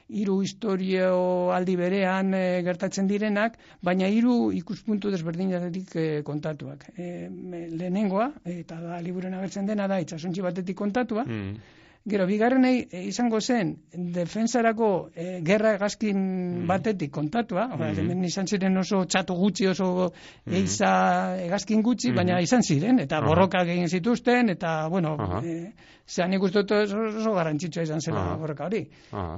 hiru 0.08 0.40
historio 0.44 1.10
aldi 1.54 1.76
berean 1.80 2.34
e, 2.36 2.44
gertatzen 2.66 3.08
direnak, 3.10 3.56
baina 3.82 4.08
hiru 4.12 4.36
ikuspuntu 4.56 5.10
desberdinatetik 5.14 5.96
e, 5.96 6.06
kontatuak. 6.26 6.86
E, 6.96 7.28
lehenengoa, 7.72 8.30
eta 8.44 8.80
da 8.84 9.00
liburuan 9.04 9.38
agertzen 9.40 9.70
dena 9.70 9.88
da, 9.90 10.00
itxasuntzi 10.04 10.44
batetik 10.44 10.78
kontatua, 10.78 11.24
mm. 11.24 11.78
Gero, 12.08 12.24
bigarrenei 12.26 12.86
e, 12.90 13.02
izango 13.10 13.40
zen, 13.44 13.74
defensarako 13.92 15.10
e, 15.14 15.40
gerra 15.44 15.74
egazkin 15.76 16.16
Mm. 16.62 16.66
batetik 16.66 17.10
kontatua, 17.12 17.66
mm. 17.68 17.80
Mhm. 17.80 17.98
hemen 18.00 18.24
izan 18.24 18.46
ziren 18.48 18.76
oso 18.80 19.04
txatu 19.04 19.34
gutxi, 19.36 19.66
oso 19.68 20.10
Mhm. 20.46 20.54
eiza 20.54 21.36
egazkin 21.44 21.82
gutxi, 21.82 22.08
Mhm. 22.08 22.16
baina 22.16 22.40
izan 22.40 22.62
ziren, 22.62 22.98
eta 23.00 23.18
Aha. 23.18 23.26
borroka 23.26 23.62
egin 23.62 23.88
zituzten, 23.88 24.48
eta, 24.48 24.88
bueno, 24.88 25.16
Aha. 25.18 25.42
e, 25.44 25.72
zean 26.08 26.32
ikustut 26.32 26.70
oso, 26.72 26.98
oso 27.20 27.32
garantzitsua 27.34 27.82
izan 27.82 28.00
zela 28.00 28.22
Aha. 28.24 28.36
borroka 28.36 28.64
hori. 28.64 28.88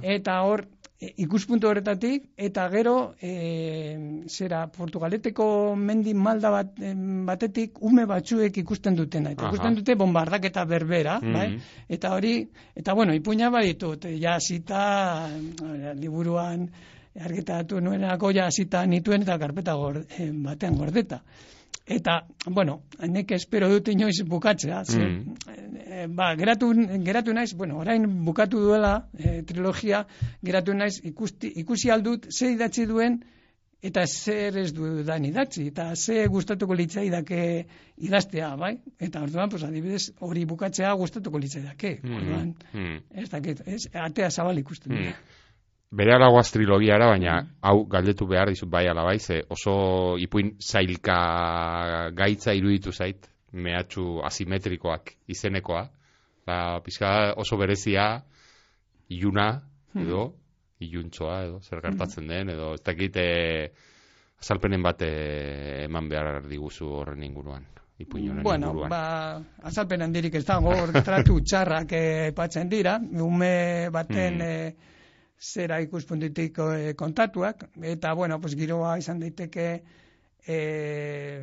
Eta 0.03 0.41
hor, 0.43 0.67
ikuspuntu 1.03 1.67
horretatik, 1.69 2.29
eta 2.37 2.69
gero, 2.71 3.15
e, 3.21 3.33
zera, 4.31 4.67
Portugaleteko 4.71 5.75
mendi 5.77 6.15
malda 6.15 6.51
bat, 6.55 6.77
batetik, 7.27 7.81
ume 7.83 8.07
batzuek 8.07 8.57
ikusten 8.63 8.95
dutena. 8.99 9.33
Eta 9.35 9.47
Aha. 9.47 9.51
ikusten 9.51 9.75
dute 9.81 9.97
bombardaketa 9.99 10.65
berbera, 10.65 11.19
Mhm. 11.21 11.33
bai? 11.33 11.59
Eta 11.89 12.15
hori, 12.15 12.49
eta 12.77 12.95
bueno, 12.95 13.15
ipuina 13.15 13.51
baditut, 13.51 14.07
ja 14.21 14.39
zita, 14.41 15.29
eh, 15.29 15.95
liburuan, 15.95 16.69
argitaratu 17.21 17.81
nuenako 17.81 18.31
ja 18.33 18.49
zita 18.51 18.87
nituen 18.87 19.23
eta 19.23 19.39
karpeta 19.39 19.75
gor, 19.75 20.05
eh, 20.19 20.31
batean 20.33 20.77
gordeta. 20.77 21.23
Eta, 21.87 22.27
bueno, 22.47 22.83
nek 23.11 23.33
espero 23.35 23.69
dut 23.69 23.89
inoiz 23.89 24.23
bukatzea, 24.29 24.85
ze, 24.85 24.99
Mm. 25.03 25.35
eh, 25.87 26.07
ba, 26.09 26.35
geratu, 26.37 26.73
geratu 27.05 27.33
naiz, 27.35 27.55
bueno, 27.55 27.79
orain 27.79 28.07
bukatu 28.25 28.61
duela 28.61 29.09
eh, 29.19 29.43
trilogia, 29.43 30.07
geratu 30.45 30.75
naiz 30.75 31.01
ikusti, 31.05 31.49
ikusi 31.57 31.91
aldut 31.91 32.29
ze 32.31 32.53
idatzi 32.53 32.87
duen 32.87 33.23
eta 33.83 34.05
zer 34.07 34.57
ez 34.59 34.73
dudan 34.73 35.25
idatzi, 35.25 35.67
eta 35.67 35.89
ze 35.97 36.27
gustatuko 36.29 36.73
litzaidake 36.75 37.67
idaztea, 37.99 38.55
bai? 38.57 38.77
Eta 39.01 39.21
orduan, 39.23 39.49
pues, 39.51 39.65
adibidez, 39.65 40.13
hori 40.21 40.45
bukatzea 40.47 40.93
gustatuko 40.95 41.39
litzaidake. 41.39 41.99
Mhm. 42.03 42.15
Orduan, 42.15 42.55
Mhm. 42.73 42.97
ez 43.11 43.29
dakit, 43.31 43.67
ez, 43.67 43.89
atea 43.93 44.31
zabal 44.31 44.59
ikusten. 44.59 44.93
Mm. 44.93 44.99
dira. 44.99 45.17
Bere 45.93 46.15
alagoaz 46.15 46.47
trilogiara, 46.55 47.11
baina 47.13 47.35
hau 47.69 47.83
galdetu 47.93 48.25
behar 48.27 48.49
dizut 48.49 48.71
bai 48.73 48.87
alabai, 48.89 49.19
ze 49.21 49.43
oso 49.53 50.17
ipuin 50.19 50.55
zailka 50.59 51.17
gaitza 52.17 52.55
iruditu 52.57 52.93
zait, 52.93 53.27
mehatxu 53.53 54.23
asimetrikoak 54.25 55.13
izenekoa. 55.29 55.83
Ba, 56.47 56.81
pizka 56.83 57.35
oso 57.37 57.59
berezia, 57.61 58.07
iluna, 59.13 59.51
edo, 60.01 60.23
iluntzoa, 60.83 61.43
edo, 61.45 61.61
zer 61.61 61.83
gertatzen 61.85 62.27
den, 62.27 62.49
edo, 62.55 62.73
ez 62.75 62.81
dakit 62.83 63.17
eh, 63.21 63.69
azalpenen 64.41 64.83
bat 64.83 65.05
eh, 65.07 65.85
eman 65.85 66.09
behar 66.11 66.41
diguzu 66.49 66.89
horren 67.03 67.23
inguruan, 67.23 67.67
ipuin 68.01 68.31
honen 68.33 68.43
Bueno, 68.49 68.73
inguruan. 68.73 68.91
ba, 68.91 69.69
azalpen 69.69 70.03
handirik 70.09 70.35
ez 70.41 70.45
dago, 70.49 70.73
tratu 71.05 71.37
txarrak 71.45 71.93
eh, 71.93 72.25
aipatzen 72.31 72.73
dira, 72.73 72.97
ume 73.29 73.53
baten 73.93 74.41
Mm. 74.41 74.49
eh, 74.49 74.75
zera 75.43 75.81
ikuspuntitik 75.83 76.59
eh, 76.63 76.95
kontatuak, 76.95 77.67
eta, 77.83 78.15
bueno, 78.15 78.41
pues, 78.41 78.55
giroa 78.59 78.97
izan 79.01 79.21
daiteke 79.21 79.67
eh, 80.47 81.43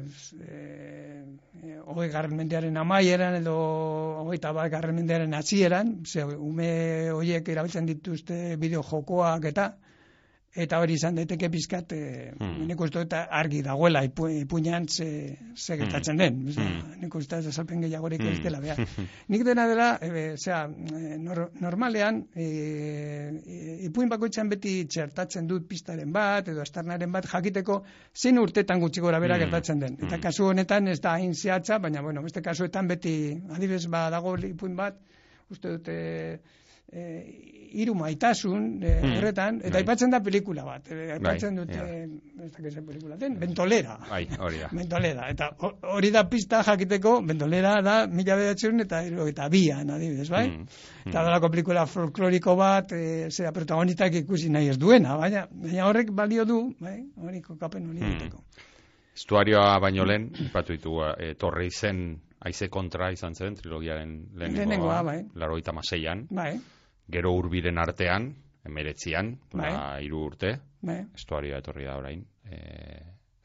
hogei 1.86 2.10
garren 2.14 2.36
mendearen 2.38 2.78
amaieran 2.78 3.36
edo 3.42 3.56
hogeita 4.24 4.52
bat 4.56 4.72
garren 4.72 4.96
mendearen 4.96 5.36
hasieran, 5.36 5.94
ze 6.06 6.24
ume 6.26 6.72
horiek 7.12 7.52
erabiltzen 7.56 7.88
dituzte 7.92 8.56
bideo 8.64 8.84
jokoak 8.84 9.46
eta 9.52 9.70
eta 10.56 10.80
hori 10.82 10.94
izan 10.98 11.16
daiteke 11.16 11.50
pizkat 11.50 11.92
eh, 11.94 12.32
Hmm. 12.40 12.66
nik 12.68 12.80
uste 12.82 13.00
dut 13.04 13.14
argi 13.14 13.62
dagoela 13.62 14.04
ipu, 14.04 14.28
ipuinan 14.30 14.88
ze, 14.88 15.38
ze 15.56 15.78
gertatzen 15.78 16.18
den. 16.18 16.40
Hmm. 16.56 17.00
Nik 17.02 17.16
uste 17.16 17.36
dut 17.38 17.48
azalpen 17.52 17.82
gehiagorik 17.82 18.22
ez 18.22 18.38
Hmm. 18.38 18.44
dela 18.44 18.60
behar. 18.60 18.78
Nik 19.30 19.44
dena 19.46 19.68
dela, 19.68 19.98
e, 20.02 20.36
zera, 20.38 20.64
eh, 20.70 21.18
nor, 21.20 21.52
normalean, 21.62 22.26
e, 22.36 23.86
ipuin 23.86 24.10
bakoitzan 24.10 24.50
beti 24.50 24.86
txertatzen 24.86 25.48
dut 25.48 25.68
pistaren 25.68 26.12
bat, 26.12 26.48
edo 26.48 26.62
astarnaren 26.62 27.12
bat, 27.12 27.26
jakiteko 27.30 27.84
zein 28.14 28.40
urtetan 28.40 28.80
gutxi 28.82 29.02
gora 29.02 29.20
bera 29.20 29.36
Mm. 29.38 29.40
gertatzen 29.40 29.80
den. 29.80 29.94
Eta 30.02 30.18
Mm. 30.18 30.22
kasu 30.22 30.46
honetan 30.46 30.88
ez 30.88 31.00
da 31.02 31.14
hain 31.14 31.34
zehatza, 31.34 31.78
baina, 31.80 32.02
bueno, 32.02 32.22
beste 32.24 32.42
kasuetan 32.42 32.88
beti, 32.88 33.40
adibes, 33.52 33.88
ba, 33.88 34.10
dago 34.10 34.36
ipuin 34.38 34.76
bat, 34.76 34.98
uste 35.52 35.70
dute, 35.78 36.40
e, 36.92 37.46
hiru 37.70 37.94
maitasun 37.94 38.80
e, 38.84 38.92
Mm. 39.04 39.12
horretan, 39.20 39.58
eta 39.62 39.70
Bai. 39.76 39.82
aipatzen 39.84 40.10
da 40.10 40.20
pelikula 40.26 40.64
bat. 40.66 40.88
E, 40.92 41.12
aipatzen 41.14 41.56
Bai, 41.56 41.66
dute, 41.66 41.78
ja. 41.78 42.46
ez 42.46 42.52
dakit 42.52 42.72
zen 42.74 42.86
pelikula 42.88 43.16
den, 43.16 43.36
Bentolera. 43.40 43.98
Bai, 44.10 44.24
hori 44.40 44.58
da. 44.58 44.70
Bentolera, 44.80 45.28
eta 45.30 45.52
ho- 45.60 45.76
hori 45.94 46.10
da 46.12 46.24
pista 46.30 46.64
jakiteko, 46.66 47.22
Bentolera 47.22 47.76
da 47.86 48.08
mila 48.08 48.36
bedatzen 48.36 48.80
eta 48.82 49.04
eta 49.06 49.50
bian, 49.50 49.90
adibidez, 49.90 50.30
bai? 50.34 50.48
Mm, 50.50 50.66
Eta 51.06 51.20
mm. 51.22 51.26
dalako 51.26 51.50
pelikula 51.54 51.86
folkloriko 51.86 52.56
bat, 52.56 52.92
e, 52.92 53.30
zera 53.30 53.52
protagonistak 53.52 54.16
ikusi 54.24 54.50
nahi 54.50 54.70
ez 54.74 54.78
duena, 54.80 55.16
baina, 55.18 55.46
baina 55.52 55.86
horrek 55.88 56.10
balio 56.12 56.46
du, 56.46 56.74
bai? 56.80 56.98
Hori 57.22 57.42
kokapen 57.42 57.86
hori 57.90 58.00
Mm. 58.02 58.10
egiteko. 58.16 58.44
Estuarioa 59.20 59.78
baino 59.84 60.06
lehen, 60.06 60.30
ipatu 60.48 60.74
ditu, 60.74 60.94
e, 61.20 61.34
torre 61.36 61.66
izen 61.68 62.18
aize 62.40 62.70
kontra 62.72 63.12
izan 63.12 63.36
zen, 63.36 63.56
trilogiaren 63.56 64.14
lehenengoa, 64.40 65.02
bai. 65.04 65.18
laroita 65.36 65.74
maseian, 65.76 66.26
Bai, 66.32 66.54
gero 67.12 67.34
urbiren 67.38 67.78
artean, 67.82 68.30
emeretzian, 68.66 69.34
Bai. 69.54 69.72
ba, 69.72 69.84
hiru 70.04 70.26
urte, 70.28 70.54
bai. 70.86 71.00
estuarioa 71.16 71.60
etorri 71.64 71.88
da 71.88 71.98
orain. 71.98 72.24
E, 72.46 72.60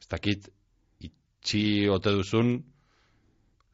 ez 0.01 0.07
dakit, 0.11 0.49
itxi 1.07 1.87
ote 1.89 2.13
duzun, 2.15 2.55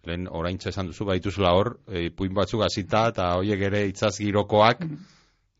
lehen 0.07 0.27
orain 0.31 0.57
esan 0.71 0.89
duzu, 0.89 1.05
baituzula 1.05 1.53
hor, 1.57 1.75
e, 1.87 2.07
ipuin 2.09 2.33
batzuk 2.37 2.63
hasita 2.65 3.07
eta 3.13 3.33
hoiek 3.39 3.67
ere 3.69 3.83
itzaz 3.89 4.15
girokoak, 4.19 4.85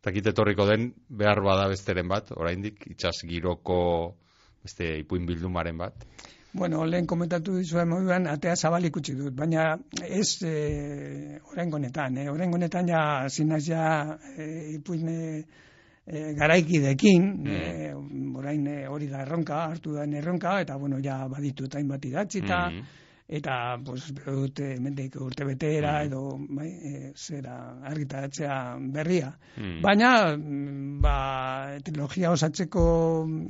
dakit 0.06 0.32
etorriko 0.34 0.66
den, 0.70 0.92
behar 1.10 1.44
bada 1.46 1.68
besteren 1.70 2.10
bat, 2.10 2.32
oraindik 2.38 2.88
itzaz 2.90 3.20
giroko 3.28 3.80
beste 4.64 4.88
ipuin 5.02 5.26
bildumaren 5.30 5.78
bat. 5.78 6.06
Bueno, 6.54 6.84
lehen 6.86 7.06
komentatu 7.08 7.56
dizuen 7.56 7.88
moduan, 7.88 8.26
atea 8.28 8.58
zabal 8.60 8.84
ikusi 8.84 9.14
dut, 9.16 9.34
baina 9.36 9.78
ez 10.04 10.44
e, 10.44 11.40
oraingo 11.54 11.78
honetan, 11.80 12.18
eh? 12.20 12.28
oraingo 12.32 12.58
honetan 12.60 12.90
ja 12.92 13.04
zinaz 13.30 13.62
ja 13.70 13.86
e, 14.36 14.48
ipuin 14.74 15.08
e, 15.08 15.22
e, 16.06 16.34
garaikidekin, 16.36 17.30
e, 17.48 17.94
orain 18.42 18.68
e, 18.68 18.76
hori 18.92 19.08
da 19.08 19.22
erronka, 19.24 19.62
hartu 19.70 19.96
da 19.96 20.04
erronka, 20.04 20.58
eta 20.66 20.76
bueno, 20.78 21.00
ja 21.00 21.22
baditut 21.32 21.80
hainbat 21.80 22.10
idatzita, 22.12 22.66
Mhm. 22.70 22.98
Eta 23.32 23.78
pues 23.86 24.10
dut 24.12 24.60
eh, 24.60 24.74
hemendik 24.76 25.16
urte 25.24 25.46
betera 25.48 25.94
Mhm. 26.02 26.08
edo 26.08 26.22
bai, 26.58 26.68
e, 26.68 27.12
zera 27.16 27.56
argitaratzea 27.88 28.78
berria. 28.92 29.32
Mm. 29.56 29.82
Baina 29.82 30.36
mm, 30.36 31.00
ba, 31.02 31.16
trilogia 31.84 32.32
osatzeko 32.32 32.84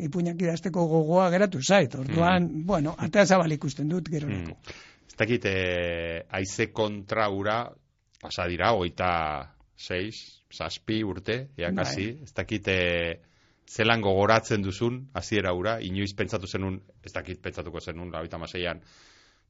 ipuinak 0.05 0.41
idazteko 0.41 0.85
gogoa 0.87 1.29
geratu 1.33 1.61
zait. 1.63 1.95
Orduan, 1.95 2.65
bueno, 2.65 2.93
atea 2.97 3.25
zabal 3.25 3.51
ikusten 3.51 3.89
dut 3.89 4.09
gerorako. 4.09 4.53
Mm. 4.53 4.77
Ez 5.07 5.17
dakit, 5.17 5.45
eh, 5.45 6.23
aize 6.29 6.69
kontra 6.71 7.29
ura, 7.29 7.71
pasa 8.21 8.45
dira, 8.47 8.73
oita 8.73 9.09
seis, 9.75 10.43
zazpi 10.53 11.03
urte, 11.03 11.47
jakasi, 11.57 12.11
Bai. 12.13 12.23
ez 12.23 12.33
dakit, 12.33 12.67
eh, 12.67 13.19
zelan 13.67 14.01
gogoratzen 14.01 14.61
duzun, 14.61 15.07
hasiera 15.13 15.53
ura, 15.53 15.79
inoiz 15.81 16.13
pentsatu 16.13 16.47
zenun, 16.47 16.81
ez 17.03 17.13
dakit 17.13 17.41
pentsatuko 17.41 17.79
zenun, 17.79 18.11
laoita 18.11 18.37
maseian, 18.37 18.81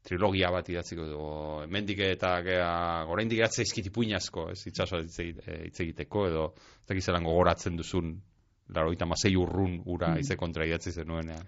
trilogia 0.03 0.49
bat 0.51 0.67
idatziko 0.69 1.05
du, 1.05 1.19
hemendik 1.65 1.99
eta 1.99 2.35
gea, 2.45 3.05
oraindik 3.11 3.39
gatze 3.43 3.61
izkitipuin 3.67 4.15
asko, 4.17 4.49
ez 4.51 4.63
hitz 4.65 4.79
egit- 4.81 5.41
eh, 5.47 5.63
hitz 5.67 5.79
egiteko, 5.85 6.27
edo 6.27 6.45
ez 6.55 6.87
dakit 6.89 7.03
zelan 7.05 7.23
gogoratzen 7.23 7.77
duzun, 7.77 8.15
laroita 8.73 9.05
masei 9.05 9.35
urrun 9.35 9.81
ura 9.85 10.07
Mm. 10.09 10.17
aize 10.21 10.35
kontra 10.37 10.65
idatzi 10.65 10.91
zenuenean. 10.91 11.43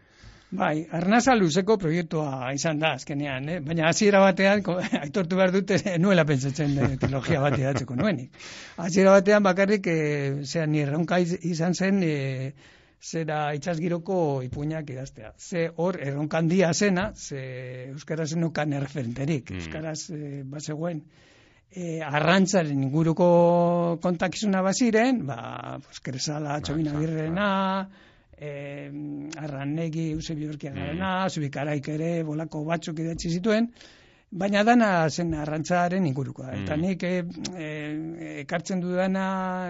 Bai, 0.54 0.86
arnaza 0.92 1.34
luzeko 1.34 1.78
proiektua 1.82 2.52
izan 2.54 2.78
da 2.80 2.92
azkenean, 2.94 3.48
eh? 3.50 3.60
baina 3.60 3.88
hasiera 3.90 4.20
batean, 4.20 4.62
aitortu 5.02 5.36
behar 5.36 5.52
dute, 5.52 5.80
eh, 5.86 5.98
nuela 5.98 6.26
pentsatzen 6.26 6.78
eh, 6.78 6.98
trilogia 7.02 7.40
bat 7.42 7.58
idatzeko 7.58 7.96
nuenik. 7.96 8.30
Hasiera 8.78 9.16
batean 9.18 9.42
bakarrik, 9.44 9.88
eh, 9.88 10.44
zean 10.46 10.70
ni 10.72 10.84
erronka 10.86 11.18
iz- 11.20 11.40
izan 11.42 11.74
zen, 11.74 12.04
eh, 12.04 12.54
zera 13.04 13.40
itxasgiroko 13.58 14.18
ipuinak 14.46 14.90
idaztea. 14.90 15.34
Ze 15.38 15.68
hor, 15.76 16.00
erronka 16.00 16.40
handia 16.40 16.72
zena, 16.74 17.12
ze 17.14 17.42
Euskaraz 17.92 18.32
enukan 18.38 18.74
erreferenterik. 18.80 19.52
Mm. 19.52 19.60
Euskaraz 19.60 20.00
eh, 20.16 20.42
bazegoen, 20.56 21.04
e, 21.74 22.00
arrantzaren 22.06 22.84
inguruko 22.88 23.28
kontakizuna 24.02 24.62
baziren, 24.66 25.24
ba, 25.28 25.80
pues, 25.84 26.00
Kresala, 26.06 26.60
Txobina 26.62 26.94
Bai, 26.94 27.02
Birrena, 27.04 27.50
e, 28.38 28.54
Arranegi, 29.42 30.12
Eusebio 30.14 30.54
Urkiagarena, 30.54 31.16
Zubikaraik 31.30 31.90
ere, 31.96 32.14
bolako 32.28 32.64
batzuk 32.70 33.04
idatzi 33.04 33.34
zituen, 33.40 33.72
baina 34.34 34.64
dana 34.66 34.88
zen 35.10 35.34
arrantzaren 35.38 36.06
ingurukoa. 36.10 36.52
Eta 36.64 36.76
Mm. 36.76 36.82
nik 36.82 37.04
e, 37.04 37.14
e, 37.54 38.40
ekartzen 38.42 38.82
dudana 38.82 39.28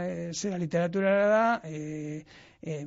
e, 0.07 0.31
zera 0.33 0.57
literaturara 0.57 1.27
da, 1.27 1.61
e, 1.67 2.23
e, 2.63 2.77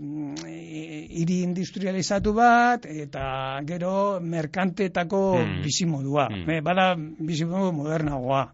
hiri 1.20 1.43
industrializatu 1.45 2.33
bat, 2.37 2.87
eta 2.87 3.61
gero 3.68 4.20
merkantetako 4.20 5.22
Mm. 5.43 5.62
bizimodua. 5.62 6.29
Mm. 6.31 6.51
E, 6.51 6.61
bada 6.61 6.95
bizimodu 6.97 7.72
modernagoa. 7.72 8.47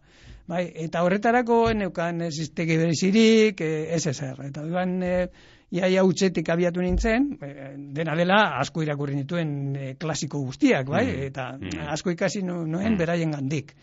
Bai, 0.48 0.64
eta 0.84 1.04
horretarako 1.06 1.72
neukan 1.78 2.20
ez 2.26 2.34
iztegi 2.42 2.76
berezirik, 2.76 3.60
e, 3.60 3.94
ez 3.94 4.06
ezer. 4.10 4.40
Eta 4.48 4.64
duan, 4.66 4.98
e, 5.02 5.28
iaia 5.72 6.04
utzetik 6.04 6.48
abiatu 6.52 6.84
nintzen, 6.84 7.32
e, 7.40 7.72
dena 7.96 8.16
dela 8.18 8.42
asko 8.60 8.84
irakurri 8.84 9.16
nituen 9.16 9.56
e, 9.76 9.94
klasiko 10.00 10.42
guztiak, 10.44 10.86
bai, 10.92 11.06
mm. 11.06 11.26
eta 11.30 11.48
mm. 11.56 11.88
asko 11.94 12.12
ikasi 12.12 12.44
nuen 12.44 12.92
mm. 12.92 12.96
beraien 13.00 13.32
gandik. 13.32 13.74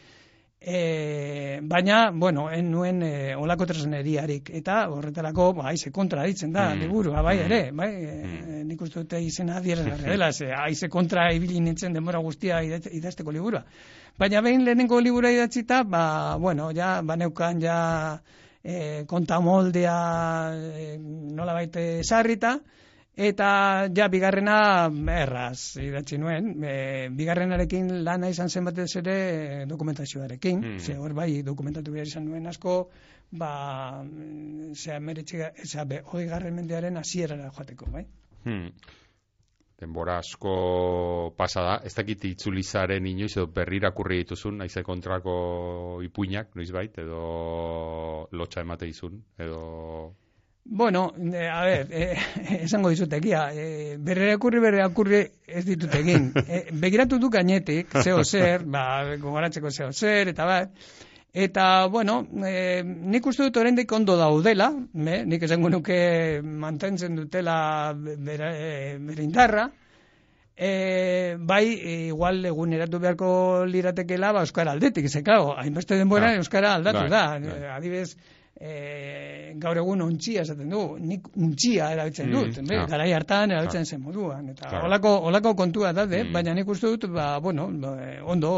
E, 0.59 1.59
baina, 1.63 2.09
bueno, 2.11 2.49
en 2.51 2.67
nuen 2.69 3.01
e, 3.01 3.11
olako 3.39 3.65
tresneriarik, 3.69 4.49
eta 4.59 4.81
horretarako, 4.91 5.53
ba, 5.61 5.69
aize 5.71 5.89
kontra 5.95 6.25
ditzen 6.27 6.51
da, 6.53 6.67
mm. 6.73 6.83
liburua, 6.83 7.23
bai, 7.25 7.37
ere, 7.45 7.61
bai, 7.71 7.89
e, 7.95 8.63
nik 8.67 8.83
uste 8.83 9.05
dute 9.05 9.21
izena 9.23 9.57
adierazgarria 9.57 10.11
dela, 10.17 10.33
ze, 10.33 10.51
aize 10.53 10.91
kontra 10.91 11.29
ibili 11.33 11.63
nintzen 11.63 11.95
denbora 11.95 12.19
guztia 12.21 12.59
idazteko 12.61 13.33
liburua. 13.33 13.63
Baina 14.19 14.43
behin 14.43 14.67
lehenengo 14.67 14.99
libura 14.99 15.31
idatzita, 15.31 15.85
ba, 15.87 16.03
bueno, 16.37 16.69
ja, 16.75 16.99
baneukan 17.01 17.63
ja 17.63 17.79
e, 18.63 19.05
konta 19.07 19.39
moldea 19.39 19.95
e, 20.53 20.97
nola 20.99 21.53
baite 21.53 22.03
sarrita, 22.03 22.59
Eta 23.19 23.89
ja 23.91 24.05
bigarrena 24.07 24.87
erraz 25.11 25.75
idatzi 25.83 26.15
nuen, 26.21 26.53
e, 26.63 27.09
bigarrenarekin 27.11 27.89
lana 28.05 28.29
izan 28.31 28.47
zen 28.47 28.69
batez 28.69 28.93
ere 29.01 29.15
dokumentazioarekin, 29.67 30.61
mm. 30.61 30.79
ze 30.79 30.95
hor 30.95 31.11
bai 31.17 31.41
dokumentatu 31.43 31.91
behar 31.91 32.07
izan 32.07 32.29
nuen 32.29 32.47
asko, 32.47 32.75
ba, 33.31 33.49
zea 34.71 35.01
meretxe, 35.03 35.51
zea 35.65 35.83
be, 35.89 35.99
hoi 36.13 36.23
garren 36.31 36.55
mendearen 36.61 37.01
azierara 37.01 37.51
joateko, 37.57 37.89
bai? 37.91 38.05
Mm. 38.45 38.71
Denbora 39.79 40.17
asko 40.19 41.33
pasada, 41.39 41.77
ez 41.87 41.93
dakit 41.95 42.25
itzulizaren 42.33 43.05
inoiz 43.07 43.31
edo 43.37 43.45
berrirakurri 43.55 44.23
dituzun, 44.25 44.57
naize 44.59 44.83
kontrako 44.83 45.35
ipuinak, 46.03 46.51
noiz 46.59 46.71
bait, 46.75 46.97
edo 46.99 47.21
lotxa 48.35 48.65
emate 48.65 48.89
izun, 48.91 49.21
edo 49.39 49.61
Bueno, 50.71 51.13
eh, 51.33 51.47
a 51.49 51.63
ver, 51.63 51.87
eh, 51.89 52.17
esango 52.65 52.91
dizut 52.93 53.13
egia, 53.17 53.47
eh, 53.57 53.95
berre 53.97 54.33
akurri, 54.35 54.59
berre 54.61 54.83
akurri 54.83 55.23
ez 55.47 55.63
ditut 55.65 55.95
egin. 55.97 56.27
Eh, 56.43 56.65
begiratu 56.83 57.17
du 57.17 57.31
gainetik, 57.33 57.95
zeo 58.03 58.21
zer, 58.23 58.67
ba, 58.69 58.83
gogoratzeko 59.15 59.71
zeo 59.71 59.89
zer, 59.91 60.29
eta 60.35 60.45
bat, 60.45 60.75
eta, 61.33 61.87
bueno, 61.87 62.27
eh, 62.45 62.81
nik 62.83 63.25
uste 63.29 63.45
dut 63.47 63.57
oraindik 63.61 63.91
ondo 63.91 64.15
daudela, 64.17 64.71
me, 64.93 65.23
nik 65.25 65.43
esango 65.45 65.69
nuke 65.69 66.41
mantentzen 66.43 67.15
dutela 67.15 67.93
bere, 67.95 68.49
eh, 68.55 68.97
bere 68.99 69.23
indarra, 69.23 69.69
eh, 70.55 71.37
bai, 71.39 71.63
igual 72.09 72.43
egun 72.45 72.73
eratu 72.73 72.99
beharko 72.99 73.29
liratekela, 73.65 74.33
ba, 74.33 74.43
Euskara 74.47 74.73
aldetik, 74.73 75.07
ze, 75.09 75.23
claro, 75.23 75.53
hainbeste 75.57 75.95
denbora 75.95 76.33
ah, 76.33 76.41
Euskara 76.41 76.75
aldatu 76.75 77.05
bai, 77.05 77.09
da, 77.09 77.23
bai. 77.39 78.03
E, 78.59 79.53
gaur 79.59 79.79
egun 79.79 80.03
ontzia 80.03 80.43
esaten 80.43 80.69
du, 80.73 80.81
nik 80.99 81.29
untzia 81.39 81.89
erabiltzen 81.95 82.31
dut, 82.33 82.59
mm, 82.61 82.89
garai 82.91 83.07
hartan 83.15 83.53
erabiltzen 83.55 83.87
zen 83.87 84.01
moduan, 84.03 84.49
eta 84.53 84.67
claro. 84.67 84.89
olako, 84.89 85.13
olako 85.31 85.55
kontua 85.61 85.93
da, 85.95 86.05
mm. 86.05 86.33
baina 86.35 86.53
nik 86.57 86.69
uste 86.69 86.91
dut, 86.91 87.07
ba, 87.13 87.29
bueno, 87.43 87.69
ba, 87.81 87.95
ondo, 88.33 88.53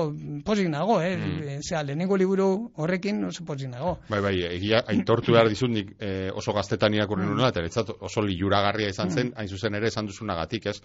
posik 0.45 0.71
nago, 0.73 0.99
eh? 1.05 1.13
Mm. 1.17 1.61
Zea, 1.61 1.83
lehenengo 1.85 2.17
liburu 2.17 2.49
horrekin 2.81 3.23
oso 3.29 3.45
posik 3.47 3.71
nago. 3.71 3.97
Bai, 4.09 4.21
bai, 4.25 4.35
egia, 4.49 4.83
aintortu 4.91 5.37
behar 5.37 5.51
dizut 5.51 5.71
nik 5.71 5.95
eh, 5.99 6.29
oso 6.33 6.55
gaztetan 6.57 6.97
irakurri 6.97 7.27
mm. 7.27 7.33
nuna, 7.37 7.53
eta 7.53 7.97
oso 7.99 8.25
liuragarria 8.25 8.89
izan 8.89 9.13
zen, 9.13 9.31
mm. 9.31 9.39
hain 9.39 9.49
zuzen 9.57 9.81
ere 9.81 9.93
esan 9.93 10.09
duzunagatik, 10.09 10.71
ez? 10.73 10.79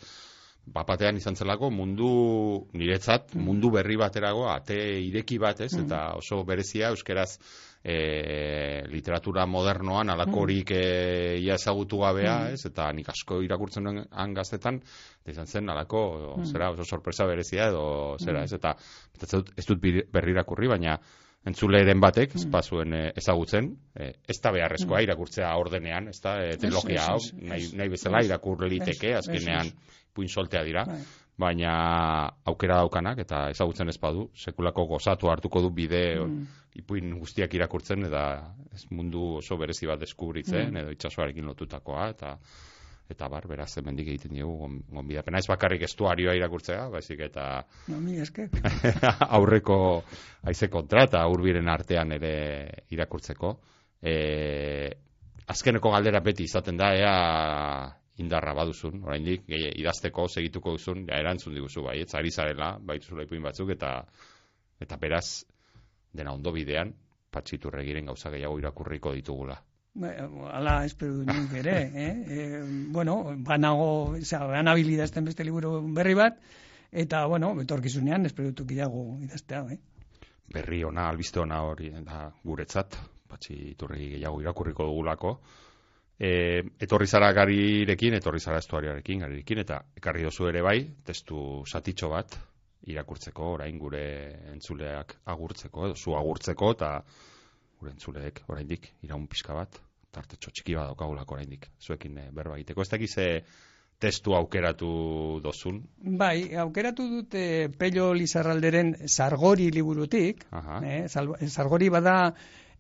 bapatean 0.67 1.17
izan 1.17 1.37
zelako 1.39 1.71
mundu 1.71 2.09
niretzat 2.75 3.35
mm. 3.35 3.43
mundu 3.49 3.71
berri 3.71 3.97
baterago 4.01 4.49
ate 4.51 4.77
ireki 5.07 5.39
bat, 5.39 5.61
ez? 5.63 5.73
Mm. 5.77 5.87
Eta 5.87 6.01
oso 6.19 6.43
berezia 6.49 6.91
euskeraz 6.95 7.37
e, 7.87 8.83
literatura 8.91 9.45
modernoan 9.47 10.11
alakorik 10.11 10.73
mm. 10.73 10.79
e, 10.79 11.37
ia 11.45 11.55
ezagutu 11.55 12.01
gabea, 12.03 12.35
mm. 12.39 12.57
ez? 12.57 12.71
Eta 12.73 12.89
nik 12.97 13.11
asko 13.13 13.39
irakurtzen 13.47 13.87
duen 13.87 14.35
gaztetan, 14.35 14.81
izan 15.31 15.47
zen 15.47 15.71
alako, 15.71 16.03
mm. 16.35 16.49
zera, 16.51 16.73
oso 16.75 16.87
sorpresa 16.89 17.29
berezia 17.31 17.69
edo 17.71 17.85
zera, 18.19 18.43
ez? 18.43 18.57
Eta 18.59 18.75
ez 19.23 19.67
dut 19.69 19.87
berri 20.13 20.35
irakurri, 20.35 20.71
baina 20.73 20.97
entzuleren 21.47 22.03
batek, 22.03 22.35
mm. 22.35 22.43
espazuen 22.43 22.97
e, 22.97 23.05
ezagutzen, 23.23 23.71
e, 23.95 24.11
ez 24.27 24.41
da 24.43 24.51
beharrezkoa 24.57 25.05
irakurtzea 25.07 25.53
ordenean, 25.61 26.11
ez 26.11 26.19
da, 26.25 26.41
e, 26.43 26.57
trilogia 26.59 27.07
hau, 27.13 27.21
nahi, 27.39 27.71
nahi 27.79 27.93
bezala 27.93 28.25
irakur 28.27 28.67
liteke, 28.67 29.15
azkenean 29.21 29.71
puin 30.17 30.33
soltea 30.33 30.65
dira, 30.67 30.83
bai. 30.89 30.99
Baina 31.37 31.73
aukera 32.49 32.79
daukanak, 32.81 33.21
eta 33.27 33.43
ezagutzen 33.53 33.93
ez 33.93 33.99
badu, 34.01 34.31
sekulako 34.35 34.87
gozatu 34.95 35.29
hartuko 35.29 35.61
du 35.67 35.71
bide 35.71 36.03
mm. 36.17 36.47
ipuin 36.81 37.13
guztiak 37.21 37.53
irakurtzen, 37.59 38.07
eta 38.09 38.23
ez 38.73 38.87
mundu 38.91 39.37
oso 39.43 39.59
berezi 39.61 39.89
bat 39.91 40.01
deskubritzen, 40.01 40.73
mm. 40.73 40.81
edo 40.83 40.97
itxasoarekin 40.97 41.53
lotutakoa, 41.53 42.09
eta 42.15 42.39
eta 43.07 43.29
bar, 43.31 43.45
beraz, 43.47 43.69
hemendik 43.79 44.09
egiten 44.11 44.35
dugu 44.35 44.69
gonbidapena 44.91 45.39
ez 45.39 45.47
bakarrik 45.47 45.85
estuarioa 45.87 46.35
irakurtzea, 46.35 46.89
baizik 46.91 47.21
eta 47.29 47.45
no, 47.93 48.01
mi 48.03 48.19
eske. 48.19 48.49
aurreko 49.39 49.77
haize 50.43 50.69
kontrata 50.73 51.23
urbiren 51.31 51.71
artean 51.71 52.17
ere 52.17 52.33
irakurtzeko. 52.91 53.53
E, 54.03 54.17
azkeneko 55.47 55.93
galdera 55.95 56.19
beti 56.25 56.49
izaten 56.51 56.81
da, 56.81 56.91
ea 56.99 57.15
indarra 58.23 58.55
baduzun, 58.57 59.03
oraindik 59.05 59.45
idazteko 59.49 60.27
segituko 60.29 60.77
duzun, 60.77 61.05
ja 61.09 61.19
erantzun 61.21 61.55
diguzu 61.55 61.85
bai, 61.85 62.01
ez 62.01 62.15
ari 62.15 62.31
zarela, 62.31 62.77
baituzula 62.81 63.27
ipuin 63.27 63.43
batzuk 63.45 63.71
eta 63.77 63.99
eta 64.81 64.97
beraz 65.01 65.45
dena 66.17 66.33
ondo 66.33 66.53
bidean 66.53 66.93
patxiturregiren 67.33 68.07
gauza 68.09 68.31
gehiago 68.33 68.59
irakurriko 68.61 69.13
ditugula. 69.17 69.57
Ba, 69.97 70.13
ala 70.53 70.77
espero 70.85 71.25
nik 71.25 71.53
ere, 71.57 71.77
eh? 72.05 72.13
E, 72.29 72.63
bueno, 72.93 73.17
banago, 73.45 73.89
oza, 74.19 74.43
banabilidazten 74.49 75.25
beste 75.25 75.45
liburu 75.45 75.79
berri 75.97 76.15
bat, 76.17 76.41
eta, 76.93 77.25
bueno, 77.33 77.55
betorkizunean 77.57 78.29
espero 78.29 78.53
dut 78.53 78.69
gehiago 78.69 79.05
idaztea, 79.25 79.63
eh? 79.73 79.79
Berri 80.53 80.83
ona, 80.85 81.09
albiste 81.11 81.41
ona 81.41 81.63
hori, 81.65 81.91
da, 82.05 82.27
guretzat, 82.45 82.99
patxiturregi 83.29 84.11
gehiago 84.17 84.43
irakurriko 84.45 84.89
dugulako, 84.91 85.39
e, 86.19 86.63
etorri 86.81 87.07
zara 87.07 87.33
garirekin, 87.37 88.17
etorri 88.19 88.41
zara 88.41 88.61
estuarioarekin 88.63 89.25
garirekin, 89.27 89.63
eta 89.65 89.81
ekarri 90.01 90.27
dozu 90.27 90.49
ere 90.51 90.63
bai, 90.65 90.79
testu 91.05 91.63
satitxo 91.67 92.11
bat, 92.13 92.39
irakurtzeko, 92.87 93.53
orain 93.59 93.79
gure 93.79 94.05
entzuleak 94.53 95.17
agurtzeko, 95.33 95.89
edo 95.89 95.97
zu 95.97 96.17
agurtzeko, 96.17 96.73
eta 96.77 96.91
gure 97.81 97.93
entzuleek 97.93 98.45
oraindik 98.49 98.93
iraun 99.05 99.27
pixka 99.29 99.57
bat, 99.57 99.81
tarte 100.15 100.39
txotxiki 100.41 100.77
bat 100.79 100.93
daukagulako 100.93 101.37
oraindik, 101.39 101.71
zuekin 101.81 102.19
e, 102.19 102.29
berba 102.33 102.57
egiteko. 102.61 102.87
Ez 102.87 102.93
dakiz 102.95 103.15
testu 103.99 104.35
aukeratu 104.37 105.41
dozun? 105.45 105.81
Bai, 106.21 106.53
aukeratu 106.61 107.07
dute 107.09 107.71
Pello 107.79 108.13
Lizarralderen 108.15 108.95
Sargori 109.09 109.71
liburutik, 109.73 110.45
eh, 110.83 111.07
Sargori 111.09 111.89
bada 111.89 112.35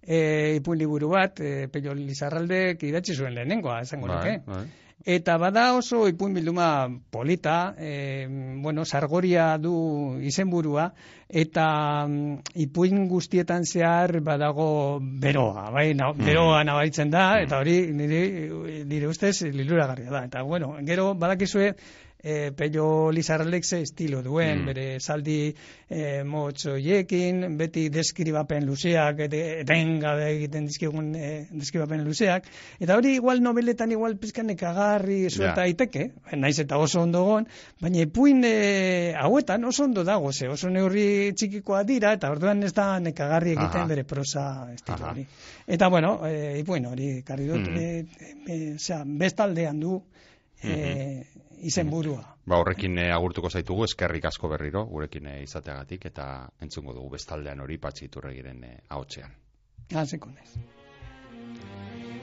e, 0.07 0.57
ipuin 0.61 0.78
liburu 0.78 1.11
bat, 1.12 1.40
e, 1.40 1.68
Pello 1.68 1.94
Lizarralde 1.94 2.76
idatzi 2.80 3.14
zuen 3.14 3.34
lehenengoa, 3.34 3.80
esango 3.82 4.09
bai, 4.12 4.38
bai. 4.46 4.66
Eta 5.07 5.36
bada 5.38 5.68
oso 5.76 6.09
ipuin 6.09 6.32
bilduma 6.34 6.88
polita, 7.14 7.74
e, 7.78 8.26
bueno, 8.62 8.84
sargoria 8.84 9.52
du 9.59 9.74
izenburua, 10.18 10.88
eta 11.28 11.66
mm, 12.09 12.57
ipuin 12.64 13.04
guztietan 13.07 13.66
zehar 13.66 14.18
badago 14.26 14.98
beroa, 15.00 15.68
bai, 15.70 15.92
na, 15.94 16.11
mm. 16.11 16.26
beroa 16.26 16.64
nabaitzen 16.66 17.12
da, 17.12 17.26
eta 17.44 17.61
hori 17.62 17.76
nire, 17.94 18.22
nire 18.88 19.07
ustez 19.07 19.42
liluragarria 19.52 20.11
da. 20.11 20.24
Eta, 20.26 20.42
bueno, 20.42 20.74
gero 20.88 21.12
badakizue, 21.14 21.74
e, 22.26 22.52
Pello 22.52 23.12
Lizarralek 23.12 23.64
ze 23.64 23.80
estilo 23.84 24.20
duen, 24.22 24.62
mm. 24.62 24.66
bere 24.66 24.86
saldi 25.00 25.54
e, 25.88 26.24
motxoiekin, 26.26 27.44
beti 27.58 27.86
deskribapen 27.94 28.66
luzeak, 28.66 29.22
etenga 29.28 30.16
egiten 30.26 30.66
dizkigun 30.66 31.12
e, 31.14 31.30
deskribapen 31.54 32.02
luzeak, 32.06 32.48
eta 32.82 32.96
hori 32.98 33.14
igual 33.20 33.44
nobeletan 33.44 33.94
igual 33.94 34.16
pizkan 34.18 34.50
ekagarri 34.56 35.20
zueta 35.30 35.62
yeah. 35.62 35.68
aiteke, 35.68 36.08
naiz 36.34 36.58
eta 36.64 36.80
oso 36.82 37.04
ondo 37.06 37.22
gon, 37.28 37.46
baina 37.82 38.02
ipuin 38.02 38.42
e, 38.48 38.56
hauetan 39.22 39.70
oso 39.70 39.86
ondo 39.86 40.02
dago, 40.08 40.32
ze 40.32 40.50
oso 40.50 40.72
neurri 40.72 41.30
txikikoa 41.38 41.84
dira, 41.86 42.16
eta 42.18 42.32
orduan 42.34 42.66
ez 42.66 42.74
da 42.74 42.88
nekagarri 42.98 43.54
egiten 43.54 43.86
bere 43.94 44.02
prosa 44.08 44.66
estilo 44.74 45.12
hori. 45.12 45.26
Eta 45.78 45.88
bueno, 45.94 46.18
e, 46.26 46.58
ipuin 46.64 46.90
hori, 46.90 47.14
karri 47.26 47.46
dut, 47.54 47.70
mm. 47.70 47.78
e, 47.78 48.28
e, 48.50 48.60
e, 48.74 49.02
bestaldean 49.22 49.80
du, 49.80 50.00
mm 50.64 50.70
-hmm 50.74 51.36
burua. 51.90 52.36
Ba, 52.46 52.59
horrekin 52.59 52.98
eh, 52.98 53.12
agurtuko 53.12 53.50
zaitugu, 53.50 53.84
eskerrik 53.84 54.24
asko 54.24 54.48
berriro, 54.48 54.84
gurekin 54.86 55.26
eh, 55.26 55.42
izateagatik, 55.42 56.07
eta 56.07 56.48
entzungo 56.61 56.92
dugu 56.94 57.11
bestaldean 57.11 57.61
hori 57.61 57.78
patxiturregiren 57.78 58.64
eh, 58.64 58.78
ahotsean. 58.88 59.32
Haseko 59.94 60.30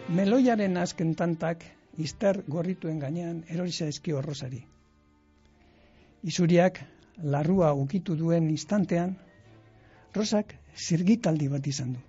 Meloiaren 0.10 0.78
azken 0.78 1.16
tantak, 1.16 1.64
izter 1.98 2.44
gorrituen 2.48 3.00
gainean, 3.00 3.44
erorisa 3.50 3.88
eski 3.88 4.12
horrosari. 4.12 4.64
Izuriak, 6.24 6.80
larrua 7.24 7.74
ukitu 7.74 8.16
duen 8.16 8.50
instantean, 8.50 9.16
rosak 10.16 10.56
zirgitaldi 10.76 11.48
bat 11.50 11.68
izan 11.68 11.94
du. 11.94 12.00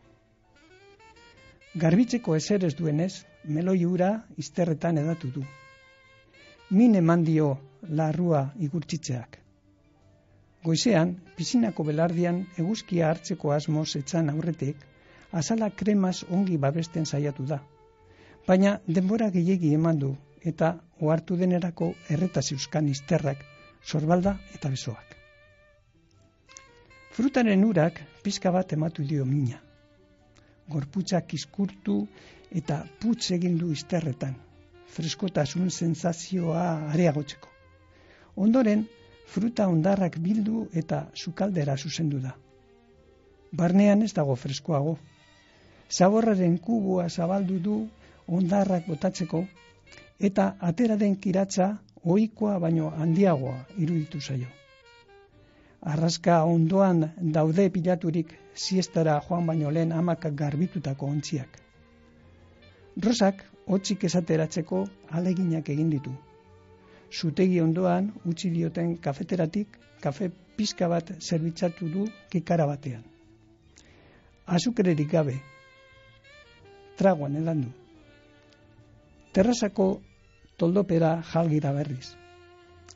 Garbitzeko 1.74 2.36
ezer 2.36 2.64
ez 2.64 2.74
duenez, 2.78 3.24
meloi 3.44 3.84
ura 3.84 4.24
izterretan 4.38 4.98
edatu 4.98 5.30
du. 5.34 5.44
Min 6.70 6.94
eman 6.96 7.24
dio 7.24 7.58
larrua 7.88 8.46
igurtzitzeak. 8.58 9.38
Goizean, 10.64 11.10
pizinako 11.36 11.84
belardian 11.84 12.38
eguzkia 12.56 13.10
hartzeko 13.10 13.52
asmoz 13.52 13.96
etzan 13.98 14.30
aurretik, 14.32 14.76
azala 15.32 15.68
kremaz 15.70 16.22
ongi 16.30 16.56
babesten 16.56 17.04
saiatu 17.04 17.44
da. 17.44 17.58
Baina 18.46 18.78
denbora 18.86 19.28
gehiegi 19.34 19.74
eman 19.74 19.98
du 19.98 20.14
eta 20.52 20.70
ohartu 21.00 21.36
denerako 21.36 21.90
erreta 22.16 22.42
zeuskan 22.42 22.88
izterrak, 22.88 23.44
sorbalda 23.84 24.38
eta 24.54 24.70
besoak. 24.72 25.14
Frutaren 27.12 27.64
urak 27.64 28.00
pizka 28.22 28.50
bat 28.50 28.72
ematu 28.72 29.04
dio 29.04 29.24
mina. 29.24 29.60
Gorputzak 30.68 31.34
izkurtu 31.34 32.06
eta 32.50 32.80
putz 33.00 33.30
egin 33.36 33.58
du 33.58 33.70
izterretan, 33.72 34.34
freskotasun 34.96 35.70
sensazioa 35.70 36.64
areagotzeko. 36.92 37.48
Ondoren, 38.36 38.86
fruta 39.26 39.66
ondarrak 39.68 40.18
bildu 40.18 40.66
eta 40.72 41.06
sukaldera 41.14 41.76
zuzendu 41.76 42.20
da. 42.20 42.34
Barnean 43.52 44.02
ez 44.02 44.12
dago 44.12 44.36
freskoago. 44.36 44.96
Zaborraren 45.90 46.58
kubua 46.58 47.08
zabaldu 47.08 47.58
du 47.68 47.76
ondarrak 48.26 48.86
botatzeko 48.88 49.44
eta 50.18 50.54
atera 50.60 50.96
den 50.96 51.16
kiratza 51.16 51.70
ohikoa 52.04 52.58
baino 52.58 52.90
handiagoa 52.90 53.56
iruditu 53.78 54.20
zaio 54.20 54.52
arraska 55.84 56.42
ondoan 56.44 57.10
daude 57.36 57.68
pilaturik 57.70 58.32
siestara 58.54 59.20
joan 59.28 59.46
baino 59.46 59.70
lehen 59.70 59.92
amak 59.92 60.26
garbitutako 60.40 61.06
ontziak. 61.06 61.63
Rosak 63.02 63.42
hotzik 63.66 64.04
esateratzeko 64.04 64.84
aleginak 65.10 65.68
egin 65.68 65.90
ditu. 65.90 66.12
Zutegi 67.10 67.60
ondoan 67.60 68.12
utzi 68.24 68.50
dioten 68.50 68.96
kafeteratik 69.02 69.78
kafe 70.00 70.30
pizka 70.56 70.88
bat 70.88 71.10
zerbitzatu 71.18 71.88
du 71.90 72.06
kikara 72.30 72.66
batean. 72.66 73.02
Azukrerik 74.46 75.10
gabe, 75.10 75.34
tragoan 76.96 77.36
edan 77.36 77.62
du. 77.62 77.70
Terrazako 79.32 79.86
toldopera 80.56 81.16
jalgira 81.32 81.72
berriz. 81.72 82.14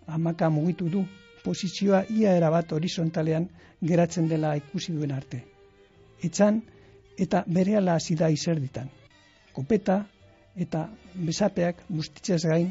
Amaka 0.06 0.50
mugitu 0.50 0.88
du 0.88 1.04
posizioa 1.44 2.04
ia 2.10 2.36
erabat 2.36 2.72
horizontalean 2.72 3.48
geratzen 3.82 4.28
dela 4.28 4.54
ikusi 4.56 4.92
duen 4.92 5.12
arte. 5.12 5.42
Etzan 6.22 6.62
eta 7.18 7.42
berehala 7.46 7.94
hasi 7.98 8.14
da 8.14 8.30
izerditan. 8.30 8.88
Kopeta 9.52 10.04
eta 10.56 10.88
besapeak 11.14 11.82
bustitzez 11.88 12.42
gain, 12.44 12.70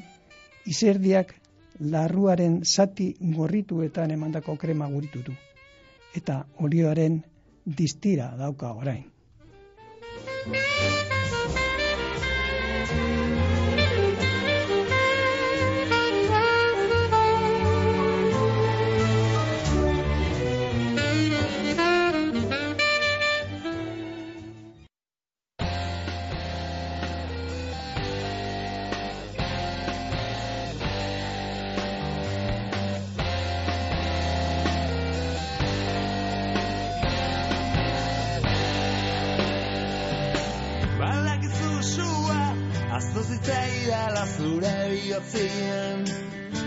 izerdiak 0.68 1.34
larruaren 1.80 2.62
zati 2.66 3.12
gorrituetan 3.36 4.12
emandako 4.12 4.58
krema 4.58 4.88
guritu 4.94 5.24
du. 5.28 5.36
Eta 6.16 6.44
olioaren 6.64 7.22
distira 7.66 8.32
dauka 8.40 8.74
orain. 8.74 9.06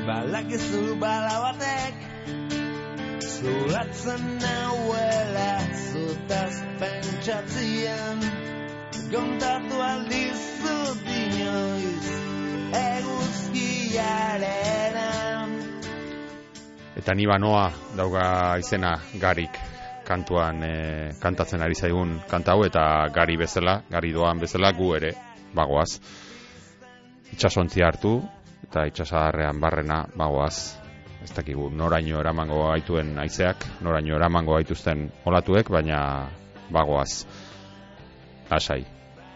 Badakizu 0.06 0.94
bala 1.00 1.36
batek 1.42 1.94
Zulatzen 3.18 4.38
nauela 4.38 5.58
zutaz 5.90 6.54
pentsatzian 6.78 8.18
Kontatu 9.10 9.76
aldizu 9.82 10.76
dinoiz 11.02 12.06
eguzkiaren 12.82 13.90
Eta 16.94 17.10
ni 17.18 17.26
banoa 17.26 17.66
dauga 17.98 18.54
izena 18.62 18.92
garik 19.18 19.58
kantuan 20.06 20.62
e, 20.62 21.10
kantatzen 21.18 21.62
ari 21.62 21.74
zaigun 21.74 22.22
kanta 22.30 22.54
hau 22.54 22.62
eta 22.66 23.10
gari 23.14 23.36
bezala, 23.38 23.82
gari 23.90 24.14
doan 24.14 24.38
bezala 24.42 24.70
gu 24.78 24.94
ere 24.98 25.29
bagoaz. 25.54 26.00
Itxasontzi 27.32 27.82
hartu, 27.86 28.18
eta 28.66 28.86
itxasadarrean 28.90 29.60
barrena 29.60 30.04
bagoaz. 30.16 30.76
Ez 31.20 31.32
dakigu 31.36 31.68
noraino 31.70 32.20
eramango 32.20 32.62
gaituen 32.70 33.18
aizeak, 33.20 33.66
noraino 33.84 34.16
eramango 34.16 34.56
gaituzten 34.56 35.10
olatuek, 35.28 35.68
baina 35.68 36.00
bagoaz. 36.72 37.26
Lasai 38.50 38.82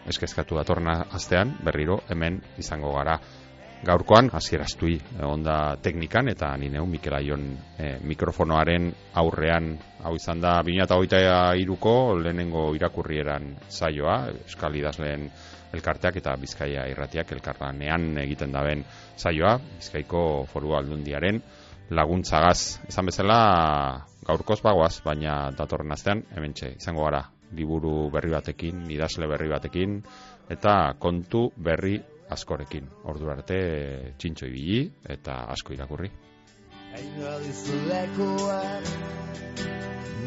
eskezkatu 0.09 0.57
datorna 0.57 1.05
astean 1.13 1.55
berriro 1.65 1.99
hemen 2.09 2.39
izango 2.61 2.93
gara. 2.95 3.17
Gaurkoan 3.85 4.31
hasieraztui 4.33 4.95
onda 5.27 5.75
teknikan 5.83 6.29
eta 6.31 6.55
ni 6.57 6.71
neu 6.73 6.85
Mikel 6.89 7.13
Aion 7.13 7.43
eh, 7.77 7.97
mikrofonoaren 8.01 8.87
aurrean. 9.21 9.75
Hau 10.05 10.15
izan 10.15 10.41
da 10.41 10.61
2023ko 10.63 11.95
lehenengo 12.21 12.69
irakurrieran 12.77 13.51
saioa 13.69 14.17
Euskal 14.31 14.79
Idazleen 14.79 15.27
elkarteak 15.75 16.17
eta 16.21 16.35
Bizkaia 16.39 16.87
irratiak 16.91 17.31
elkarranean 17.35 18.15
egiten 18.23 18.55
daben 18.55 18.83
saioa, 19.17 19.57
Bizkaiko 19.77 20.45
foru 20.51 20.75
aldundiaren 20.77 21.41
laguntzagaz. 21.89 22.81
Esan 22.89 23.11
bezala 23.11 23.39
gaurkoz 24.25 24.61
bagoaz, 24.65 24.99
baina 25.05 25.51
datorren 25.57 25.93
astean, 25.93 26.23
hementxe, 26.35 26.75
izango 26.79 27.05
gara, 27.05 27.21
liburu 27.55 28.09
berri 28.13 28.31
batekin, 28.33 28.85
idazle 28.91 29.29
berri 29.29 29.49
batekin, 29.51 29.99
eta 30.49 30.95
kontu 30.99 31.49
berri 31.57 31.99
askorekin. 32.33 32.87
Ordu 33.11 33.29
arte 33.29 33.59
txintxo 34.17 34.49
ibili 34.49 34.85
eta 35.17 35.45
asko 35.53 35.73
irakurri. 35.77 36.09
Aingo 36.95 37.27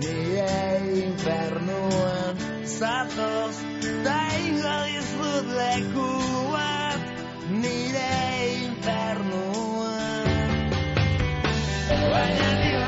Nire 0.00 0.78
infernuan 1.04 2.36
Zatoz 2.64 3.56
Da 4.04 4.18
ingo 4.46 4.76
dizut 4.86 5.46
lekuan 5.58 7.00
Nire 7.62 8.12
infernuan 8.66 10.50
Baina 12.12 12.87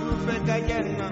Profeta 0.00 0.56
Jenna, 0.66 1.08